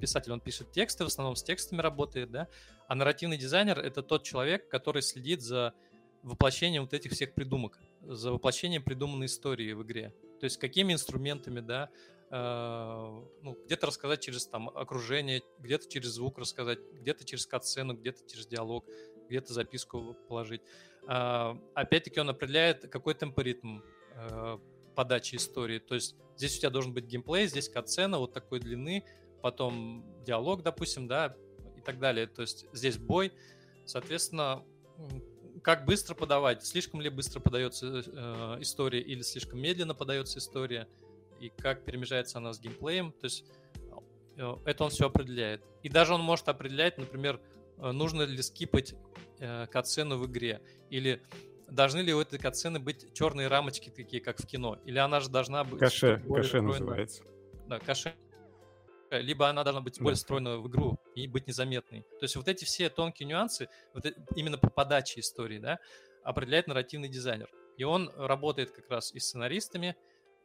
[0.00, 2.48] писатель, он пишет тексты, в основном с текстами работает, да,
[2.88, 5.74] а нарративный дизайнер— это тот человек, который следит за
[6.22, 10.14] воплощением вот этих всех придумок, за воплощением придуманной истории в игре.
[10.38, 11.90] То есть какими инструментами, да,
[12.30, 18.28] э, ну, где-то рассказать через там окружение, где-то через звук рассказать, где-то через катсцену, где-то
[18.28, 18.86] через диалог,
[19.28, 20.62] где-то записку положить.
[21.08, 23.80] Э, опять-таки он определяет, какой темпоритм
[24.14, 24.58] э,
[24.94, 25.78] подачи истории.
[25.78, 29.04] То есть здесь у тебя должен быть геймплей, здесь катсцена вот такой длины,
[29.40, 31.36] потом диалог, допустим, да,
[31.76, 32.26] и так далее.
[32.26, 33.32] То есть здесь бой.
[33.86, 34.62] Соответственно,
[35.62, 40.88] как быстро подавать, слишком ли быстро подается э, история или слишком медленно подается история,
[41.40, 43.12] и как перемежается она с геймплеем.
[43.12, 43.44] То есть
[44.36, 45.62] э, это он все определяет.
[45.82, 47.40] И даже он может определять, например,
[47.78, 48.94] э, нужно ли скипать
[49.38, 51.22] э, катсцену в игре, или
[51.68, 55.30] должны ли у этой катсцены быть черные рамочки такие, как в кино, или она же
[55.30, 55.80] должна быть...
[55.80, 57.22] Каше, каше называется.
[57.66, 58.14] Да, каше
[59.10, 62.02] либо она должна быть более встроена в игру и быть незаметной.
[62.02, 64.06] То есть вот эти все тонкие нюансы, вот
[64.36, 65.78] именно по подаче истории, да,
[66.22, 67.50] определяет нарративный дизайнер.
[67.76, 69.96] И он работает как раз и с сценаристами,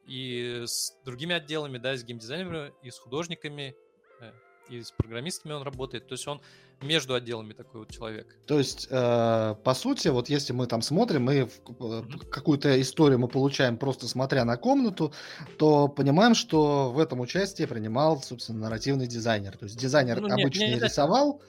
[0.05, 3.75] и с другими отделами, да, и с геймдизайнерами, и с художниками,
[4.21, 4.31] э,
[4.69, 6.07] и с программистами он работает.
[6.07, 6.41] То есть он
[6.81, 8.35] между отделами такой вот человек.
[8.45, 12.29] То есть, э, по сути, вот если мы там смотрим, мы mm-hmm.
[12.29, 15.13] какую-то историю мы получаем просто смотря на комнату,
[15.57, 19.57] то понимаем, что в этом участие принимал, собственно, нарративный дизайнер.
[19.57, 21.41] То есть дизайнер ну, обычно не, не рисовал,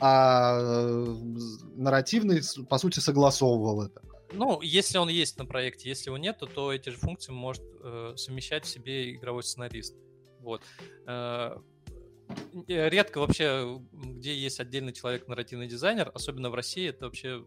[0.00, 1.16] а э,
[1.74, 4.00] нарративный, по сути, согласовывал это.
[4.32, 8.12] Ну, если он есть на проекте, если его нет, то эти же функции может э,
[8.16, 9.96] совмещать в себе игровой сценарист.
[10.40, 10.62] Вот.
[11.06, 11.58] Э, Э,
[12.66, 17.44] редко вообще, где есть отдельный человек нарративный дизайнер, особенно в России, это вообще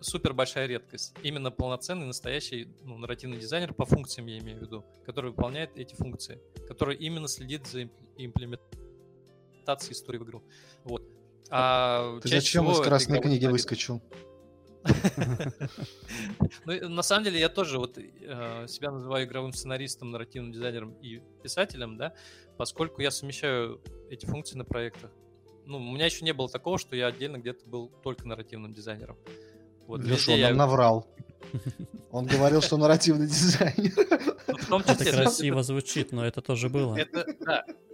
[0.00, 1.14] супер большая редкость.
[1.22, 5.94] Именно полноценный, настоящий ну, нарративный дизайнер по функциям, я имею в виду, который выполняет эти
[5.94, 10.42] функции, который именно следит за имплементацией истории в игру.
[10.84, 11.02] Вот.
[11.50, 14.00] А Ты зачем из красной книги выскочил?
[16.64, 21.20] Ну, на самом деле, я тоже вот э, себя называю игровым сценаристом, нарративным дизайнером и
[21.42, 22.14] писателем, да,
[22.56, 23.80] поскольку я совмещаю
[24.10, 25.10] эти функции на проектах.
[25.66, 29.16] Ну, у меня еще не было такого, что я отдельно где-то был только нарративным дизайнером.
[29.86, 30.48] Вот, Леша, он я...
[30.48, 31.06] нам наврал.
[32.12, 33.92] Он говорил, что нарративный дизайнер.
[34.68, 36.98] Ну, это красиво звучит, но это тоже было.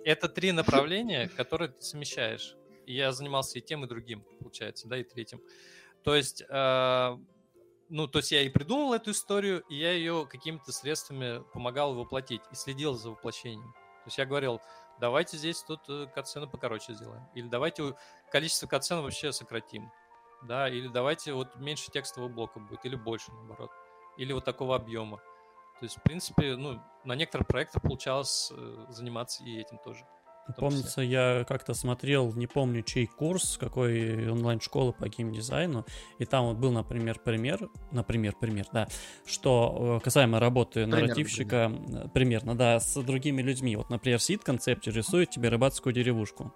[0.04, 2.56] Это три направления, которые ты совмещаешь.
[2.86, 5.40] я занимался и тем, и другим, получается, да, и третьим.
[6.06, 7.18] То есть, э,
[7.88, 12.42] ну, то есть я и придумал эту историю, и я ее какими-то средствами помогал воплотить
[12.52, 13.72] и следил за воплощением.
[13.72, 14.60] То есть я говорил,
[15.00, 17.26] давайте здесь тут э, катсцену покороче сделаем.
[17.34, 17.96] Или давайте
[18.30, 19.90] количество катсцен вообще сократим.
[20.44, 23.72] Да, или давайте вот меньше текстового блока будет, или больше, наоборот.
[24.16, 25.16] Или вот такого объема.
[25.16, 30.06] То есть, в принципе, ну, на некоторых проектах получалось э, заниматься и этим тоже.
[30.56, 35.84] Помнится, я как-то смотрел, не помню, чей курс, какой онлайн-школы по геймдизайну,
[36.18, 38.86] и там вот был, например, пример, например, пример, да,
[39.26, 42.08] что э, касаемо работы пример, нарративщика, пример.
[42.10, 43.76] примерно, да, с другими людьми.
[43.76, 46.54] Вот, например, сид концепте рисует тебе рыбацкую деревушку.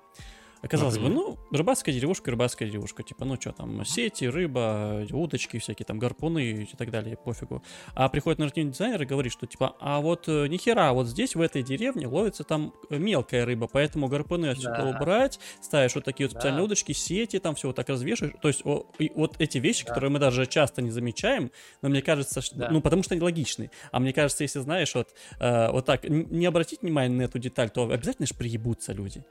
[0.63, 3.03] Оказалось бы, ну, рыбацкая деревушка, рыбацкая деревушка.
[3.03, 7.63] Типа, ну что там, сети, рыба, удочки всякие, там, гарпуны и так далее, пофигу.
[7.95, 11.41] А приходит нарративный дизайнер и говорит, что типа, а вот э, нихера, вот здесь, в
[11.41, 14.91] этой деревне, ловится там мелкая рыба, поэтому гарпуны отсюда да.
[14.91, 16.41] убрать, ставишь вот такие вот да.
[16.41, 18.35] специальные удочки, сети, там все вот так развешиваешь.
[18.43, 19.89] То есть о, вот эти вещи, да.
[19.89, 21.51] которые мы даже часто не замечаем,
[21.81, 22.69] но мне кажется, что, да.
[22.71, 23.71] ну, потому что они логичны.
[23.93, 25.09] А мне кажется, если знаешь, вот,
[25.39, 29.25] э, вот так, не обратить внимание на эту деталь, то обязательно же приебутся люди.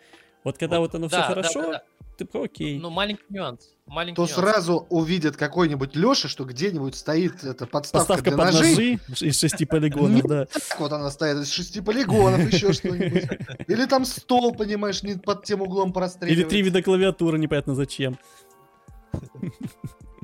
[0.44, 1.84] Вот когда вот, вот оно да, все хорошо, да, да.
[2.26, 2.80] ты окей.
[2.80, 3.76] Ну, маленький нюанс.
[3.86, 4.34] Маленький то нюанс.
[4.34, 9.00] сразу увидит какой-нибудь Леша, что где-нибудь стоит эта подставка, подставка для под ножей.
[9.08, 10.48] ножи из шести полигонов, да.
[10.78, 13.28] Вот она стоит из шести полигонов, еще что-нибудь.
[13.68, 16.40] Или там стол, понимаешь, не под тем углом простреливать.
[16.40, 18.18] Или три вида клавиатуры, непонятно зачем.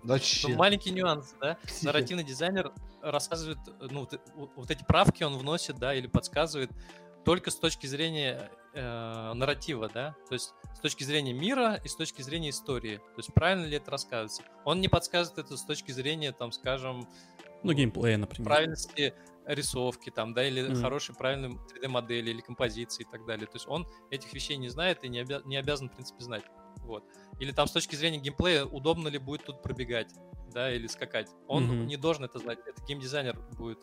[0.05, 0.51] Зачем?
[0.51, 1.57] Ну, маленький нюанс, да?
[1.81, 2.71] Нарративный дизайнер
[3.01, 3.57] рассказывает,
[3.89, 4.07] ну,
[4.55, 6.69] вот эти правки он вносит, да, или подсказывает
[7.25, 11.95] только с точки зрения э, нарратива, да, то есть с точки зрения мира и с
[11.95, 12.97] точки зрения истории.
[12.97, 14.43] То есть правильно ли это рассказывается.
[14.63, 17.07] Он не подсказывает это с точки зрения, там, скажем...
[17.63, 18.47] Ну, геймплея, например.
[18.47, 19.15] Правильности
[19.47, 20.81] рисовки, там, да, или mm.
[20.81, 23.47] хорошей, правильной 3D-модели, или композиции и так далее.
[23.47, 26.43] То есть он этих вещей не знает и не, обя- не обязан, в принципе, знать.
[26.79, 27.03] Вот.
[27.39, 30.13] Или там с точки зрения геймплея, удобно ли будет тут пробегать,
[30.51, 31.29] да, или скакать.
[31.47, 31.85] Он mm-hmm.
[31.85, 32.59] не должен это знать.
[32.65, 33.79] Это геймдизайнер будет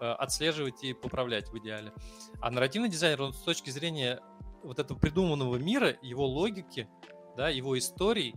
[0.00, 1.92] отслеживать и поправлять в идеале.
[2.40, 4.20] А нарративный дизайнер, он с точки зрения
[4.62, 6.88] вот этого придуманного мира, его логики,
[7.36, 8.34] да, его историй,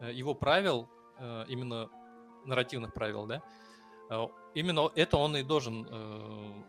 [0.00, 0.88] э, его правил,
[1.18, 1.88] э, именно
[2.44, 3.42] нарративных правил, да,
[4.54, 5.86] именно это он и должен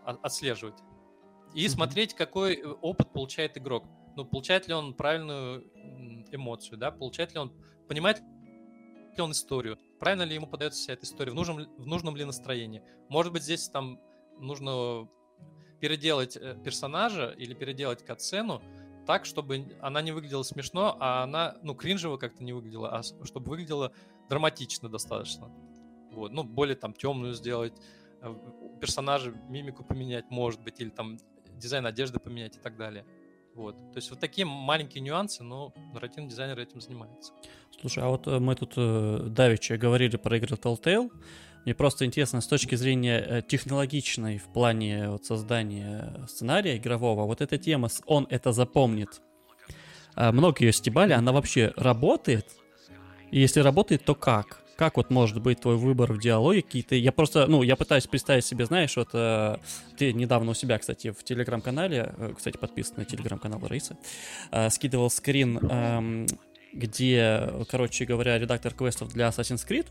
[0.03, 0.77] отслеживать.
[1.55, 3.85] И смотреть, какой опыт получает игрок.
[4.15, 5.65] Ну, получает ли он правильную
[6.31, 7.53] эмоцию, да, получает ли он,
[7.87, 12.15] понимает ли он историю, правильно ли ему подается вся эта история, в нужном, в нужном
[12.15, 12.83] ли настроении.
[13.09, 13.99] Может быть, здесь там
[14.41, 15.07] нужно
[15.79, 18.61] переделать э, персонажа или переделать катсцену
[19.05, 23.49] так, чтобы она не выглядела смешно, а она, ну, кринжево как-то не выглядела, а чтобы
[23.49, 23.91] выглядела
[24.29, 25.51] драматично достаточно.
[26.11, 27.73] Вот, ну, более там темную сделать,
[28.21, 28.35] э,
[28.79, 31.17] персонажа мимику поменять, может быть, или там
[31.57, 33.05] дизайн одежды поменять и так далее.
[33.55, 33.75] Вот.
[33.75, 37.33] То есть вот такие маленькие нюансы, но нарративный дизайнер этим занимается.
[37.79, 41.11] Слушай, а вот э, мы тут э, давеча говорили про игры Telltale.
[41.65, 47.41] Мне просто интересно с точки зрения э, технологичной в плане вот, создания сценария игрового, вот
[47.41, 49.21] эта тема с «он это запомнит».
[50.15, 52.47] А, много ее стебали, она вообще работает?
[53.31, 54.61] И если работает, то как?
[54.75, 56.95] Как вот может быть твой выбор в диалоге какие-то?
[56.95, 59.57] Я просто, ну, я пытаюсь представить себе, знаешь, вот э,
[59.95, 63.95] ты недавно у себя, кстати, в телеграм-канале, э, кстати, подписан на телеграм-канал Раисы,
[64.51, 66.25] э, скидывал скрин э,
[66.73, 69.87] где, короче говоря, редактор квестов для Assassin's Creed,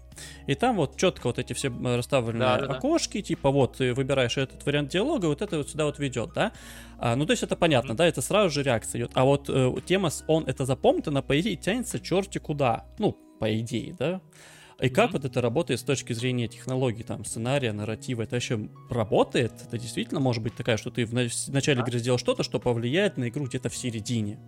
[0.46, 3.24] и там вот четко вот эти все расставленные да, да, окошки, да.
[3.24, 6.52] типа вот ты выбираешь этот вариант диалога, вот это вот сюда вот ведет, да?
[6.98, 7.96] А, ну, то есть это понятно, mm-hmm.
[7.96, 9.10] да, это сразу же реакция идет.
[9.14, 12.86] А вот э, тема с он это запомнит, она, по идее, тянется черти куда.
[12.98, 14.20] Ну, по идее, да?
[14.80, 14.90] И mm-hmm.
[14.90, 18.22] как вот это работает с точки зрения технологий, там, сценария, нарратива?
[18.22, 19.52] Это вообще работает?
[19.66, 23.28] Это действительно может быть такая, что ты в начале игры сделал что-то, что повлияет на
[23.28, 24.38] игру где-то в середине?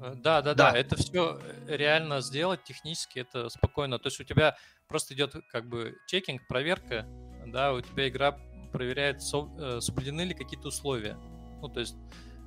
[0.00, 3.98] Э, да, да, да, это все э, реально сделать технически, это спокойно.
[3.98, 4.56] То есть у тебя
[4.88, 7.06] просто идет как бы чекинг, проверка,
[7.46, 8.38] да, у тебя игра
[8.72, 11.16] проверяет, э, соблюдены ли какие-то условия.
[11.60, 11.96] Ну, то есть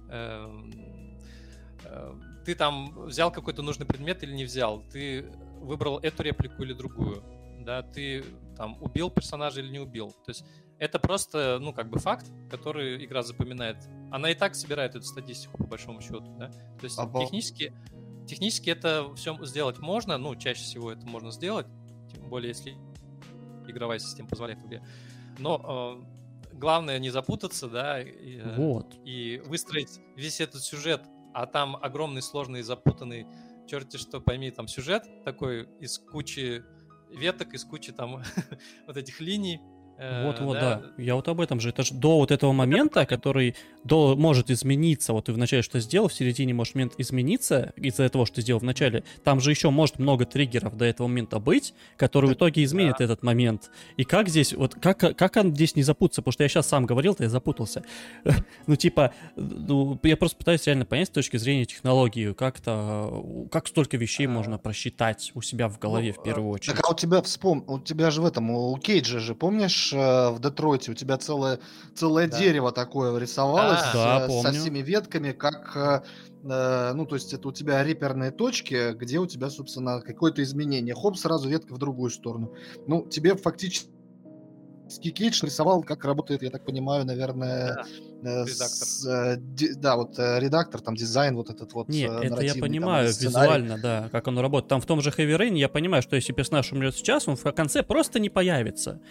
[0.10, 0.48] э,
[1.86, 2.14] э,
[2.46, 7.24] ты там взял какой-то нужный предмет или не взял, ты выбрал эту реплику или другую,
[7.60, 8.24] да, ты
[8.58, 10.12] там убил персонажа или не убил.
[10.26, 10.46] То есть
[10.80, 13.78] это просто, ну, как бы факт, который игра запоминает.
[14.14, 16.50] Она и так собирает эту статистику, по большому счету, да.
[16.50, 17.24] То есть Обал...
[17.24, 17.74] технически,
[18.28, 21.66] технически это все сделать можно, ну, чаще всего это можно сделать,
[22.14, 22.76] тем более, если
[23.68, 24.84] игровая система позволяет тебе.
[25.40, 26.04] Но
[26.54, 28.94] э, главное не запутаться, да, и, э, вот.
[29.04, 31.02] и выстроить весь этот сюжет,
[31.34, 33.26] а там огромный, сложный, запутанный,
[33.66, 36.64] черти что пойми, там сюжет такой из кучи
[37.10, 38.22] веток, из кучи там
[38.86, 39.60] вот этих линий,
[39.98, 40.76] вот-вот, э, да.
[40.76, 40.92] да.
[40.98, 41.70] Я вот об этом же.
[41.70, 45.14] Это же до вот этого момента, который до, может измениться.
[45.14, 48.60] Вот ты вначале что сделал, в середине может момент измениться из-за того, что ты сделал
[48.60, 49.04] в начале.
[49.24, 53.06] Там же еще может много триггеров до этого момента быть, которые в итоге изменят да.
[53.06, 53.72] этот момент.
[53.98, 56.22] И как здесь, вот как, как он здесь не запутаться?
[56.22, 57.84] Потому что я сейчас сам говорил, то я запутался.
[58.68, 63.98] ну, типа, ну, я просто пытаюсь реально понять с точки зрения технологии, как-то, как столько
[63.98, 66.76] вещей можно просчитать у себя в голове ну, в первую очередь.
[66.76, 67.64] Так, а у тебя вспом...
[67.68, 71.60] у тебя же в этом, у Кейджа же, помнишь, Э, в Детройте у тебя целое,
[71.96, 72.38] целое да.
[72.38, 76.02] дерево такое рисовалось а, да, со всеми ветками, как э,
[76.44, 80.96] э, ну, то есть это у тебя реперные точки, где у тебя, собственно, какое-то изменение.
[80.96, 82.54] Хоп, сразу ветка в другую сторону.
[82.88, 83.90] Ну, тебе фактически
[85.00, 87.86] Кейдж рисовал, как работает, я так понимаю, наверное,
[88.22, 91.90] да, с, э, ди, да, вот э, редактор, там дизайн, вот этот вот.
[91.90, 94.70] Нет, это я понимаю там, визуально, да, как он работает.
[94.70, 97.52] Там в том же Heavy Rain я понимаю, что если персонаж умрет сейчас, он в
[97.52, 99.02] конце просто не появится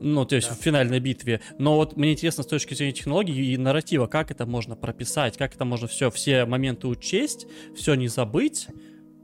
[0.00, 0.54] ну, то есть да.
[0.54, 1.40] в финальной битве.
[1.58, 5.54] Но вот мне интересно с точки зрения технологии и нарратива, как это можно прописать, как
[5.54, 7.46] это можно все, все моменты учесть,
[7.76, 8.68] все не забыть,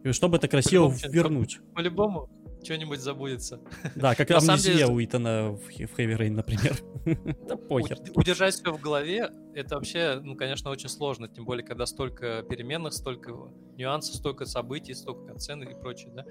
[0.02, 1.60] и чтобы это красиво по вернуть.
[1.74, 2.28] По-любому
[2.65, 3.61] что-нибудь забудется.
[3.95, 6.77] Да, как амнезия у Итана в Heavy Rain, например.
[7.47, 7.99] Да похер.
[8.15, 12.95] Удержать все в голове, это вообще, ну, конечно, очень сложно, тем более, когда столько переменных,
[12.95, 13.32] столько
[13.77, 16.24] нюансов, столько событий, столько оцен и прочее, да.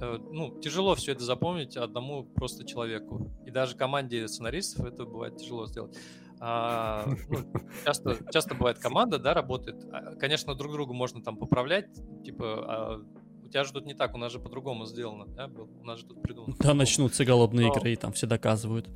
[0.00, 3.32] Э, ну, тяжело все это запомнить одному просто человеку.
[3.44, 5.96] И даже команде сценаристов это бывает тяжело сделать.
[6.40, 7.38] А, ну,
[7.84, 9.84] часто, часто бывает команда, да, работает.
[9.92, 11.88] А, конечно, друг другу можно там поправлять,
[12.24, 13.04] типа, а
[13.54, 16.20] тебя же тут не так, у нас же по-другому сделано, да, у нас же тут
[16.22, 16.56] придумано.
[16.58, 17.72] Да, начнутся голодные Но...
[17.72, 18.88] игры, и там все доказывают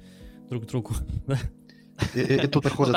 [0.49, 0.95] друг другу.
[2.15, 2.97] И, тут приходит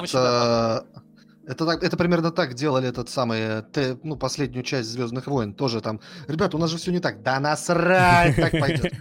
[1.47, 5.55] это, так, это примерно так делали этот самый, те, ну, последнюю часть Звездных войн.
[5.55, 7.23] Тоже там, ребята, у нас же все не так.
[7.23, 8.93] Да насрать, так пойдет.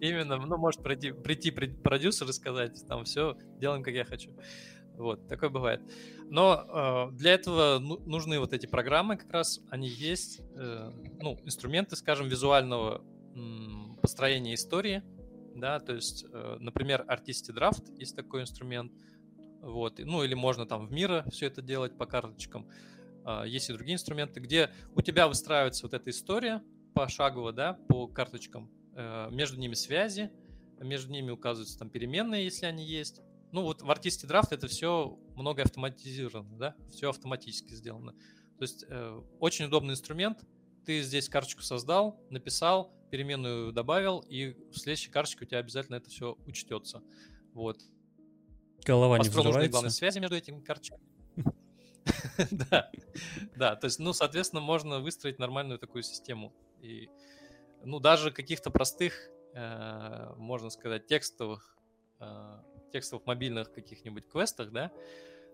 [0.00, 4.30] Именно, ну, может прийти, прийти продюсер и сказать, там все, делаем, как я хочу.
[4.96, 5.80] Вот, такое бывает.
[6.30, 10.90] Но э, для этого ну, нужны вот эти программы как раз, они есть, э,
[11.20, 13.04] ну, инструменты, скажем, визуального
[13.34, 15.02] м, построения истории,
[15.54, 18.92] да, то есть, э, например, Artisty Draft есть такой инструмент,
[19.60, 19.98] вот.
[19.98, 22.68] Ну, или можно там в мира все это делать по карточкам.
[23.24, 26.62] А, есть и другие инструменты, где у тебя выстраивается вот эта история
[26.94, 28.70] пошагово, да, по карточкам.
[28.94, 30.30] Э, между ними связи,
[30.78, 33.20] между ними указываются там переменные, если они есть.
[33.52, 38.12] Ну вот в артисте драфт это все много автоматизировано, да, все автоматически сделано.
[38.58, 40.44] То есть э, очень удобный инструмент.
[40.84, 46.10] Ты здесь карточку создал, написал, переменную добавил, и в следующей карточке у тебя обязательно это
[46.10, 47.02] все учтется.
[47.52, 47.80] Вот.
[48.84, 49.70] Голова не Построил нужные взрывается.
[49.72, 51.02] главные связи между этими карточками.
[52.70, 52.90] Да,
[53.56, 56.54] да, то есть, ну, соответственно, можно выстроить нормальную такую систему.
[56.80, 57.08] И,
[57.82, 61.76] ну, даже каких-то простых, э, можно сказать, текстовых,
[62.20, 62.58] э,
[62.92, 64.92] текстовых мобильных каких-нибудь квестах, да,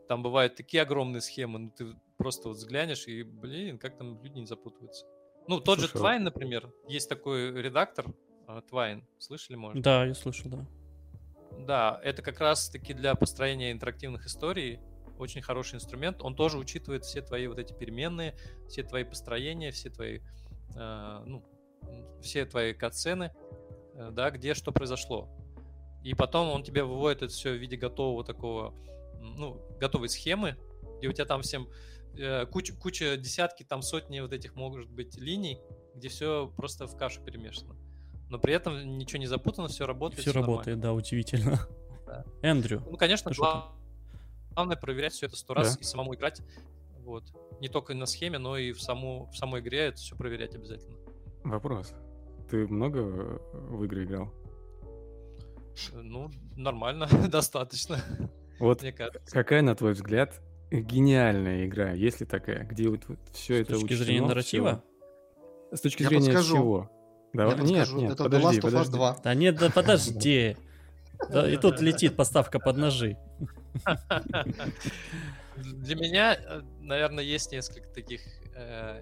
[0.09, 4.39] там бывают такие огромные схемы, ну, ты просто вот взглянешь и, блин, как там люди
[4.39, 5.07] не запутываются.
[5.49, 8.07] Ну, тот же Слушай, а- Twine, например, есть такой редактор,
[8.47, 9.83] Twine, слышали, может?
[9.83, 10.67] Да, я слышал, да.
[11.59, 14.81] Да, это как раз-таки для построения интерактивных историй
[15.19, 16.23] очень хороший инструмент.
[16.23, 18.35] Он тоже учитывает все твои вот эти переменные,
[18.69, 20.21] все твои построения, все твои,
[20.75, 21.45] э, ну,
[22.21, 23.33] все твои катсцены,
[23.95, 25.29] э, да, где что произошло.
[26.05, 28.75] И потом он тебе выводит это все в виде готового такого,
[29.21, 30.57] ну, готовой схемы,
[30.99, 31.69] где у тебя там всем
[32.17, 35.61] э, куча, куча, десятки, там сотни вот этих, может быть, линий,
[35.95, 37.77] где все просто в кашу перемешано.
[38.31, 40.23] Но при этом ничего не запутано, все работает.
[40.23, 40.53] Все нормально.
[40.53, 41.69] работает, да, удивительно.
[42.07, 42.25] Да.
[42.43, 43.71] Эндрю, Ну, конечно, глав-
[44.55, 45.81] главное проверять все это сто раз Да.
[45.81, 46.41] и самому играть.
[47.05, 47.25] Вот.
[47.61, 50.97] Не только на схеме, но и в, саму, в самой игре это все проверять обязательно.
[51.45, 51.93] Вопрос.
[52.51, 53.39] Ты много э,
[53.71, 54.33] в игры играл?
[55.93, 57.99] Ну, нормально, достаточно,
[58.59, 59.33] Вот мне кажется.
[59.33, 60.41] какая, на твой взгляд,
[60.71, 64.83] гениальная игра, есть ли такая, где вот, все с это точки зрения учтено, нарратива?
[65.71, 65.77] всё?
[65.77, 66.55] С точки Я зрения подскажу.
[66.57, 66.91] всего.
[67.33, 67.57] Давай.
[67.57, 68.93] Я нет, подскажу, нет, это подожди, The Last of Us подожди.
[68.93, 69.17] 2.
[69.25, 70.57] Да нет, да подожди.
[71.31, 73.17] Да, и тут летит подставка под ножи.
[75.57, 78.23] Для меня, э, наверное, есть несколько таких,
[78.57, 79.01] э,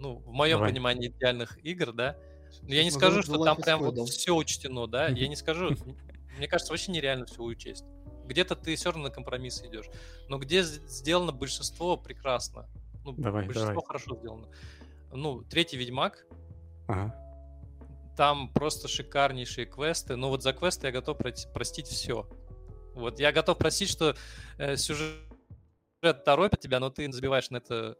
[0.00, 2.16] ну, в моем понимании идеальных игр, да.
[2.62, 5.08] Но я не скажу, что там прям вот все учтено, да.
[5.08, 5.70] Я не скажу.
[6.36, 7.84] Мне кажется, вообще нереально все учесть.
[8.26, 9.86] Где-то ты все равно на компромиссы идешь.
[10.28, 12.68] Но где сделано большинство прекрасно.
[13.04, 13.86] Ну, Давай, большинство давай.
[13.86, 14.48] хорошо сделано.
[15.12, 16.26] Ну, третий Ведьмак,
[16.88, 17.14] Ага.
[18.16, 20.16] там просто шикарнейшие квесты.
[20.16, 22.28] Но вот за квесты я готов простить все.
[22.94, 24.16] Вот я готов простить, что
[24.58, 25.20] э, сюжет
[26.24, 27.96] торопит тебя, но ты забиваешь на это,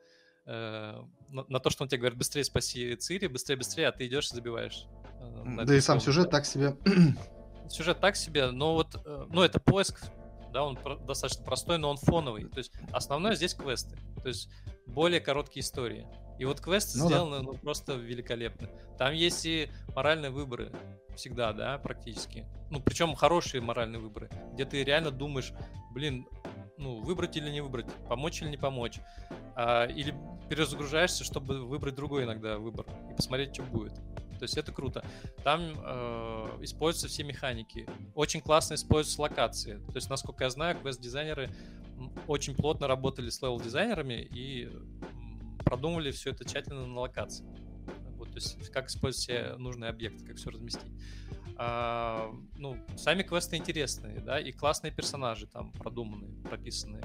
[0.46, 4.30] на, на то, что он тебе говорит, быстрее спаси Цири, быстрее, быстрее, а ты идешь
[4.30, 4.86] и забиваешь.
[5.20, 6.76] э, Да и сам сюжет так себе.
[7.68, 10.00] Сюжет так себе, но вот, э, ну это поиск,
[10.52, 12.44] да, он достаточно простой, но он фоновый.
[12.44, 14.48] То есть основное здесь квесты, то есть
[14.86, 16.06] более короткие истории.
[16.38, 17.14] И вот квесты Ну да.
[17.16, 18.68] сделаны ну, просто великолепно.
[18.98, 20.70] Там есть и моральные выборы
[21.16, 22.46] всегда, да, практически.
[22.70, 25.52] Ну, причем хорошие моральные выборы, где ты реально думаешь,
[25.92, 26.26] блин,
[26.78, 29.00] ну, выбрать или не выбрать, помочь или не помочь.
[29.54, 30.14] А, или
[30.48, 33.94] перезагружаешься, чтобы выбрать другой иногда выбор и посмотреть, что будет.
[34.38, 35.02] То есть это круто.
[35.42, 37.88] Там э, используются все механики.
[38.14, 39.78] Очень классно используются локации.
[39.86, 41.50] То есть, насколько я знаю, квест-дизайнеры
[42.26, 44.70] очень плотно работали с левел-дизайнерами и
[45.64, 47.46] продумывали все это тщательно на локации.
[48.36, 50.92] То есть, как использовать все нужные объекты, как все разместить.
[51.56, 57.02] А, ну, сами квесты интересные, да, и классные персонажи там продуманные, прописанные.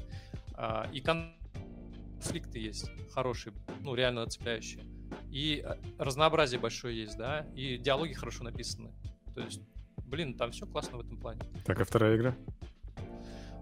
[0.55, 4.83] А, и конфликты есть хорошие, ну, реально цепляющие.
[5.29, 8.91] И э, разнообразие большое есть, да, и диалоги хорошо написаны.
[9.33, 9.61] То есть,
[10.05, 11.39] блин, там все классно в этом плане.
[11.63, 12.35] Так, а вторая игра?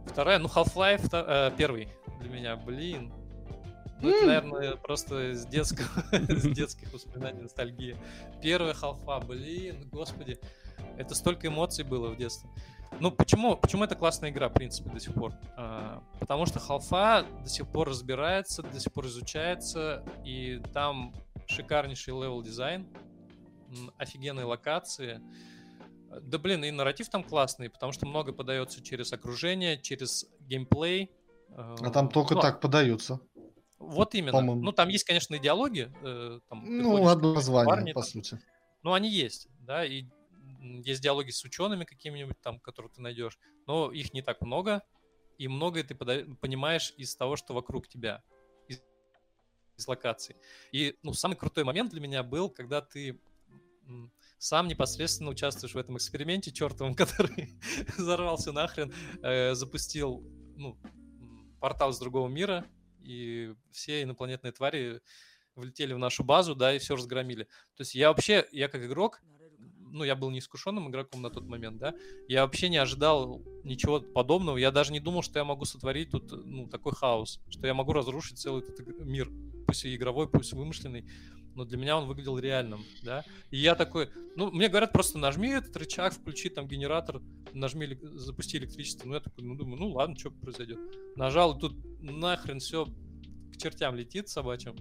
[0.08, 1.90] Вторая, ну, Half-Life э, первый
[2.20, 3.14] для меня, блин.
[4.02, 7.98] Ну, это, наверное, просто с детского, с детских воспоминаний, ностальгия.
[8.42, 10.40] Первая халфа, блин, господи.
[10.98, 12.50] Это столько эмоций было в детстве.
[13.00, 15.34] Ну, почему, почему это классная игра, в принципе, до сих пор?
[15.56, 21.14] А, потому что халфа до сих пор разбирается, до сих пор изучается, и там
[21.48, 22.88] шикарнейший level design,
[23.70, 25.22] м, офигенные локации.
[26.22, 31.12] Да блин, и нарратив там классный, потому что много подается через окружение, через геймплей.
[31.56, 33.20] А там только Ну, так подаются.
[33.80, 34.34] Вот именно.
[34.34, 34.62] по-моему.
[34.62, 35.92] Ну, там есть, конечно, и диалоги.
[36.04, 38.10] э, там Ну, одно название, парни по там.
[38.10, 38.40] сути.
[38.84, 40.06] Ну, они есть, да, и
[40.62, 43.38] есть диалоги с учеными какими-нибудь там, которые ты найдешь,
[43.68, 44.84] но их не так много,
[45.38, 48.22] и многое ты пода- понимаешь из того, что вокруг тебя,
[48.68, 48.82] из,
[49.78, 50.36] из локаций.
[50.74, 53.20] И, ну, самый крутой момент для меня был, когда ты
[54.38, 57.54] сам непосредственно участвуешь в этом эксперименте чертовом, который
[57.98, 58.94] взорвался нахрен,
[59.24, 60.22] э, запустил,
[60.58, 60.78] ну,
[61.60, 62.66] портал с другого мира,
[63.02, 65.02] и все инопланетные твари
[65.56, 67.44] влетели в нашу базу, да, и все разгромили.
[67.76, 69.22] То есть я вообще, я как игрок,
[69.92, 71.94] ну, я был неискушенным игроком на тот момент, да,
[72.28, 76.32] я вообще не ожидал ничего подобного, я даже не думал, что я могу сотворить тут,
[76.32, 79.30] ну, такой хаос, что я могу разрушить целый этот мир
[79.70, 81.06] пусть и игровой, пусть вымышленный,
[81.54, 83.24] но для меня он выглядел реальным, да.
[83.52, 87.22] И я такой, ну, мне говорят, просто нажми этот рычаг, включи там генератор,
[87.54, 89.08] нажми, запусти электричество.
[89.08, 90.80] Ну, я такой, ну, думаю, ну, ладно, что произойдет.
[91.16, 94.76] Нажал, и тут нахрен все к чертям летит собачьим.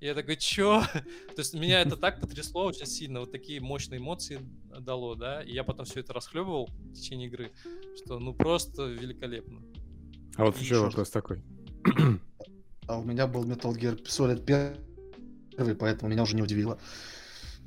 [0.00, 0.82] И я такой, чё?
[0.92, 4.40] То есть меня это так потрясло очень сильно, вот такие мощные эмоции
[4.78, 7.50] дало, да, и я потом все это расхлебывал в течение игры,
[7.96, 9.62] что ну просто великолепно.
[10.36, 11.42] А вот еще вопрос такой.
[12.88, 14.42] А у меня был Metal Gear Solid
[15.58, 16.78] 1, поэтому меня уже не удивило.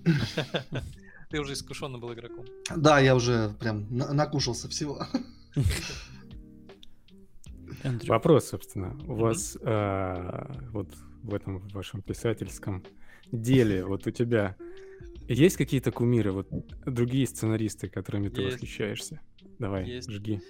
[1.30, 2.46] Ты уже искушенно был игроком.
[2.76, 5.06] Да, я уже прям на- накушался всего.
[8.08, 8.98] Вопрос, собственно.
[9.08, 10.90] У вас а, вот
[11.24, 12.84] в этом вашем писательском
[13.32, 14.56] деле, вот у тебя
[15.28, 16.50] есть какие-то кумиры, вот
[16.86, 19.22] другие сценаристы, которыми ты восхищаешься?
[19.60, 20.42] Давай, жги.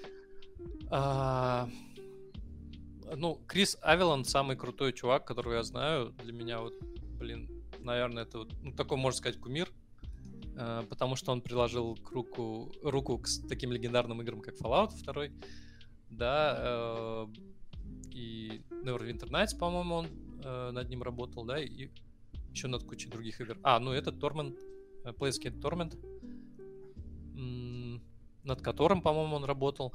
[3.16, 6.14] Ну, Крис Авелон самый крутой чувак, которого я знаю.
[6.24, 6.74] Для меня вот,
[7.20, 9.70] блин, наверное, это вот, ну, такой, можно сказать, кумир.
[10.56, 15.28] э, Потому что он приложил к руку, руку к таким легендарным играм, как Fallout 2.
[16.10, 17.28] Да, э,
[18.12, 20.08] и Neverwinter Nights, по-моему, он
[20.44, 21.90] э, над ним работал, да, и
[22.52, 23.58] еще над кучей других игр.
[23.64, 24.58] А, ну это Torment,
[25.04, 25.98] э, Planescape Torment,
[28.44, 29.94] над которым, по-моему, он работал.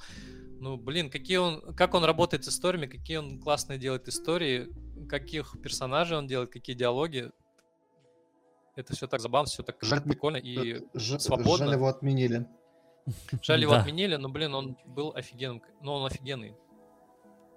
[0.58, 4.68] Ну, блин, какие он, как он работает с историями, какие он классные делает истории,
[5.08, 7.30] каких персонажей он делает, какие диалоги.
[8.74, 11.66] Это все так забавно, все так Жаль, прикольно и Ж- свободно.
[11.66, 12.46] Жаль, его отменили.
[13.42, 13.80] жаль его Да.
[13.80, 16.54] отменили, но блин, он был офигенным, ну он офигенный.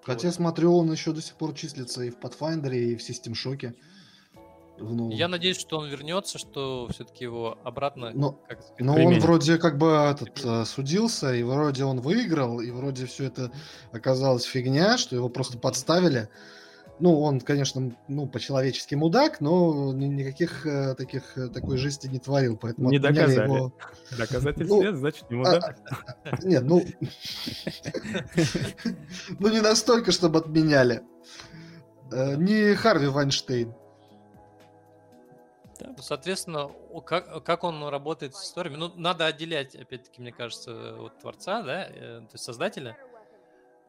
[0.03, 0.35] Хотя, Вот.
[0.35, 3.73] смотрю, он еще до сих пор числится и в Pathfinder, и в System Shock.
[4.79, 5.11] В новом.
[5.11, 8.11] Я надеюсь, что он вернется, что все-таки его обратно.
[8.13, 9.23] Но, как сказать, но он Применит.
[9.23, 13.51] вроде как бы этот э, судился, и вроде он выиграл, и вроде все это
[13.91, 16.29] оказалось фигня, что его просто подставили.
[17.01, 22.19] Ну, он, конечно, ну, по-человечески мудак, но ни- никаких э, таких, э, такой жести не
[22.19, 23.45] творил, поэтому Не доказали.
[23.45, 23.73] его.
[24.17, 25.75] Доказательств Ну, нет, значит, ему а, да.
[26.43, 26.83] Нет, ну...
[29.39, 31.01] Ну, не настолько, чтобы отменяли.
[32.11, 33.73] Э, Не Харви Вайнштейн.
[35.87, 36.69] Ну, Соответственно,
[37.05, 38.77] как, как он работает с историями?
[38.77, 42.97] Ну, надо отделять, опять-таки, мне кажется, от творца, да, э, то есть создателя.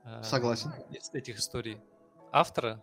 [0.05, 0.73] э, Согласен.
[0.91, 1.79] Из этих историй.
[2.33, 2.81] Автора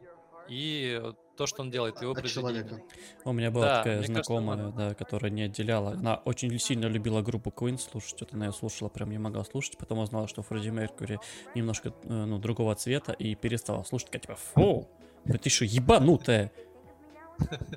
[0.49, 1.01] и
[1.35, 2.63] то, что он делает, его произведение.
[2.63, 2.83] человека.
[3.25, 4.77] У меня была Да, такая кажется, знакомая, надо.
[4.89, 5.91] да, которая не отделяла.
[5.91, 8.19] Она очень сильно любила группу Queen слушать.
[8.21, 9.77] Вот она ее слушала, прям не могла слушать.
[9.77, 11.19] Потом узнала, что Фредди Меркьюри
[11.53, 14.09] немножко, э, ну, другого цвета, и перестала слушать.
[14.09, 14.87] Такая, типа, фу,
[15.25, 16.51] да ты что, ебанутая?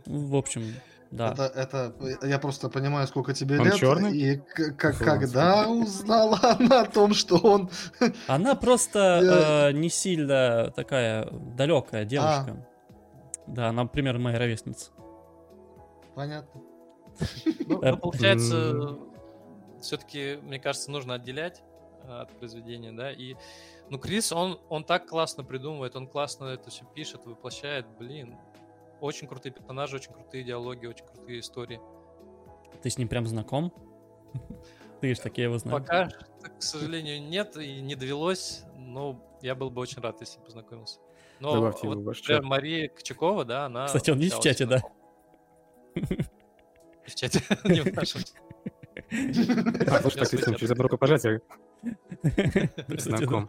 [0.07, 0.63] Ну, В общем,
[1.11, 1.33] да.
[1.33, 4.17] Это, это, я просто понимаю, сколько тебе Он лет, чёрный?
[4.17, 7.71] и к- к- Фу, когда узнала она о том, что он...
[8.29, 12.67] Она просто э, не сильно такая далекая девушка.
[13.47, 14.93] Да, она примерно моя ровесница.
[16.15, 16.61] Понятно.
[17.67, 18.97] Ну, ну, получается,
[19.81, 21.63] все-таки, мне кажется, нужно отделять
[22.05, 23.35] э, от произведения, да, и,
[23.91, 28.37] ну, Крис, он, он так классно придумывает, он классно это все пишет, воплощает, блин,
[29.01, 31.81] очень крутые персонажи, очень крутые диалоги, очень крутые истории.
[32.83, 33.73] Ты с ним прям знаком?
[35.01, 35.83] Ты же такие его знаешь.
[35.83, 36.09] Пока,
[36.59, 41.01] к сожалению, нет и не довелось, но я был бы очень рад, если бы познакомился.
[41.41, 42.43] Но Добавьте вот, например.
[42.43, 43.87] Мария Кочакова, да, она...
[43.87, 44.83] Кстати, он есть в чате, да?
[45.95, 48.21] В чате, не в нашем.
[49.11, 51.41] А, слушай, так ты с ним через одно рукопожатие
[52.99, 53.49] знаком.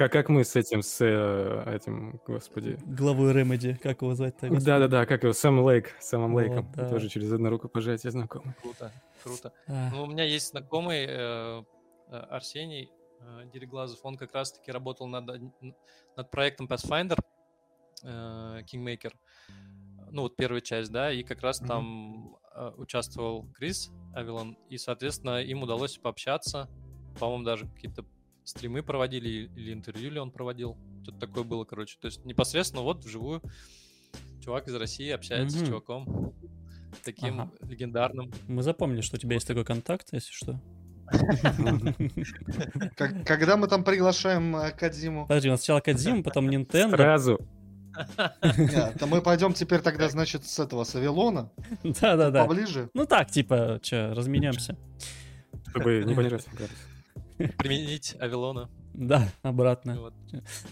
[0.00, 2.78] Как, как мы с этим, с э, этим, господи.
[2.86, 4.48] Главой Ремеди, как его звать-то?
[4.48, 6.72] Да-да-да, как его, Сэм Лейк, Сэмом Вот, Лейком.
[6.74, 6.88] да.
[6.88, 8.54] Тоже через одно рукопожатие знаком.
[8.62, 8.90] Круто,
[9.22, 9.52] круто.
[9.66, 11.62] А, Ну, у меня есть знакомый э,
[12.08, 12.90] э, Арсений
[13.20, 15.26] э, Дереглазов, он как раз-таки работал над,
[16.16, 17.18] над проектом Pathfinder
[18.02, 19.12] э, Kingmaker,
[20.10, 21.68] ну вот первая часть, да, и как раз Мгм.
[21.68, 26.70] там э, участвовал Крис Авилон, и, соответственно, им удалось пообщаться,
[27.18, 28.06] по-моему, даже какие-то
[28.50, 33.04] стримы проводили или интервью ли он проводил, что-то такое было, короче, то есть непосредственно вот
[33.04, 33.42] вживую
[34.44, 35.66] чувак из России общается Мгм.
[35.66, 36.34] с чуваком
[37.04, 37.50] таким Ага.
[37.62, 38.30] легендарным.
[38.48, 40.60] Мы запомнили, что у тебя есть такой контакт, если что.
[43.24, 45.26] Когда мы там приглашаем э, Кадзиму?
[45.26, 46.90] Подожди, у нас сначала Кадзим, потом Nintendo.
[46.96, 47.38] Сразу.
[48.56, 51.50] Нет, то мы пойдем теперь тогда, значит, с этого, с Авилона,
[51.82, 52.44] Да-да-да.
[52.44, 52.88] поближе.
[52.94, 54.76] Ну так, типа, че, разменемся.
[55.70, 56.76] Чтобы не понижать градус.
[57.58, 58.68] Применить Авилона.
[58.92, 60.00] Да, обратно.
[60.00, 60.14] Вот.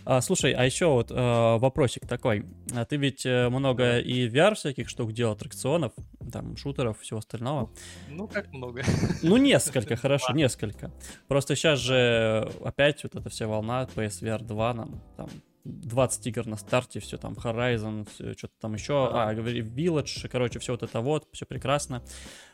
[0.05, 2.45] А, слушай, а еще вот э, вопросик такой.
[2.75, 5.93] А ты ведь э, много и VR всяких штук делал, аттракционов,
[6.33, 7.71] там, шутеров, всего остального.
[8.09, 8.83] Ну, как много.
[9.23, 10.93] Ну, несколько, хорошо, несколько.
[11.29, 15.29] Просто сейчас же опять вот эта вся волна PSVR 2 нам там
[15.65, 20.73] 20 игр на старте, все там Horizon, что-то там еще, а, говори, Village, короче, все
[20.73, 22.03] вот это вот, все прекрасно.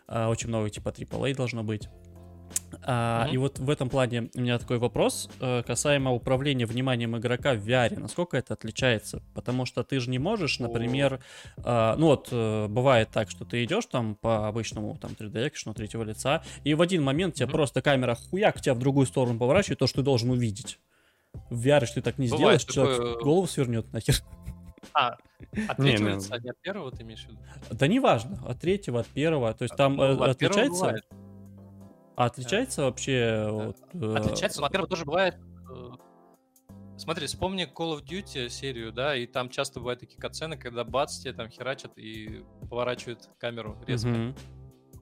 [0.07, 1.89] А, очень много типа AAA должно быть.
[2.87, 3.35] А, mm-hmm.
[3.35, 7.67] И вот в этом плане у меня такой вопрос э, касаемо управления вниманием игрока в
[7.67, 7.99] VR.
[7.99, 9.23] Насколько это отличается?
[9.35, 11.21] Потому что ты же не можешь, например,
[11.57, 15.75] э, ну вот э, бывает так, что ты идешь там по обычному там 3D экшену
[15.75, 17.39] третьего лица, и в один момент mm-hmm.
[17.39, 20.79] тебя просто камера хуяк тебя в другую сторону поворачивает, то, что ты должен увидеть.
[21.51, 22.97] В VR ты так не Бывает сделаешь, такое...
[22.97, 24.17] человек голову свернет нахер.
[24.93, 25.17] А,
[25.69, 27.39] от третьего не, лица, не от первого ты имеешь в виду?
[27.71, 29.55] Да неважно, от третьего, от первого.
[29.55, 30.97] То есть там ну, отличается...
[32.17, 33.49] А отличается вообще?
[33.51, 34.15] Вот, э...
[34.17, 35.37] Отличается, но, во-первых, тоже бывает...
[35.71, 35.91] Э,
[36.97, 41.19] смотри, вспомни Call of Duty серию, да, и там часто бывают такие катсцены, когда бац,
[41.19, 44.09] тебе там херачат и поворачивают камеру резко.
[44.09, 44.39] Mm-hmm.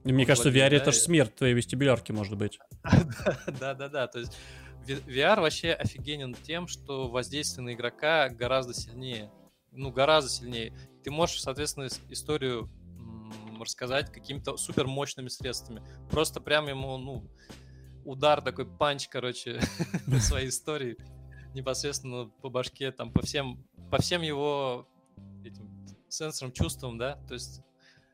[0.05, 2.59] Мне кажется, в VR да, это же смерть твоей вестибулярки может быть.
[3.59, 4.37] Да-да-да, то есть
[4.85, 9.31] VR вообще офигенен тем, что воздействие на игрока гораздо сильнее.
[9.71, 10.73] Ну, гораздо сильнее.
[11.03, 12.69] Ты можешь, соответственно, историю
[13.63, 15.81] рассказать какими-то супер мощными средствами.
[16.09, 17.29] Просто прям ему, ну,
[18.05, 19.59] удар такой панч, короче,
[20.19, 20.97] своей истории
[21.53, 24.87] непосредственно по башке, там, по всем, по всем его
[25.43, 25.69] этим
[26.09, 27.61] сенсорам, чувствам, да, то есть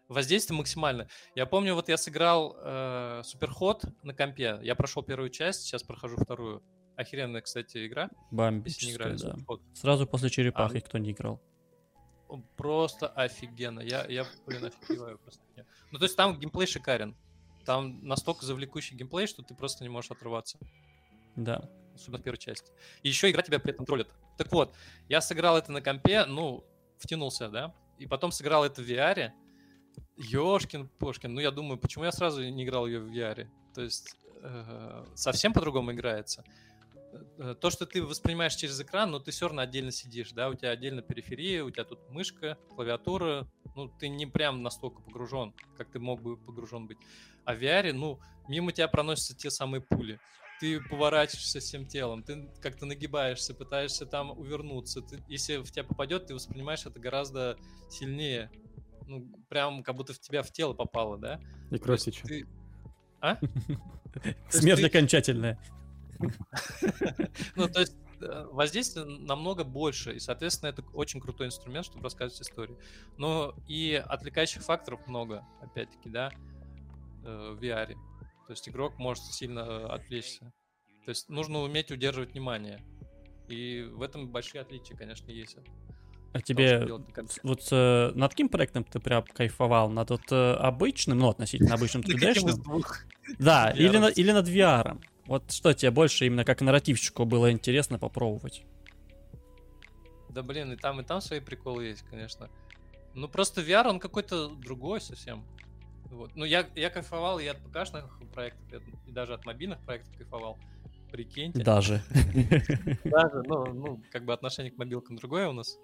[0.07, 1.07] воздействие максимально.
[1.35, 6.17] Я помню, вот я сыграл э, Суперход на компе, я прошел первую часть, сейчас прохожу
[6.17, 6.63] вторую.
[6.95, 8.09] Охеренная, кстати, игра.
[8.29, 9.35] Бомбическая, да.
[9.73, 11.41] Сразу после черепахи, а, кто не играл
[12.55, 13.79] просто офигенно.
[13.79, 15.41] Я, я блин, офигеваю просто.
[15.91, 17.15] Ну, то есть там геймплей шикарен.
[17.65, 20.57] Там настолько завлекущий геймплей, что ты просто не можешь отрываться.
[21.35, 21.69] Да.
[21.93, 22.71] Особенно в первой части.
[23.03, 24.07] И еще игра тебя при этом троллит.
[24.37, 24.73] Так вот,
[25.07, 26.63] я сыграл это на компе, ну,
[26.97, 29.31] втянулся, да, и потом сыграл это в VR.
[30.15, 33.47] Ёшкин, Пошкин, ну я думаю, почему я сразу не играл ее в VR?
[33.73, 36.43] То есть э, совсем по-другому играется.
[37.37, 40.53] Э, то, что ты воспринимаешь через экран, но ты все равно отдельно сидишь, да, у
[40.53, 45.89] тебя отдельно периферия, у тебя тут мышка, клавиатура, ну, ты не прям настолько погружен, как
[45.91, 46.97] ты мог бы погружен быть.
[47.45, 50.19] А в VR, ну, мимо тебя проносятся те самые пули.
[50.59, 55.01] Ты поворачиваешься всем телом, ты как-то нагибаешься, пытаешься там увернуться.
[55.01, 57.57] Ты, если в тебя попадет, ты воспринимаешь это гораздо
[57.89, 58.51] сильнее.
[59.07, 61.39] Ну, прям как будто в тебя в тело попало, да?
[61.71, 62.45] И кровь ты...
[63.21, 63.39] А?
[64.49, 65.57] Смерть окончательная.
[67.55, 72.41] Ну, то есть э, воздействие намного больше, и, соответственно, это очень крутой инструмент, чтобы рассказывать
[72.41, 72.77] истории.
[73.17, 76.31] Но и отвлекающих факторов много, опять-таки, да,
[77.23, 77.93] э, в VR.
[78.47, 80.51] То есть игрок может сильно э, отвлечься.
[81.05, 82.83] То есть нужно уметь удерживать внимание.
[83.47, 85.57] И в этом большие отличия, конечно, есть.
[86.33, 86.87] А тебе
[87.43, 89.89] вот э, над каким проектом ты прям кайфовал?
[89.89, 92.33] Над вот э, обычным, ну, относительно обычным 3D?
[93.39, 94.99] Да, или над VR.
[95.29, 98.63] Вот что тебе больше именно как нарративщику было интересно попробовать?
[100.29, 102.49] Да блин, и там, и там свои приколы есть, конечно.
[103.13, 105.45] Ну просто VR, он какой-то другой совсем.
[106.05, 106.35] Вот.
[106.35, 110.57] Ну я, я кайфовал и от ПКшных проектов, и даже от мобильных проектов кайфовал.
[111.11, 111.63] Прикиньте.
[111.63, 112.01] Даже.
[113.03, 115.77] Даже, ну, ну, как бы отношение к мобилкам другое у нас.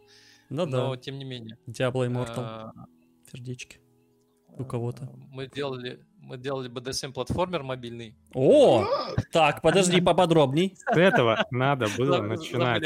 [0.49, 0.87] Ну да.
[0.87, 1.59] Но тем не менее.
[1.67, 2.33] Diablo Immortal.
[2.37, 2.71] А,
[3.31, 3.79] Сердечки.
[4.57, 5.07] У кого-то.
[5.29, 8.15] Мы делали, мы делали BDSM-платформер мобильный.
[8.33, 8.85] О!
[9.31, 10.75] Так, подожди, поподробней.
[10.75, 12.81] С этого надо было начинать.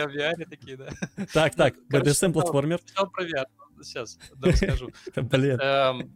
[0.49, 0.90] такие, да.
[1.34, 2.82] Так, так, BDSM-платформер.
[2.86, 3.45] Все про VR.
[3.82, 4.90] Сейчас, расскажу.
[5.16, 5.57] Блин.
[5.61, 6.14] Эм,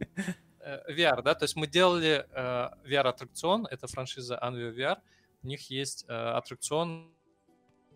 [0.60, 4.96] э, VR, да, то есть мы делали э, VR-аттракцион, это франшиза Unreal VR,
[5.42, 7.10] у них есть э, аттракцион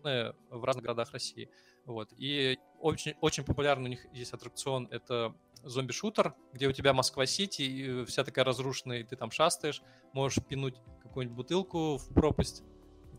[0.01, 1.49] в разных городах России.
[1.85, 2.09] Вот.
[2.17, 8.05] И очень, очень популярный у них есть аттракцион, это зомби-шутер, где у тебя Москва-Сити, и
[8.05, 9.81] вся такая разрушенная, и ты там шастаешь,
[10.13, 12.63] можешь пинуть какую-нибудь бутылку в пропасть,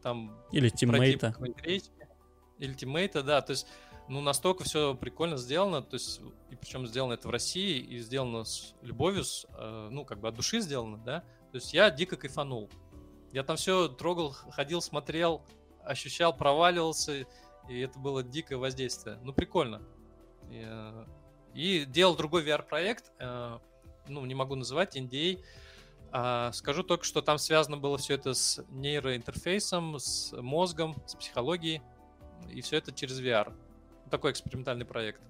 [0.02, 0.38] там...
[0.52, 1.34] Или тиммейта.
[2.58, 3.66] Или тиммейта, да, то есть,
[4.08, 8.44] ну, настолько все прикольно сделано, то есть, и причем сделано это в России, и сделано
[8.44, 11.20] с любовью, с, э, ну, как бы от души сделано, да,
[11.52, 12.70] то есть я дико кайфанул.
[13.32, 15.42] Я там все трогал, ходил, смотрел,
[15.84, 17.26] ощущал, проваливался,
[17.68, 19.18] и это было дикое воздействие.
[19.22, 19.82] Ну, прикольно.
[20.50, 21.06] Э,
[21.55, 23.59] и делал другой VR-проект, э,
[24.09, 25.43] ну, не могу называть, NDA.
[26.12, 31.82] А, скажу только, что там связано было все это с нейроинтерфейсом, с мозгом, с психологией,
[32.48, 33.52] и все это через VR.
[34.10, 35.20] Такой экспериментальный проект.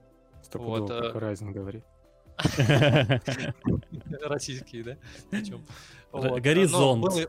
[0.43, 1.85] Стопудово, вот, как Horizon говорит.
[4.23, 4.97] Российские, да?
[6.13, 7.29] Горизонт.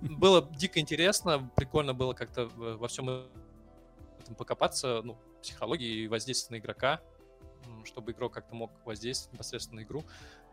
[0.00, 3.26] Было дико интересно, прикольно было как-то во всем
[4.18, 7.02] этом покопаться, ну, психологии и воздействия на игрока
[7.84, 10.04] чтобы игрок как-то мог воздействовать непосредственно на игру.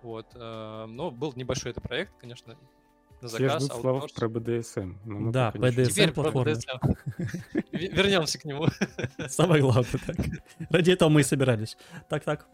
[0.02, 0.28] Вот.
[0.36, 2.56] Э, но был небольшой это проект, конечно.
[3.22, 3.64] на Все заказ.
[3.66, 4.98] ждут слов про BDSM.
[5.06, 5.52] но мы Да.
[5.54, 5.86] BDSM.
[5.90, 6.52] Теперь про платформа.
[6.52, 6.98] BDSM.
[7.72, 8.68] Ве- Вернемся к нему.
[9.30, 10.16] Самое главное, так.
[10.70, 11.78] Ради этого мы и собирались.
[12.10, 12.48] Так-так.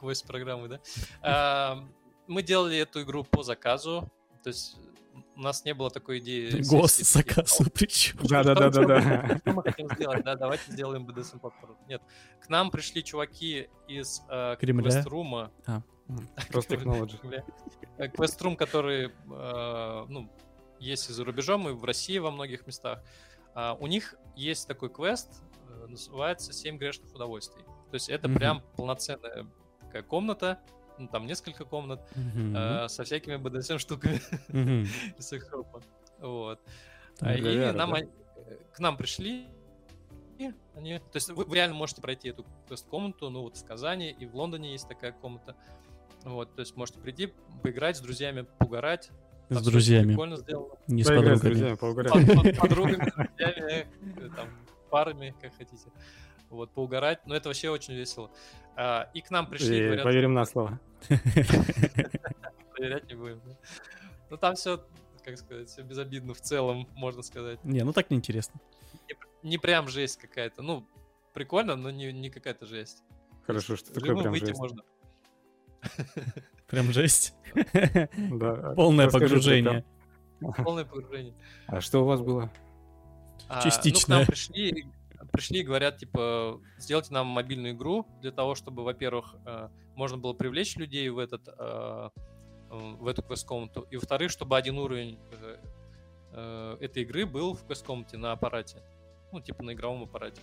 [0.00, 0.80] Гвоздь программы, да?
[1.22, 1.84] А,
[2.28, 4.08] Мы делали эту игру по заказу.
[4.44, 4.76] То есть
[5.36, 6.62] у нас не было такой идеи.
[6.68, 8.18] Гос сесть и такие, заказу причем.
[8.22, 9.38] Да-да-да-да-да.
[9.38, 10.24] Что мы хотим сделать?
[10.24, 11.78] Да, давайте сделаем BDSM платформу.
[11.88, 12.02] Нет.
[12.40, 14.56] К нам пришли чуваки из э?
[14.58, 15.52] Квеструма.
[16.50, 17.16] Просто технологии.
[17.16, 17.44] Кремля.
[17.98, 20.30] Э, Квеструм, который э, ну,
[20.78, 23.02] есть и за рубежом, и в России во многих местах.
[23.54, 25.42] А, У них есть такой квест,
[25.88, 27.62] называется «Семь грешных удовольствий».
[27.90, 29.46] То есть это прям полноценная
[29.80, 30.60] такая комната,
[30.98, 32.56] ну, там несколько комнат, Мгм.
[32.56, 34.82] э, со всякими BDSM штуками Мгм.
[35.18, 35.80] из секс-шопа.
[36.20, 36.60] Вот.
[37.20, 37.98] А, И нам, да?
[38.00, 38.06] э,
[38.72, 39.46] к нам пришли,
[40.38, 44.10] и они, то есть вы, вы реально можете пройти эту квест-комнату, ну вот в Казани
[44.10, 45.56] и в Лондоне есть такая комната.
[46.24, 49.10] Вот, то есть можете прийти, поиграть с друзьями, поугарать.
[49.50, 50.74] С Там друзьями, Прикольно сделано.
[50.88, 51.54] не с Поиграть с подругами.
[51.54, 52.12] друзьями, поугарать.
[52.12, 53.86] Под- под- Подругами, с друзьями,
[54.18, 54.48] э, там,
[54.90, 55.88] парами, как хотите.
[56.50, 57.26] Вот, поугарать.
[57.26, 58.30] Но это вообще очень весело.
[58.76, 60.78] А, И к нам пришли, И говорят, Поверим на слово.
[62.72, 63.40] проверять не будем.
[63.44, 63.56] да.
[64.30, 64.84] Ну там все,
[65.24, 67.62] как сказать, все безобидно в целом, можно сказать.
[67.64, 68.60] Не, ну так неинтересно.
[69.42, 70.62] не прям жесть какая-то.
[70.62, 70.86] Ну,
[71.34, 73.02] прикольно, но не, не какая-то жесть.
[73.46, 74.58] Хорошо, что такое прям выйти жесть.
[74.58, 74.82] можно.
[76.66, 77.34] Прям жесть.
[77.72, 78.74] Да.
[78.74, 79.84] Полное погружение.
[80.58, 81.34] Полное погружение.
[81.66, 82.50] А что у вас было?
[83.48, 84.18] А, Ну, к Частичное.
[84.18, 84.86] нам пришли,
[85.38, 90.32] пришли и говорят, типа, сделайте нам мобильную игру для того, чтобы, во-первых, э, можно было
[90.32, 92.10] привлечь людей в этот э,
[92.70, 95.16] в эту квест-комнату, и во-вторых, чтобы один уровень
[96.32, 98.82] э, этой игры был в квест-комнате на аппарате.
[99.30, 100.42] Ну, типа на игровом аппарате.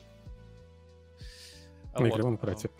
[1.93, 2.69] На вот, игровом аппарате.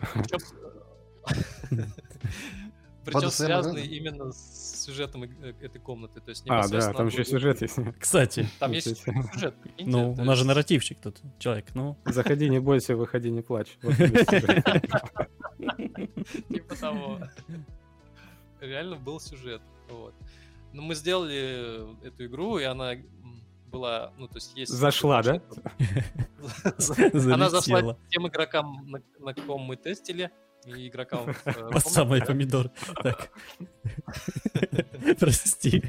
[3.06, 3.80] Причем да?
[3.80, 6.20] именно с сюжетом э, этой комнаты.
[6.20, 7.76] То есть А, да, там еще сюжет есть.
[8.00, 9.54] Кстати, Там есть сюжет.
[9.78, 11.96] ну, у нас же нарративщик тут, человек, ну.
[12.04, 13.78] Заходи, не бойся, выходи, не плачь.
[16.48, 17.20] Типа того.
[18.60, 19.62] Реально был сюжет.
[19.88, 20.14] Вот.
[20.72, 22.94] Но мы сделали эту игру, и она
[23.70, 24.72] была, ну, то есть есть...
[24.72, 25.40] Зашла, да?
[27.32, 30.32] Она зашла тем игрокам, на, на ком мы тестили,
[30.66, 31.30] и игрокам...
[31.44, 32.70] э, Под самый помидор.
[33.02, 33.30] Так.
[35.18, 35.82] Прости.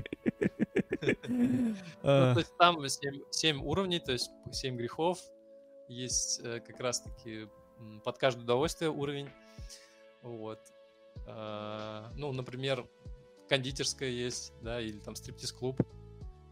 [1.28, 2.78] Ну, А, то есть там
[3.32, 5.20] 7, уровней, то есть 7 грехов.
[5.88, 7.48] Есть э, как раз-таки
[8.04, 9.30] под каждое удовольствие уровень.
[10.22, 10.60] Вот.
[11.28, 12.88] А, ну, например,
[13.50, 15.80] кондитерская есть, да, или там стриптиз-клуб.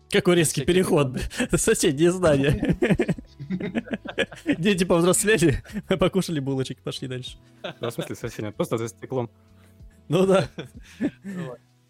[0.10, 1.18] Какой резкий всякие переход.
[1.60, 2.78] Соседнее здание.
[4.58, 5.64] Дети повзрослели,
[6.00, 7.38] покушали булочек, пошли дальше.
[7.62, 9.30] Да, в смысле, совсем нет, просто за стеклом.
[10.08, 10.50] Ну да.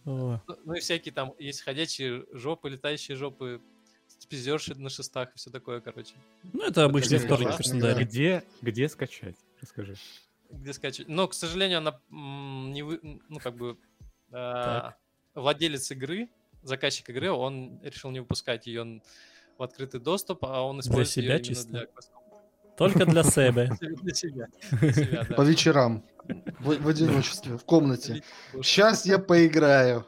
[0.05, 3.61] Ну, ну и всякие там есть ходячие жопы, летающие жопы,
[4.07, 6.13] стриптизерши на шестах и все такое, короче.
[6.53, 8.05] Ну, это обычный вторник в классно, Краснодаре.
[8.05, 9.35] Где, где скачать?
[9.61, 9.95] Расскажи.
[10.51, 11.09] Где скачивать.
[11.09, 12.99] Но, к сожалению, она не вы...
[13.01, 13.77] Ну, как бы...
[14.31, 14.93] а,
[15.33, 16.29] владелец игры,
[16.65, 19.01] заказчик игры, он решил не выпускать ее
[19.57, 21.69] в открытый доступ, а он использует себя её именно чисто?
[21.69, 21.87] для.
[22.77, 23.69] Только для себя.
[23.79, 24.47] Для себя.
[24.81, 25.23] Для себя.
[25.35, 26.03] По вечерам.
[26.59, 28.23] В, одиночестве, в комнате.
[28.63, 30.05] Сейчас я поиграю.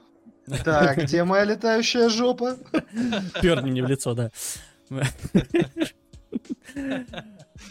[0.63, 2.57] Так, где моя летающая жопа?
[3.41, 4.31] Перни мне в лицо, да.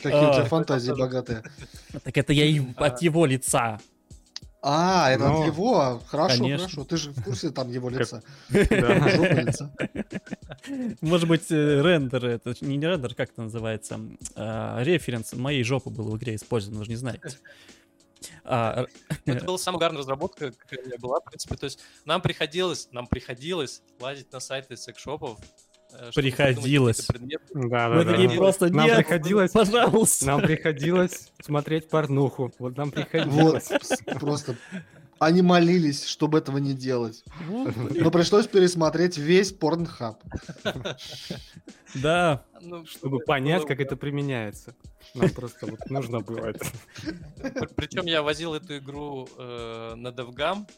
[0.02, 0.44] Какие у тебя А.
[0.44, 1.42] фантазии богатые.
[2.04, 3.80] Так это я от его лица.
[4.62, 6.02] А, это Ну, от его.
[6.06, 6.66] Хорошо, конечно.
[6.66, 6.84] хорошо.
[6.84, 8.22] Ты же в курсе там его лица.
[11.00, 14.00] Может быть, э, рендер, это не рендер, как это называется?
[14.34, 17.38] А, Референс моей жопы был в игре использован, вы же не знаете.
[18.44, 18.86] А,
[19.24, 21.56] Это была самая угарная разработка, какая у меня была, в принципе.
[21.56, 25.38] То есть нам приходилось, нам приходилось лазить на сайты секс-шопов.
[25.98, 27.06] Э, Приходилось.
[27.06, 27.68] какие-то предметы.
[27.68, 28.35] Да, Мы да, такие да.
[28.36, 30.27] просто Нам нет, приходилось, пожалуйста.
[30.27, 32.52] нам приходилось смотреть порнуху.
[32.59, 33.64] Вот нам Вот, приходилось.
[33.70, 34.56] с- просто
[35.18, 37.24] они молились, чтобы этого не делать.
[37.48, 37.74] Вот.
[37.97, 40.23] Но пришлось пересмотреть весь порнхаб.
[41.94, 44.74] Да, Ну, Чтобы понять, как это применяется.
[45.14, 46.66] Нам просто вот нужно было это.
[47.77, 50.68] Причем я возил эту игру э, на DevGam,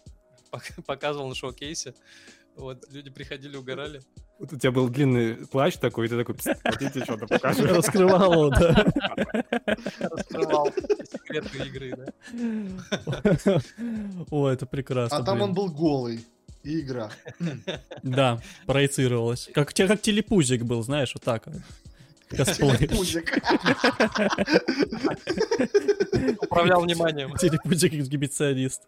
[0.53, 1.95] пок- показывал на шоу-кейсе.
[2.59, 4.03] Вот, люди приходили, угорали.
[4.41, 7.65] Вот у тебя был длинный плащ такой, и ты такой, «Пс, хотите что-то покажу?
[7.75, 8.87] раскрывало, да.
[10.01, 10.73] Раскрывал
[11.11, 12.13] секреты игры, да.
[14.31, 15.19] О, это прекрасно.
[15.19, 16.25] А там он был голый.
[16.65, 17.11] И игра.
[18.03, 19.49] Да, проецировалось.
[19.55, 21.57] Как, как телепузик был, знаешь, вот так вот.
[22.29, 22.89] Косплей.
[22.89, 23.39] Пузик.
[26.43, 27.37] Управлял вниманием.
[27.37, 28.83] Телепузик эксгибиционист.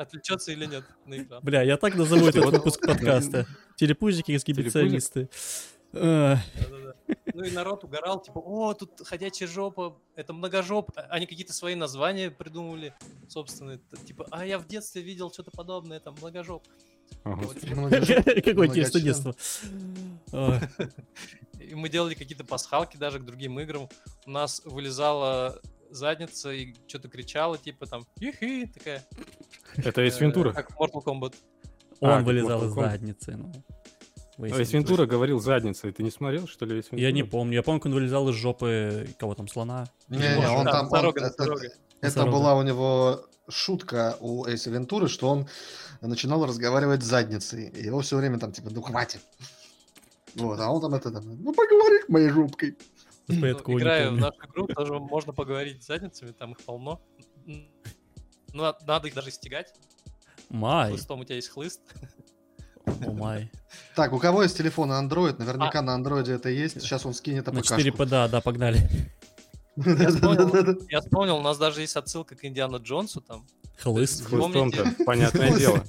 [0.00, 1.42] Отвлечется или нет на экран.
[1.42, 3.46] Бля, я так назову этот выпуск подкаста.
[3.76, 5.28] Телепузики эксгибиционисты.
[5.92, 6.38] Ну
[7.44, 10.90] и народ угорал, типа, о, тут ходячая жопа, это многожоп.
[10.96, 12.94] А- Они какие-то свои названия придумывали,
[13.28, 13.80] собственные.
[14.06, 16.66] Типа, а я в детстве видел что-то подобное, там, многожоп.
[17.24, 19.34] Какое интересное детство.
[21.58, 23.88] И мы делали какие-то пасхалки даже к другим играм.
[24.26, 25.60] У нас вылезала
[25.90, 29.04] задница и что-то кричала, типа там, ихи, такая.
[29.76, 30.52] Это Эйс э, Вентура.
[30.52, 31.34] Как в Mortal Kombat.
[32.00, 33.36] А, Он как вылезал из задницы.
[33.36, 33.52] ну.
[34.38, 35.92] А Эйс Вентура говорил задницей.
[35.92, 37.00] Ты не смотрел, что ли, Вентура?
[37.00, 37.54] Я не помню.
[37.54, 39.86] Я помню, как он вылезал из жопы кого там, слона.
[40.08, 40.86] Не-не, он Да, там...
[40.86, 41.34] он- носорога,
[42.00, 45.48] это- была у него шутка у Эйса Вентуры, что он
[46.00, 47.68] начинал разговаривать с задницей.
[47.68, 49.20] И его все время там типа, ну хватит.
[50.36, 52.78] Вот, а он там это, там, ну поговори моей жопкой.
[53.32, 57.00] Я Ну, Играя в нашу игру, тоже можно поговорить с задницами, там их полно.
[58.52, 59.74] Ну, а- надо их даже стегать.
[60.48, 61.80] Май, Хлыстом у тебя есть хлыст.
[62.86, 63.50] о май.
[63.94, 65.38] Так, у кого есть телефон Android?
[65.38, 66.80] Наверняка на андроиде это есть.
[66.80, 67.76] Сейчас он скинет На АПКшку.
[67.80, 68.88] 4 да, да, погнали.
[69.76, 73.46] Я вспомнил, у нас даже есть отсылка к Индиана Джонсу там.
[73.78, 74.26] Хлыст.
[74.26, 75.82] Хлыстом-то, понятное дело.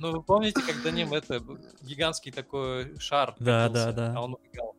[0.00, 1.40] Ну, вы помните, как до ним это
[1.82, 4.14] гигантский такой шар Да, да, да.
[4.16, 4.74] а он убегал.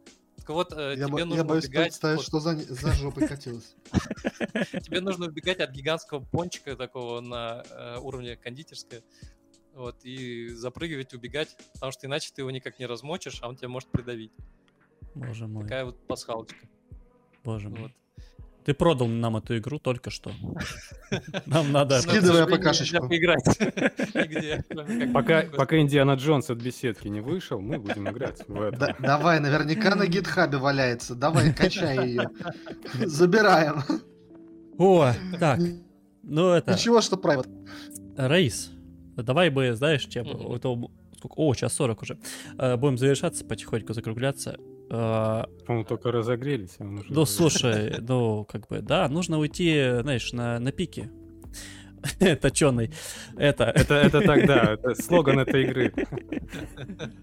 [0.46, 1.86] Так вот, э, Я тебе бо- нужно я боюсь убегать...
[1.86, 3.76] представить, вот, что за за жопой катилось.
[4.84, 9.04] Тебе нужно убегать от гигантского пончика такого на э, уровне кондитерской.
[9.74, 13.70] Вот, и запрыгивать, убегать, потому что иначе ты его никак не размочишь, а он тебя
[13.70, 14.32] может придавить.
[15.16, 16.68] Боже мой, Такая вот пасхалочка.
[17.44, 17.92] боже Вот.
[18.66, 20.32] Ты продал нам эту игру только что.
[21.46, 22.00] Нам надо...
[24.16, 28.78] Нигде, кроме как Пока, Индиана Джонс от беседки не вышел, мы будем играть в это.
[28.78, 31.14] Да- Давай, наверняка на гитхабе валяется.
[31.14, 32.30] Давай, качай ее.
[33.06, 33.84] Забираем.
[34.80, 35.60] О, так,
[36.24, 36.74] ну это...
[36.74, 37.48] Ничего, что private.
[38.18, 38.72] Рейс,
[39.16, 40.26] давай бы, знаешь, чем...
[40.26, 42.18] Сколько- О, час 40 уже.
[42.58, 44.58] Э, Будем завершаться, потихоньку закругляться.
[44.90, 46.76] Э, По-моему, только разогрелись.
[46.80, 51.10] а он уже- Ну, слушай, ну, как бы, да, нужно уйти, знаешь, на, на пике.
[52.42, 52.92] Точеный.
[53.36, 53.64] Это...
[53.66, 55.92] Это, это так, да, это слоган этой игры.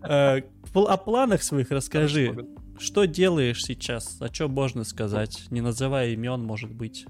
[0.02, 2.46] пл- О планах своих расскажи.
[2.78, 4.20] Что делаешь сейчас?
[4.20, 5.44] О чем можно сказать?
[5.50, 7.06] Не называя имен, может быть.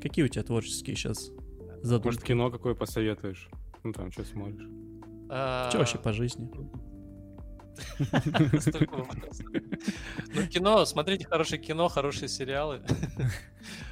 [0.00, 2.24] Какие у тебя творческие сейчас Может, задумки?
[2.26, 3.48] кино какое посоветуешь?
[3.84, 4.66] Ну, там, что смотришь?
[5.30, 6.48] А, Что вообще по жизни?
[8.60, 9.46] столько вопросов.
[10.34, 12.82] Ну, кино, смотрите хорошее кино, хорошие сериалы.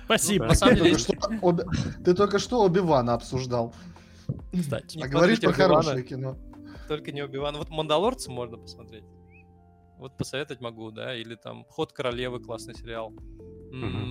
[0.04, 0.46] Спасибо.
[0.46, 1.64] На самом Ты деле, только что Оби-
[2.04, 3.74] Ты только что Оби-Вана обсуждал.
[4.52, 4.98] Кстати.
[5.02, 6.36] А говоришь про хорошее кино.
[6.88, 7.56] Только не Оби-Ван.
[7.56, 9.04] Вот «Мандалорца» можно посмотреть.
[9.98, 13.12] Вот посоветовать могу, да, или там «Ход королевы» классный сериал.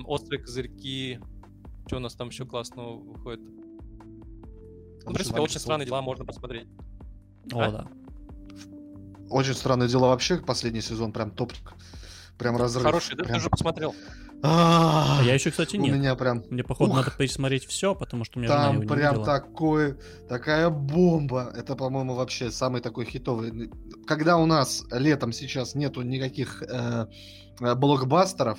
[0.06, 1.20] «Острые козырьки».
[1.86, 3.40] Что у нас там еще классного выходит?
[3.40, 6.66] Ну, в принципе, Очень «Очень странные дела» можно посмотреть.
[7.52, 7.70] О, А?
[7.70, 7.86] да.
[9.30, 10.38] Очень странные дела вообще.
[10.38, 11.72] Последний сезон прям топчик.
[12.38, 12.84] Прям разрыв.
[12.84, 13.22] Хороший, да?
[13.22, 13.94] Ты Прям- уже посмотрел?
[14.42, 15.94] А, А я еще, кстати, У нет.
[15.96, 16.96] меня прям Мне, походу, Ух.
[16.98, 19.96] надо пересмотреть все, потому что у меня жена Там не прям такой,
[20.28, 21.50] такая бомба.
[21.56, 23.70] Это, по-моему, вообще самый такой хитовый.
[24.06, 27.06] Когда у нас летом сейчас нету никаких э,
[27.58, 28.58] блокбастеров,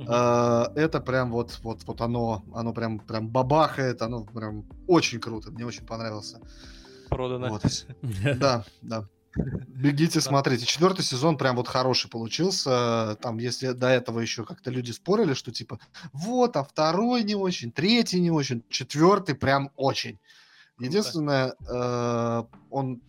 [0.00, 5.52] э, это прям вот, вот, вот оно, оно прям, прям бабахает, оно прям очень круто.
[5.52, 6.40] Мне очень понравился.
[7.08, 7.48] Продано.
[7.48, 7.62] Вот.
[8.38, 9.08] Да, да.
[9.36, 10.64] Бегите, смотрите.
[10.64, 13.16] Четвертый сезон прям вот хороший получился.
[13.20, 15.78] Там, если до этого еще как-то люди спорили, что типа,
[16.12, 20.18] вот, а второй не очень, третий не очень, четвертый прям очень.
[20.78, 23.02] Единственное, э, он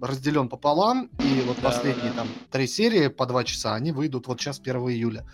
[0.00, 2.16] разделен пополам, и вот Да, последние да, да.
[2.22, 5.26] там три серии по два часа, они выйдут вот сейчас 1 июля.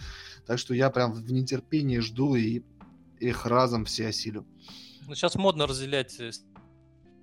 [0.46, 2.62] Так что я прям в нетерпении жду и
[3.18, 4.46] их разом все осилю.
[5.06, 6.30] Ну, сейчас модно разделять э,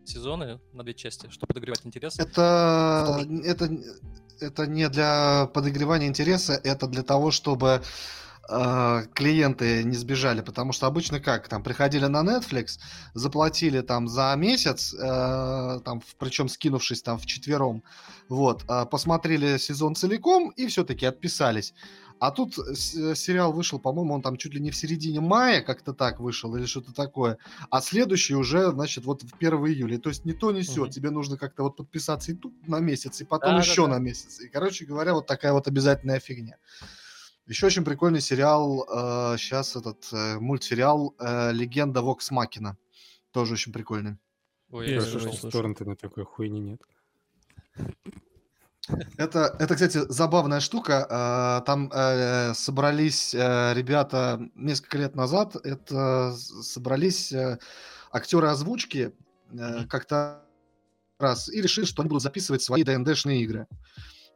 [0.05, 2.19] сезоны на две части, чтобы подогревать интерес.
[2.19, 3.69] Это, это,
[4.39, 7.81] это не для подогревания интереса, это для того, чтобы
[8.49, 12.79] э, клиенты не сбежали, потому что обычно как, там приходили на Netflix,
[13.13, 17.83] заплатили там за месяц, э, там, причем скинувшись там в четвером,
[18.29, 21.73] вот, а посмотрели сезон целиком и все-таки отписались.
[22.23, 25.93] А тут с- сериал вышел, по-моему, он там чуть ли не в середине мая как-то
[25.93, 27.37] так вышел или что-то такое.
[27.69, 29.99] А следующий уже, значит, вот в 1 июля.
[29.99, 30.83] То есть не то, не все.
[30.83, 30.89] Мгм.
[30.89, 33.69] Тебе нужно как-то вот подписаться и тут на месяц, и потом Да-да-да.
[33.69, 34.39] еще на месяц.
[34.39, 36.55] И, короче говоря, вот такая вот обязательная фигня.
[37.45, 38.85] Еще очень прикольный сериал,
[39.37, 42.77] сейчас этот э, мультсериал э, «Легенда Вокс Макина».
[43.33, 44.15] Тоже очень прикольный.
[44.71, 45.33] Ой, я слышал.
[45.33, 46.81] Что торренты на такой хуйни нет.
[49.17, 51.07] Это, это, кстати, забавная штука.
[51.09, 55.55] А, Там э, собрались э, ребята несколько лет назад.
[55.63, 57.59] Это собрались э,
[58.11, 59.13] актеры озвучки
[59.51, 60.43] э, как-то
[61.17, 63.67] раз и решили, что они будут записывать свои ДНДшные игры.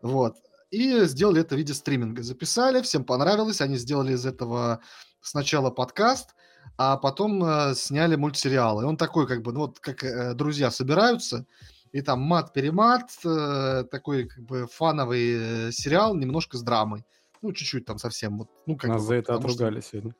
[0.02, 0.38] Вот.
[0.72, 2.24] И сделали это в виде стриминга.
[2.24, 3.62] Записали, всем понравилось.
[3.62, 4.80] Они сделали из этого
[5.22, 6.36] сначала подкаст,
[6.78, 8.82] а потом э, сняли мультсериал.
[8.82, 11.46] И он такой, как бы, ну вот как э, друзья собираются,
[11.92, 17.04] и там мат-перемат, э, такой как бы фановый э, сериал, немножко с драмой.
[17.42, 18.38] Ну, чуть-чуть там совсем.
[18.40, 20.16] Вот, ну, как Нас бы за вот, это потому что- отругали сегодня.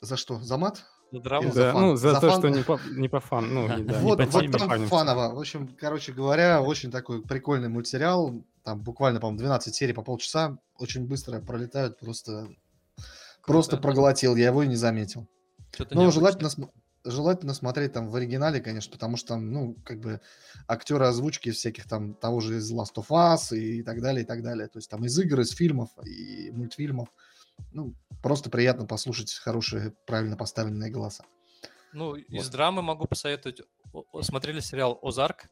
[0.00, 0.40] За что?
[0.40, 0.84] За мат?
[1.10, 1.44] За драму.
[1.44, 1.82] Или за Да, фан?
[1.82, 2.38] ну, за, За то, фан?
[2.38, 4.88] что не по, не по фан, ну, не, да, не вот, по вот там фанится.
[4.88, 5.34] фаново.
[5.34, 8.44] В общем, короче говоря, очень такой прикольный мультсериал.
[8.62, 10.58] Там буквально, по-моему, 12 серий по полчаса.
[10.76, 11.98] Очень быстро пролетают.
[11.98, 12.48] Просто,
[13.46, 14.36] просто проглотил.
[14.36, 15.26] Я его и не заметил.
[15.72, 16.20] Что-то Ну, необычное.
[16.20, 16.72] желательно, см-
[17.10, 20.20] желательно смотреть там в оригинале, конечно, потому что там, ну, как бы
[20.66, 24.42] актеры озвучки всяких там того же из Last of Us и так далее, и так
[24.42, 24.68] далее.
[24.68, 27.08] То есть там из игр, из фильмов и мультфильмов.
[27.72, 31.24] Ну, просто приятно послушать хорошие, правильно поставленные голоса.
[31.92, 32.52] Ну, из Вот.
[32.52, 33.62] драмы могу посоветовать.
[34.22, 35.48] Смотрели сериал «Озарк»?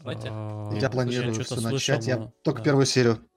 [0.00, 0.28] Знаете?
[0.30, 2.06] А, Я планирую все начать.
[2.06, 3.28] Я только первую серию.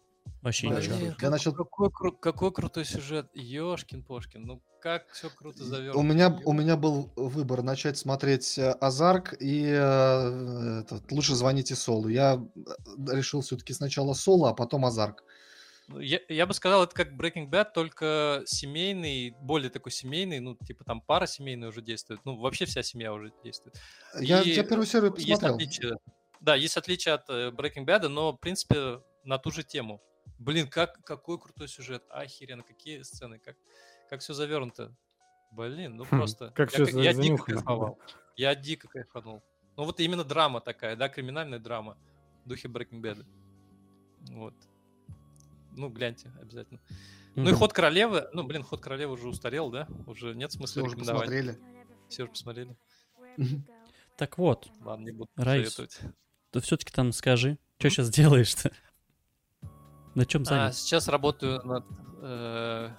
[0.41, 1.15] Вообще Блин, ничего.
[1.21, 3.27] Я начал- какой, кру- какой крутой сюжет.
[3.35, 4.43] Ёшкин-пошкин.
[4.43, 5.99] Ну, как все круто завернуто.
[5.99, 11.75] У меня, у меня был выбор начать смотреть э, Азарк и э, этот, лучше звоните
[11.75, 12.07] Солу.
[12.07, 15.23] Я э, решил все-таки сначала Соло, а потом Азарк.
[15.87, 20.55] Ну, Я, я бы сказал, это как Breaking Bad, только семейный, более такой семейный, ну,
[20.55, 22.21] типа там пара семейная уже действует.
[22.25, 23.75] Ну, вообще вся семья уже действует.
[24.19, 25.55] Я, И я первую серию Есть посмотрел.
[25.55, 25.93] отличие.
[26.39, 30.01] Да, есть отличие от э, Breaking Bad, но, в принципе, на ту же тему.
[30.41, 32.03] Блин, как, какой крутой сюжет.
[32.09, 33.55] Охеренно, какие сцены, как,
[34.09, 34.91] как все завернуто.
[35.51, 36.49] Блин, ну Хм, просто.
[36.55, 37.99] как я, я за- дико кайфовал.
[38.35, 39.43] Я дико кайфанул.
[39.77, 41.95] Ну вот именно драма такая, да, криминальная драма
[42.43, 43.25] в духе Breaking Bad.
[44.31, 44.53] Вот.
[45.77, 46.79] Ну, гляньте обязательно.
[47.35, 48.27] Ну и ход королевы.
[48.33, 49.87] Ну, блин, ход королевы уже устарел, да?
[50.07, 51.21] Уже нет смысла Все уже рекомендовать.
[51.27, 51.59] посмотрели.
[52.09, 52.77] Все уже посмотрели.
[54.17, 56.13] Так вот, Ладно, не буду Раис, советовать.
[56.51, 58.71] ты все-таки там скажи, что сейчас делаешь-то?
[60.15, 60.75] На чем А, занят?
[60.75, 61.85] сейчас работаю над
[62.21, 62.89] э,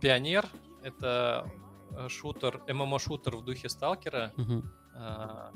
[0.00, 0.46] Пионер.
[0.82, 1.50] Это
[1.90, 4.32] э, шутер, ММО-шутер в духе Сталкера.
[4.36, 4.72] Мгм.
[4.94, 5.52] А,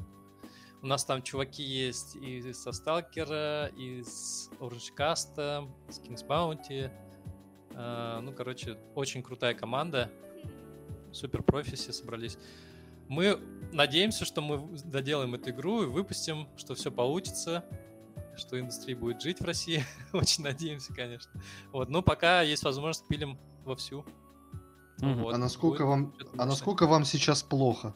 [0.83, 5.35] у нас там чуваки есть и со Сталкера, из Orange Cast,
[5.89, 6.91] с King's Bounty.
[7.75, 10.11] А, ну, короче, очень крутая команда.
[11.13, 12.37] Супер профи все собрались.
[13.09, 13.39] Мы
[13.73, 17.65] надеемся, что мы доделаем эту игру и выпустим, что все получится,
[18.37, 19.85] что индустрия будет жить в России.
[20.13, 21.31] Очень надеемся, конечно.
[21.73, 24.05] Вот, но пока есть возможность, пилим вовсю.
[25.01, 25.23] Мгм.
[25.23, 27.95] Вот, а насколько вам, а насколько вам сейчас плохо?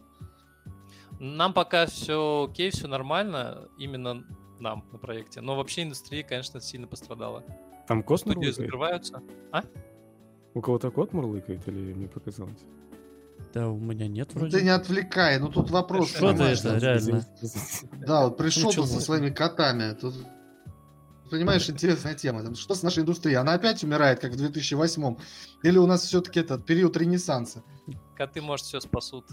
[1.18, 4.24] Нам пока все окей, все нормально, именно
[4.60, 5.40] нам на проекте.
[5.40, 7.44] Но вообще индустрия, конечно, сильно пострадала.
[7.86, 8.56] Там Студии мурлыкает?
[8.56, 9.22] закрываются.
[10.54, 12.64] У кого-то кот мурлыкает или мне показалось?
[13.54, 14.58] Да, у меня нет Ну, вроде.
[14.58, 16.10] ты не отвлекай, ну тут вопрос.
[16.10, 17.26] Что ты это, реально?
[18.06, 19.94] Да, вот пришел тут со своими котами.
[19.94, 20.14] Тут,
[21.30, 22.42] понимаешь, интересная тема.
[22.42, 23.36] Там, Что с нашей индустрией?
[23.36, 25.16] Она опять умирает, как в 2008
[25.62, 27.62] Или у нас все-таки этот период ренессанса?
[28.16, 29.24] Коты, может, все спасут.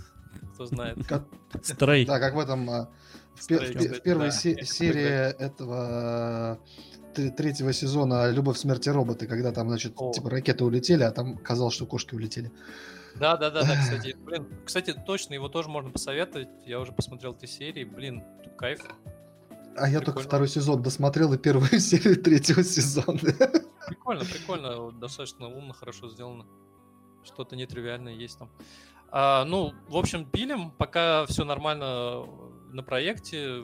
[0.53, 0.97] Кто знает.
[1.07, 1.27] Кот-
[1.61, 2.05] Стрей.
[2.05, 2.69] Да, как в этом...
[2.69, 2.89] а,
[3.35, 4.31] В, в Стрей, в кстати, первой да.
[4.31, 6.59] се- серии этого
[7.15, 10.11] э, третьего сезона «Любовь, смерти роботы», когда там, значит, О.
[10.13, 12.51] типа ракеты улетели, а там казалось, что кошки улетели.
[13.15, 14.15] Да, да, да, да, кстати.
[14.19, 16.49] Блин, кстати, точно, его тоже можно посоветовать.
[16.65, 17.83] Я уже посмотрел три серии.
[17.83, 18.23] Блин,
[18.57, 18.81] кайф.
[19.75, 23.19] А я только второй сезон досмотрел и первую серию третьего сезона.
[23.87, 24.91] Прикольно, прикольно.
[24.91, 26.45] Достаточно умно, хорошо сделано.
[27.23, 28.51] Что-то нетривиальное есть там.
[29.11, 30.71] А, ну, в общем, пилим.
[30.71, 32.25] Пока все нормально
[32.71, 33.61] на проекте.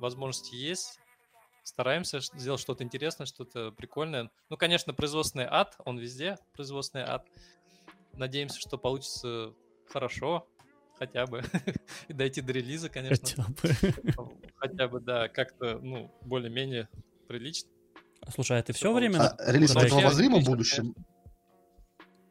[0.00, 0.98] Возможности есть.
[1.62, 4.30] Стараемся сделать что-то интересное, что-то прикольное.
[4.48, 5.76] Ну, конечно, производственный ад.
[5.84, 7.24] Он везде производственный ад.
[8.14, 9.54] Надеемся, что получится
[9.88, 10.48] хорошо.
[10.98, 11.42] Хотя бы.
[12.08, 13.26] И дойти до релиза, конечно.
[13.26, 14.36] Хотя бы.
[14.56, 16.88] Хотя бы, да, как-то, ну, более-менее
[17.26, 17.70] прилично.
[18.32, 19.20] Слушай, а ты все Что время...
[19.20, 20.94] А релиз в обозримом будущем?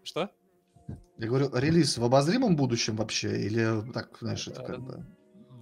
[0.04, 0.30] Что?
[1.18, 3.42] Я говорю, релиз в обозримом будущем вообще?
[3.42, 5.06] Или так, знаешь, это как бы...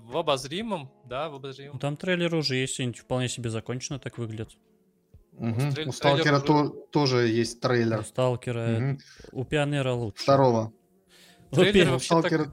[0.06, 1.80] В обозримом, да, в Ну, обозримом.
[1.80, 4.18] Там трейлеры уже есть, они вполне себе закончено так
[5.40, 8.03] трейлер- У Сталкера трейлер уже- то- тоже есть У трейлер.
[8.06, 8.99] Сталкера, Мгм.
[9.32, 10.24] у Пионера лучше.
[10.24, 10.74] Второго.
[11.52, 12.52] У Трейлер вообще так, Сталкера-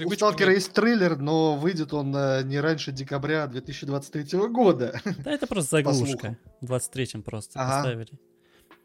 [0.00, 5.00] э, У Сталкера есть трейлер, но выйдет он э, не раньше декабря 2023 года.
[5.26, 6.36] Да это просто заглушка.
[6.60, 7.76] В 23-м просто Ага.
[7.76, 8.08] поставили.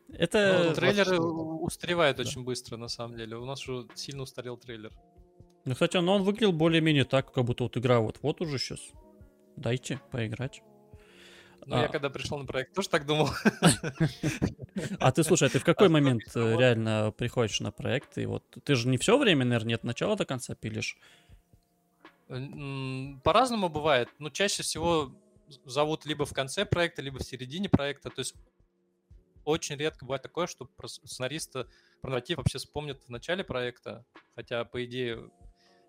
[0.08, 0.74] Ну, Это...
[0.76, 1.28] трейлеры 24-го.
[1.28, 2.24] у- устаревают Да.
[2.24, 3.36] очень быстро, на самом деле.
[3.38, 4.92] У нас уже сильно устарел трейлер.
[5.66, 8.80] Ну, кстати, но он выглядел более-менее так, как будто вот игра вот-вот уже сейчас.
[9.58, 10.62] Дайте поиграть.
[11.66, 11.88] Ну, я А.
[11.88, 13.30] когда пришел на проект, тоже так думал.
[15.00, 18.18] А ты, слушай, а ты в какой момент э, реально приходишь на проект?
[18.18, 20.98] И вот ты же не все время, наверное, от начала до конца пилишь.
[22.28, 24.10] М, По-разному бывает.
[24.20, 25.12] Но чаще всего
[25.66, 28.10] зовут либо в конце проекта, либо в середине проекта.
[28.10, 28.36] То есть
[29.46, 31.68] очень редко бывает такое, что сценариста
[32.02, 34.06] про нарратив вообще вспомнят в начале проекта.
[34.36, 35.32] Хотя, по идее,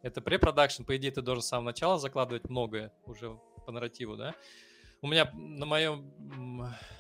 [0.03, 4.35] это препродакшн, по идее, ты должен с самого начала закладывать многое уже по нарративу, да?
[5.07, 6.11] У меня на моем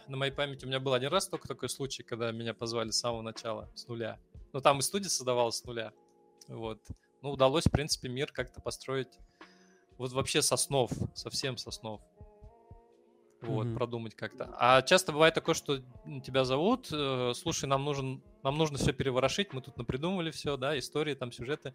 [0.06, 3.00] на моей памяти у меня был один раз только такой случай, когда меня позвали с
[3.00, 4.20] самого начала, с нуля.
[4.52, 5.92] Ну, там и студия создавалась с нуля.
[6.46, 6.80] Вот.
[7.20, 9.18] Ну, удалось, в принципе, мир как-то построить
[9.98, 12.00] вот вообще со снов, совсем со снов.
[13.40, 13.74] Вот, Мгм.
[13.74, 14.54] продумать как-то.
[14.56, 15.78] А часто бывает такое, что
[16.24, 20.78] тебя зовут, э, слушай, нам нужен, нам нужно все переворошить, мы тут напридумывали все, да,
[20.78, 21.74] истории, там сюжеты.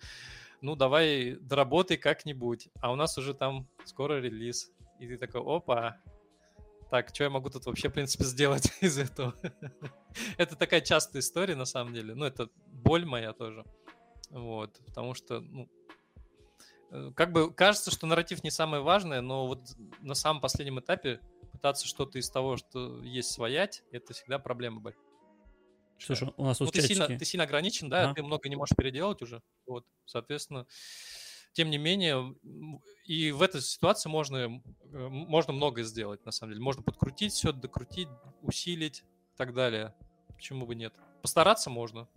[0.62, 2.70] Ну, давай доработай как-нибудь.
[2.80, 4.72] А у нас уже там скоро релиз.
[4.98, 5.98] И ты такой, опа,
[6.92, 9.34] так, что я могу тут вообще, в принципе, сделать из этого?
[10.38, 12.14] Это такая частая история, на самом деле.
[12.14, 13.66] Ну, это боль моя тоже.
[14.30, 15.70] Вот, потому что, ну,
[16.92, 19.62] э, как бы кажется, что нарратив не самое важное, но вот
[20.02, 21.22] на самом последнем этапе
[21.54, 25.04] пытаться что-то из того, что есть, своять, это всегда проблема большая.
[25.98, 28.16] Слушай, у нас Ну, тут ты сильно, ты сильно ограничен, да, Ага.
[28.16, 29.42] ты много не можешь переделать уже.
[29.66, 30.66] Вот, соответственно,
[31.54, 32.36] тем не менее,
[33.06, 36.64] и в этой ситуации можно, э, можно многое сделать, на самом деле.
[36.64, 38.08] Можно подкрутить все, докрутить,
[38.42, 39.04] усилить
[39.34, 39.94] и так далее.
[40.36, 40.94] Почему бы нет?
[41.22, 42.08] Постараться можно.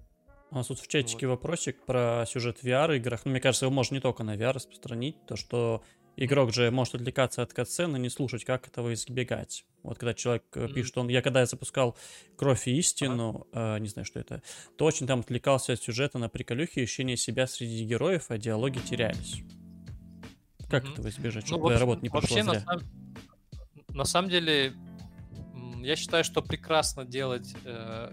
[0.51, 3.25] У нас тут в чатике вопросик про сюжет в VR-играх.
[3.25, 5.83] Ну, мне кажется, его можно не только на VR распространить, то что
[6.17, 9.65] игрок же может отвлекаться от катсцены, не слушать, как этого избегать.
[9.83, 10.73] Вот когда человек Мгм.
[10.73, 11.97] пишет, он, я когда я запускал
[12.37, 14.43] «Кровь и истину», э, не знаю, что это,
[14.79, 18.79] то очень там отвлекался от сюжета на приколюхи и ощущение себя среди героев, а диалоги
[18.79, 19.43] терялись.
[20.71, 20.93] Как Мгм.
[20.95, 22.09] этого избежать, Ну, чтобы в общем- работа не
[22.43, 22.61] на, зря?
[22.67, 22.81] сам-
[23.91, 24.73] на самом деле,
[25.83, 28.13] я считаю, что прекрасно делать, э,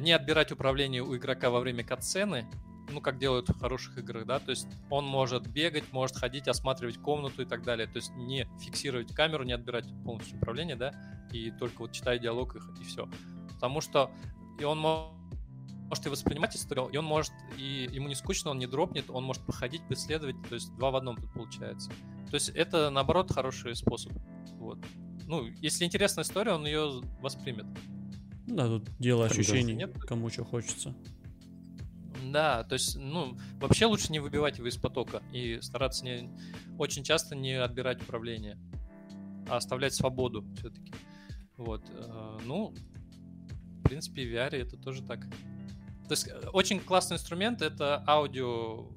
[0.00, 2.46] не отбирать управление у игрока во время катсцены,
[2.90, 6.98] ну, как делают в хороших играх, да, то есть он может бегать, может ходить, осматривать
[6.98, 10.92] комнату и так далее, то есть не фиксировать камеру, не отбирать полностью управление, да,
[11.32, 13.08] и только вот читать диалог их, и все.
[13.54, 14.10] Потому что
[14.58, 15.12] и он мо-
[15.88, 19.24] может и воспринимать историю, и он может, и ему не скучно, он не дропнет, он
[19.24, 21.90] может походить, преследовать, то есть два в одном тут получается.
[22.30, 24.12] То есть это, наоборот, хороший способ.
[24.58, 24.78] Вот.
[25.26, 27.66] Ну, если интересная история, он ее воспримет.
[28.46, 29.98] Ну Да, тут дело ощущений, нет.
[30.00, 30.94] кому что хочется.
[32.32, 36.30] Да, то есть, ну, вообще лучше не выбивать его из потока и стараться не,
[36.78, 38.58] очень часто не отбирать управление,
[39.48, 40.92] а оставлять свободу все-таки.
[41.56, 41.84] Вот.
[41.90, 42.74] э, Ну,
[43.80, 45.20] в принципе, в VR это тоже так.
[45.20, 48.88] То есть, э, очень классный инструмент это аудио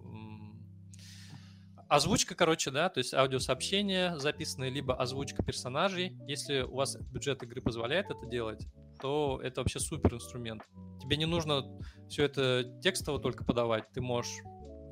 [1.91, 6.15] озвучка, короче, да, то есть аудиосообщения записанные, либо озвучка персонажей.
[6.25, 8.65] Если у вас бюджет игры позволяет это делать,
[9.01, 10.63] то это вообще супер инструмент.
[11.01, 11.65] Тебе не нужно
[12.07, 13.91] все это текстово только подавать.
[13.91, 14.39] Ты можешь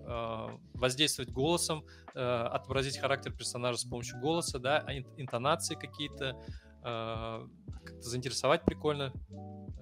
[0.08, 6.36] э, воздействовать голосом, э, отобразить характер персонажа с помощью голоса, да, ин- интонации какие-то,
[6.84, 7.48] э,
[7.84, 9.14] как-то заинтересовать прикольно.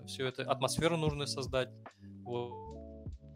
[0.06, 1.70] Все это атмосферу нужно создать.
[2.24, 2.68] Вот.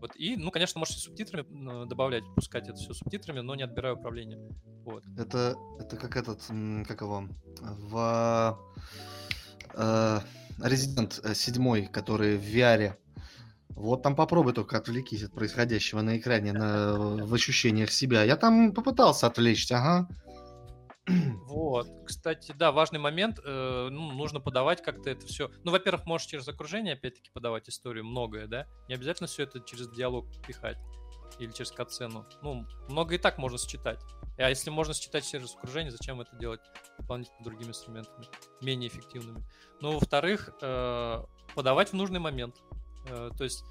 [0.01, 0.15] Вот.
[0.15, 4.39] И, ну, конечно, можете субтитрами добавлять, пускать это все субтитрами, но не отбирая управление.
[4.83, 5.03] Вот.
[5.15, 6.41] Это, это как этот,
[6.87, 7.27] как его,
[7.61, 8.59] в
[9.75, 10.19] э,
[10.59, 12.95] Resident 7, который в VR.
[13.69, 18.23] Вот там попробуй только отвлекись от происходящего на экране, на, в ощущениях себя.
[18.23, 20.07] Я там попытался отвлечься, ага.
[21.47, 23.39] Вот, кстати, да, важный момент.
[23.43, 25.49] э, ну, нужно подавать как-то это все.
[25.63, 28.67] Ну, во-первых, можешь через окружение, опять-таки, подавать историю, многое, да.
[28.87, 30.77] Не обязательно все это через диалог пихать
[31.39, 32.25] или через катсцену.
[32.41, 33.99] Ну, много и так можно считать.
[34.37, 36.61] А если можно считать через окружение, зачем это делать
[36.97, 38.27] дополнительно другими инструментами,
[38.61, 39.43] менее эффективными?
[39.81, 41.23] Ну, во-вторых, э,
[41.55, 42.55] подавать в нужный момент.
[43.07, 43.63] Э, то есть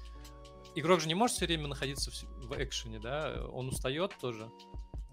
[0.75, 4.49] игрок же не может все время находиться в, экшене, да, он устает тоже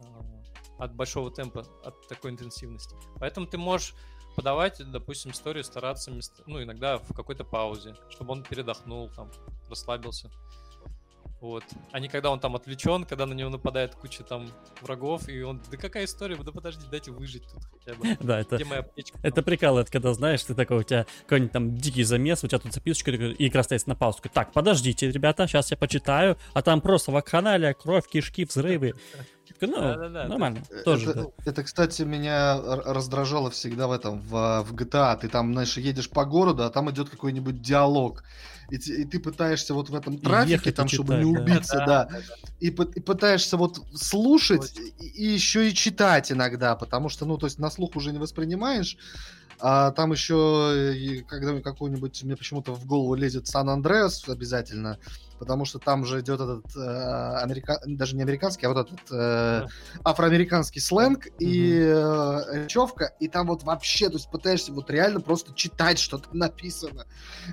[0.02, 0.38] э,
[0.78, 2.96] от большого темпа, от такой интенсивности.
[3.18, 3.94] Поэтому ты можешь
[4.36, 6.12] подавать, допустим, историю, стараться,
[6.46, 9.30] ну, иногда в какой-то паузе, чтобы он передохнул, там,
[9.68, 10.30] расслабился.
[11.40, 11.62] Вот.
[11.92, 14.50] А не когда он там отвлечен, когда на него нападает куча там
[14.80, 18.16] врагов, и он, да какая история, да подожди, дайте выжить тут хотя бы.
[18.28, 19.18] Да, это, Где моя аптечка?
[19.22, 22.58] это прикол, это когда, знаешь, ты такой, у тебя какой-нибудь там дикий замес, у тебя
[22.58, 26.80] тут записочка, и игра стоит на паузу, так, подождите, ребята, сейчас я почитаю, а там
[26.80, 28.94] просто вакханалия, кровь, кишки, взрывы.
[29.60, 31.28] Такой, Ну, Да-да-да, нормально, Э, тоже, это, да.
[31.50, 35.16] это, кстати, меня раздражало всегда в этом, в, в GTA.
[35.18, 38.22] Ты там, знаешь, едешь по городу, а там идет какой-нибудь диалог.
[38.70, 41.40] И, и ты пытаешься вот в этом трафике, там, чтобы читать, не да.
[41.40, 42.34] убиться, да, Да-да-да.
[42.60, 47.46] и, и пытаешься вот слушать и, и еще и читать иногда, потому что, ну, то
[47.46, 48.98] есть на слух уже не воспринимаешь,
[49.60, 54.98] А там еще, когда какой-нибудь, мне почему-то в голову лезет Сан-Андреас обязательно,
[55.38, 57.80] потому что там же идет этот э, америка...
[57.86, 59.66] даже не американский, а вот этот э,
[60.04, 65.54] афроамериканский сленг и э, речевка, и там вот вообще, то есть пытаешься вот реально просто
[65.54, 67.06] читать, что там написано,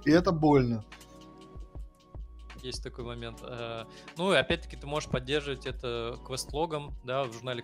[0.04, 0.84] и это больно.
[2.62, 3.40] Есть такой момент.
[3.44, 3.84] Э,
[4.18, 7.64] Ну и опять-таки ты можешь поддерживать это квест-логом, да, в журнале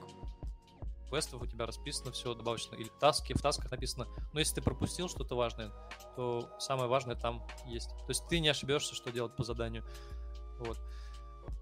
[1.12, 4.08] квестов у тебя расписано все добавочно, или в таске, в тасках написано.
[4.34, 5.72] Но если ты пропустил что-то важное,
[6.16, 7.90] то самое важное там есть.
[7.90, 9.84] То есть ты не ошибешься, что делать по заданию.
[10.60, 10.80] Вот.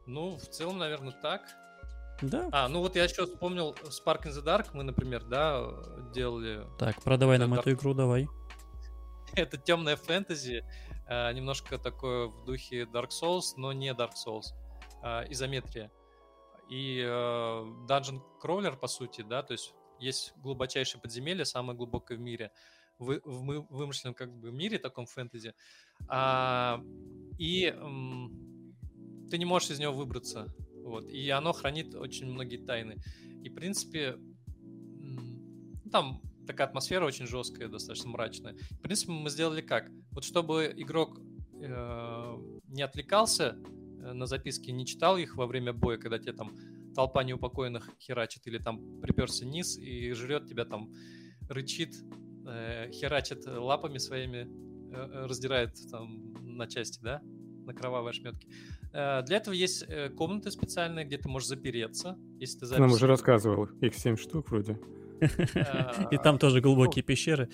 [0.05, 1.41] Ну, в целом, наверное, так.
[2.21, 2.49] Да.
[2.51, 5.65] А, ну вот я еще вспомнил Spark in the Dark, мы, например, да,
[6.13, 8.27] делали Так, продавай нам Да, эту игру, давай.
[9.35, 10.65] это темное фэнтези,
[11.07, 14.47] э, немножко такое в духе Dark Souls, но не Dark Souls,
[15.01, 15.91] а, изометрия.
[16.69, 17.09] И э,
[17.87, 22.51] Dungeon Crawler, по сути, да, то есть есть глубочайшее подземелье, самое глубокое в мире,
[22.99, 25.53] в мы- вымышленном как бы мире, таком фэнтези,
[26.07, 26.81] А,
[27.37, 28.75] и м,
[29.29, 30.47] ты не можешь из него выбраться,
[30.83, 32.97] вот, и оно хранит очень многие тайны.
[33.43, 34.17] И, в принципе,
[35.01, 38.55] ну, там такая атмосфера очень жесткая, достаточно мрачная.
[38.71, 39.89] В принципе, мы сделали как?
[40.11, 41.19] Вот чтобы игрок
[41.61, 42.37] э,
[42.67, 43.57] не отвлекался
[44.13, 46.55] на записки, не читал их во время боя, когда тебе там
[46.95, 50.91] толпа неупокоенных херачит или там приперся низ и жрет тебя там,
[51.49, 51.95] рычит,
[52.47, 54.47] э, херачит лапами своими,
[54.91, 57.21] э, э, раздирает там на части, да,
[57.65, 58.47] на кровавые ошметки.
[58.91, 62.89] Э, Для этого есть э, комнаты специальные, где ты можешь запереться, если ты Ты нам
[62.89, 63.65] запись- уже рассказывал.
[63.81, 64.79] Их 7 штук вроде.
[66.11, 67.49] И там тоже глубокие пещеры.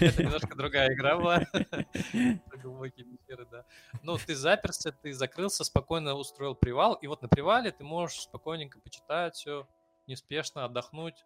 [0.00, 1.40] Это немножко другая игра была.
[1.50, 3.64] Про Глубокие пещеры, да.
[4.02, 8.80] Ну, ты заперся, ты закрылся, спокойно устроил привал, и вот на привале ты можешь спокойненько
[8.80, 9.66] почитать все,
[10.06, 11.24] неспешно отдохнуть,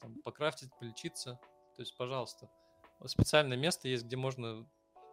[0.00, 1.38] там, покрафтить, полечиться.
[1.76, 2.48] То есть, пожалуйста,
[3.06, 4.66] специальное место есть, где можно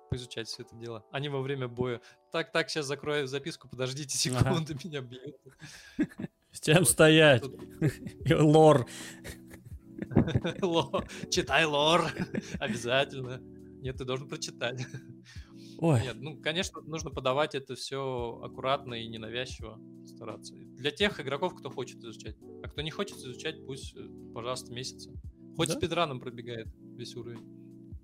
[0.10, 2.02] поизучать все это дело, а не во время боя.
[2.32, 5.38] Так, так, сейчас закрою записку, подождите секунду, меня бьют.
[6.52, 6.90] Всем Вот.
[6.90, 7.41] стоять.
[7.41, 7.60] Тут-
[8.30, 8.86] Лор.
[11.30, 12.06] Читай лор.
[12.60, 13.40] Обязательно.
[13.82, 14.86] Нет, ты должен прочитать.
[15.80, 20.53] Ой, Нет, ну, конечно, нужно подавать это все аккуратно и ненавязчиво стараться.
[20.56, 22.36] Для тех игроков, кто хочет изучать.
[22.64, 25.11] А кто не хочет изучать, пусть, э, пожалуйста, месяца.
[25.56, 25.76] Хоть Да.
[25.76, 27.41] спидраном пробегает весь уровень.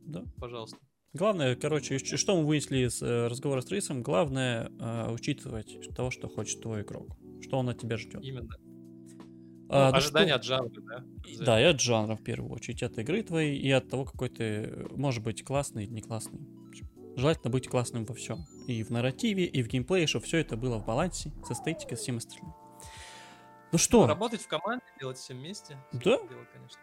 [0.07, 0.23] Да.
[0.37, 0.77] Пожалуйста.
[1.13, 6.27] Главное, короче, что мы вынесли из э, разговора с Рейсом, главное э, учитывать того, что
[6.27, 8.23] хочет твой игрок, что он от тебя ждет.
[8.23, 8.55] Именно.
[9.69, 11.03] А, Ну, ну ожидания что- от жанра, да?
[11.25, 14.29] И- Да, и от жанра в первую очередь, от игры твоей и от того, какой
[14.29, 16.39] ты может быть классный или не классный.
[17.15, 18.45] Желательно быть классным во всем.
[18.67, 22.01] И в нарративе, и в геймплее, чтобы все это было в балансе, с эстетикой, с
[22.01, 22.53] всем остальным.
[23.71, 25.77] Ну что, Работать в команде, делать все вместе.
[25.91, 25.99] Да.
[26.01, 26.79] дело, конечно.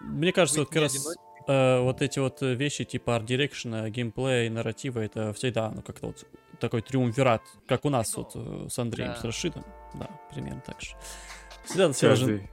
[0.00, 1.16] мне кажется, Быть вот как раз
[1.46, 6.26] э, вот эти вот вещи типа арт-дирекшена, геймплея и нарратива, это всегда, ну, как-то вот
[6.60, 9.20] такой триумвират, как у нас вот э, с Андреем, Да.
[9.20, 9.64] с Рашидом.
[9.94, 10.94] Да, примерно так же.
[11.64, 12.50] Всегда, же Каждый.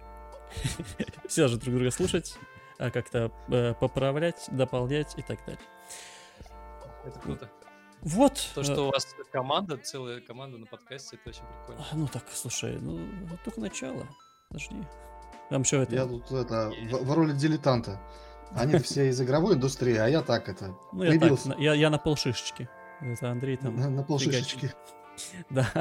[1.28, 2.38] все же друг друга слушать,
[2.78, 5.62] а как-то э, поправлять, дополнять и так далее.
[7.06, 7.50] Это круто.
[8.02, 8.50] Вот.
[8.56, 11.86] То, э, что у вас команда, целая команда на подкасте, это очень прикольно.
[11.94, 13.08] Ну так, слушай, ну
[13.44, 14.08] только начало.
[14.50, 14.76] Подожди.
[15.50, 15.96] Там еще это.
[15.96, 18.00] Я тут это в, в роли дилетанта.
[18.52, 21.98] Они все из игровой индустрии, а я так это ну я так, я, я на
[21.98, 22.70] полшишечки.
[23.02, 23.76] Это Андрей там.
[23.76, 24.74] на, на полшишечки.
[25.50, 25.72] Да.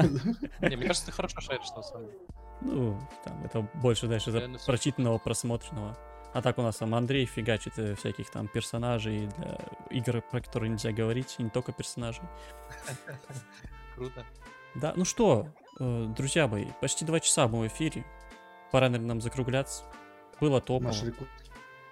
[0.61, 2.19] Не, мне кажется, ты хорошо шаришь, на самом деле.
[2.61, 5.97] Ну, там это больше дальше за прочитанного, просмотренного.
[6.33, 9.57] А так у нас там Андрей фигачит э, всяких там персонажей для
[9.89, 12.23] игр, про которые нельзя говорить, и не только персонажей.
[13.95, 14.23] Круто.
[14.75, 15.47] Да, ну что,
[15.79, 18.05] э, друзья мои, почти два часа мы в эфире.
[18.71, 19.83] Пора, наверное, нам закругляться.
[20.39, 20.87] Было топово.
[20.87, 21.29] Наш рекорд.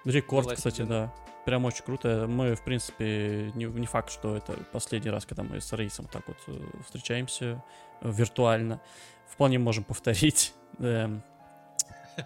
[0.04, 1.12] Рекорд, кстати, да.
[1.44, 2.26] Прям очень круто.
[2.28, 6.22] Мы, в принципе, не, не факт, что это последний раз, когда мы с Рейсом так
[6.28, 6.52] вот э,
[6.84, 7.62] встречаемся
[8.00, 8.80] э, виртуально.
[9.28, 10.54] Вполне можем повторить.
[10.78, 11.22] Эм,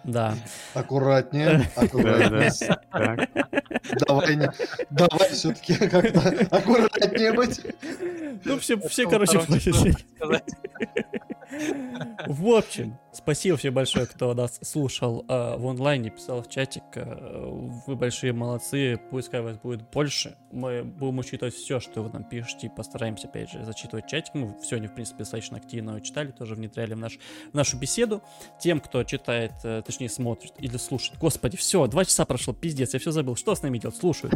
[0.03, 0.35] Да.
[0.73, 2.51] Аккуратнее, аккуратнее.
[4.07, 4.35] Давай,
[4.89, 7.61] давай все-таки как-то аккуратнее быть.
[8.43, 9.39] Ну, все, все короче.
[12.27, 16.83] В общем, спасибо всем большое, кто нас слушал э, в онлайне, писал в чатик.
[16.95, 20.35] э, вы большие молодцы, пускай вас будет больше.
[20.51, 24.33] Мы будем учитывать все, что вы нам пишете, постараемся, опять же, зачитывать чатик.
[24.33, 27.17] Мы сегодня, в принципе, достаточно активно его читали, тоже внедряли в, наш,
[27.51, 28.21] в нашу беседу.
[28.59, 31.17] Тем, кто читает, э, точнее, смотрит или слушает.
[31.19, 33.35] Господи, все, два часа прошло, пиздец, я все забыл.
[33.35, 33.97] Что с нами делать?
[33.97, 34.35] Слушают.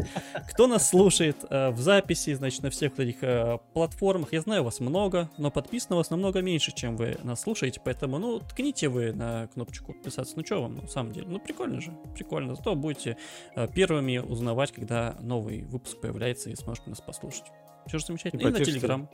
[0.52, 4.64] Кто нас слушает э, в записи, значит, на всех вот этих э, платформах, я знаю,
[4.64, 8.88] вас много, но подписано вас намного меньше, чем вы нас слушаете, поэтому, ну, ткните жмите
[8.88, 10.34] вы на кнопочку подписаться.
[10.36, 11.28] Ну что вам, на самом деле?
[11.28, 12.56] Ну прикольно же, прикольно.
[12.56, 13.18] Зато будете
[13.56, 17.46] э, первыми узнавать, когда новый выпуск появляется и сможете нас послушать.
[17.88, 18.42] Все же замечательно.
[18.42, 18.66] И И, на.
[18.66, 19.10] Телеграм.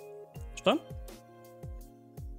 [0.55, 0.79] Что?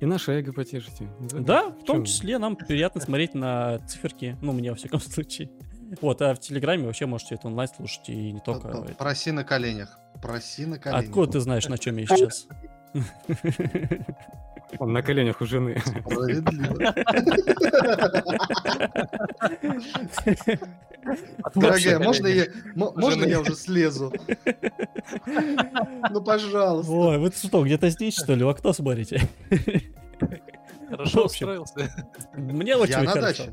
[0.00, 1.08] И наше эго потешите.
[1.20, 1.38] забудьте.
[1.40, 4.36] Да, в том числе нам приятно смотреть на циферки.
[4.42, 5.50] Ну, мне, во всяком случае.
[6.02, 8.68] Вот, а в Телеграме вообще можете это онлайн слушать и не только...
[8.68, 8.94] П- п- это.
[8.94, 9.98] Проси на коленях.
[10.20, 11.06] Проси на коленях.
[11.06, 12.46] Откуда ты знаешь, на чем я сейчас?
[14.78, 15.80] Он на коленях у жены.
[15.84, 16.94] Справедливо.
[21.54, 24.12] Дорогая, можно я, можно я уже слезу?
[26.10, 26.92] Ну, пожалуйста.
[26.92, 29.20] Ой, вы что, где-то здесь, что ли, в окно смотрите?
[30.88, 31.48] Хорошо общем.
[31.48, 32.06] устроился.
[32.34, 33.44] Мне очень Я на хорошо.
[33.44, 33.52] даче.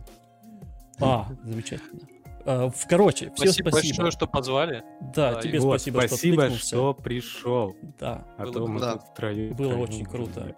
[1.00, 2.00] А, замечательно.
[2.46, 3.96] А, в- Короче, все Спасибо спасибо.
[3.96, 4.84] большое, что позвали.
[5.02, 7.76] Да, Да, тебе Вот, спасибо, что спасибо, что пришел.
[8.00, 8.94] Да, А Было то мы да.
[8.94, 9.54] тут втроем.
[9.54, 10.56] Было втроем очень круто.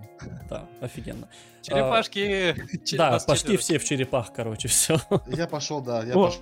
[0.49, 1.28] да, офигенно.
[1.62, 2.56] Черепашки.
[2.86, 3.57] че- Да, почти четверо.
[3.60, 4.98] все в черепах, короче, все.
[5.28, 6.41] Я пошел, да, я О, пошел.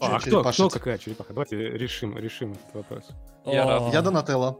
[0.00, 1.32] А кто, кто какая черепаха?
[1.32, 3.08] Давайте решим, решим этот вопрос.
[3.46, 3.92] Я Раф.
[3.92, 4.58] Я Донателло.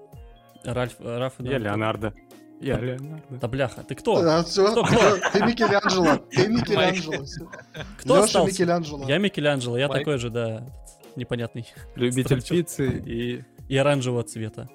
[0.65, 2.15] Ральф, Раф, Я Леонардо.
[2.61, 3.37] Я Леонардо.
[3.41, 4.17] Да бляха, ты кто?
[4.17, 4.85] А, всё, Кто?
[5.33, 6.17] Ты Микеланджело.
[6.31, 7.25] Ты Микеланджело.
[7.99, 8.53] Кто Лёша остался?
[8.53, 9.09] Микеланджело.
[9.09, 10.01] Я Микеланджело, я Майк.
[10.01, 10.67] такой же, да,
[11.17, 11.67] непонятный.
[11.97, 12.57] Любитель Строчил.
[12.57, 13.45] пиццы и...
[13.69, 14.69] И оранжевого цвета,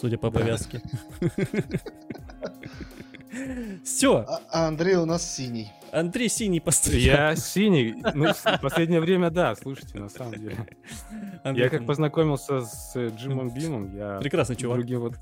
[0.00, 0.40] судя по Да.
[0.40, 0.80] повязке.
[3.84, 5.72] Все, А а Андрей у нас синий.
[5.92, 6.98] Андрей Синий поставил.
[6.98, 7.94] Я синий.
[8.14, 10.66] Ну, в последнее время, да, слушайте, на самом деле.
[11.44, 14.78] Андрей Я как познакомился с Джимом Бимом, я Прекрасный чувак.
[14.78, 15.14] другим вот...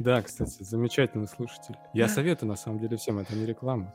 [0.00, 1.76] Да, кстати, замечательный слушатель.
[1.94, 3.94] Я советую, на самом деле, всем, это не реклама.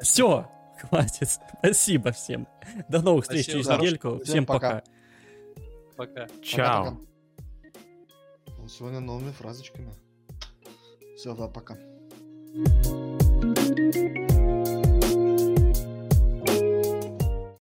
[0.00, 0.50] Все,
[0.80, 1.28] хватит.
[1.58, 2.48] Спасибо всем.
[2.88, 4.20] До новых встреч через недельку.
[4.24, 4.82] Всем пока.
[5.96, 6.26] пока.
[6.42, 6.98] Чао.
[8.68, 9.92] Сегодня новыми фразочками.
[11.24, 11.78] Все, пока.
[13.94, 14.33] Thank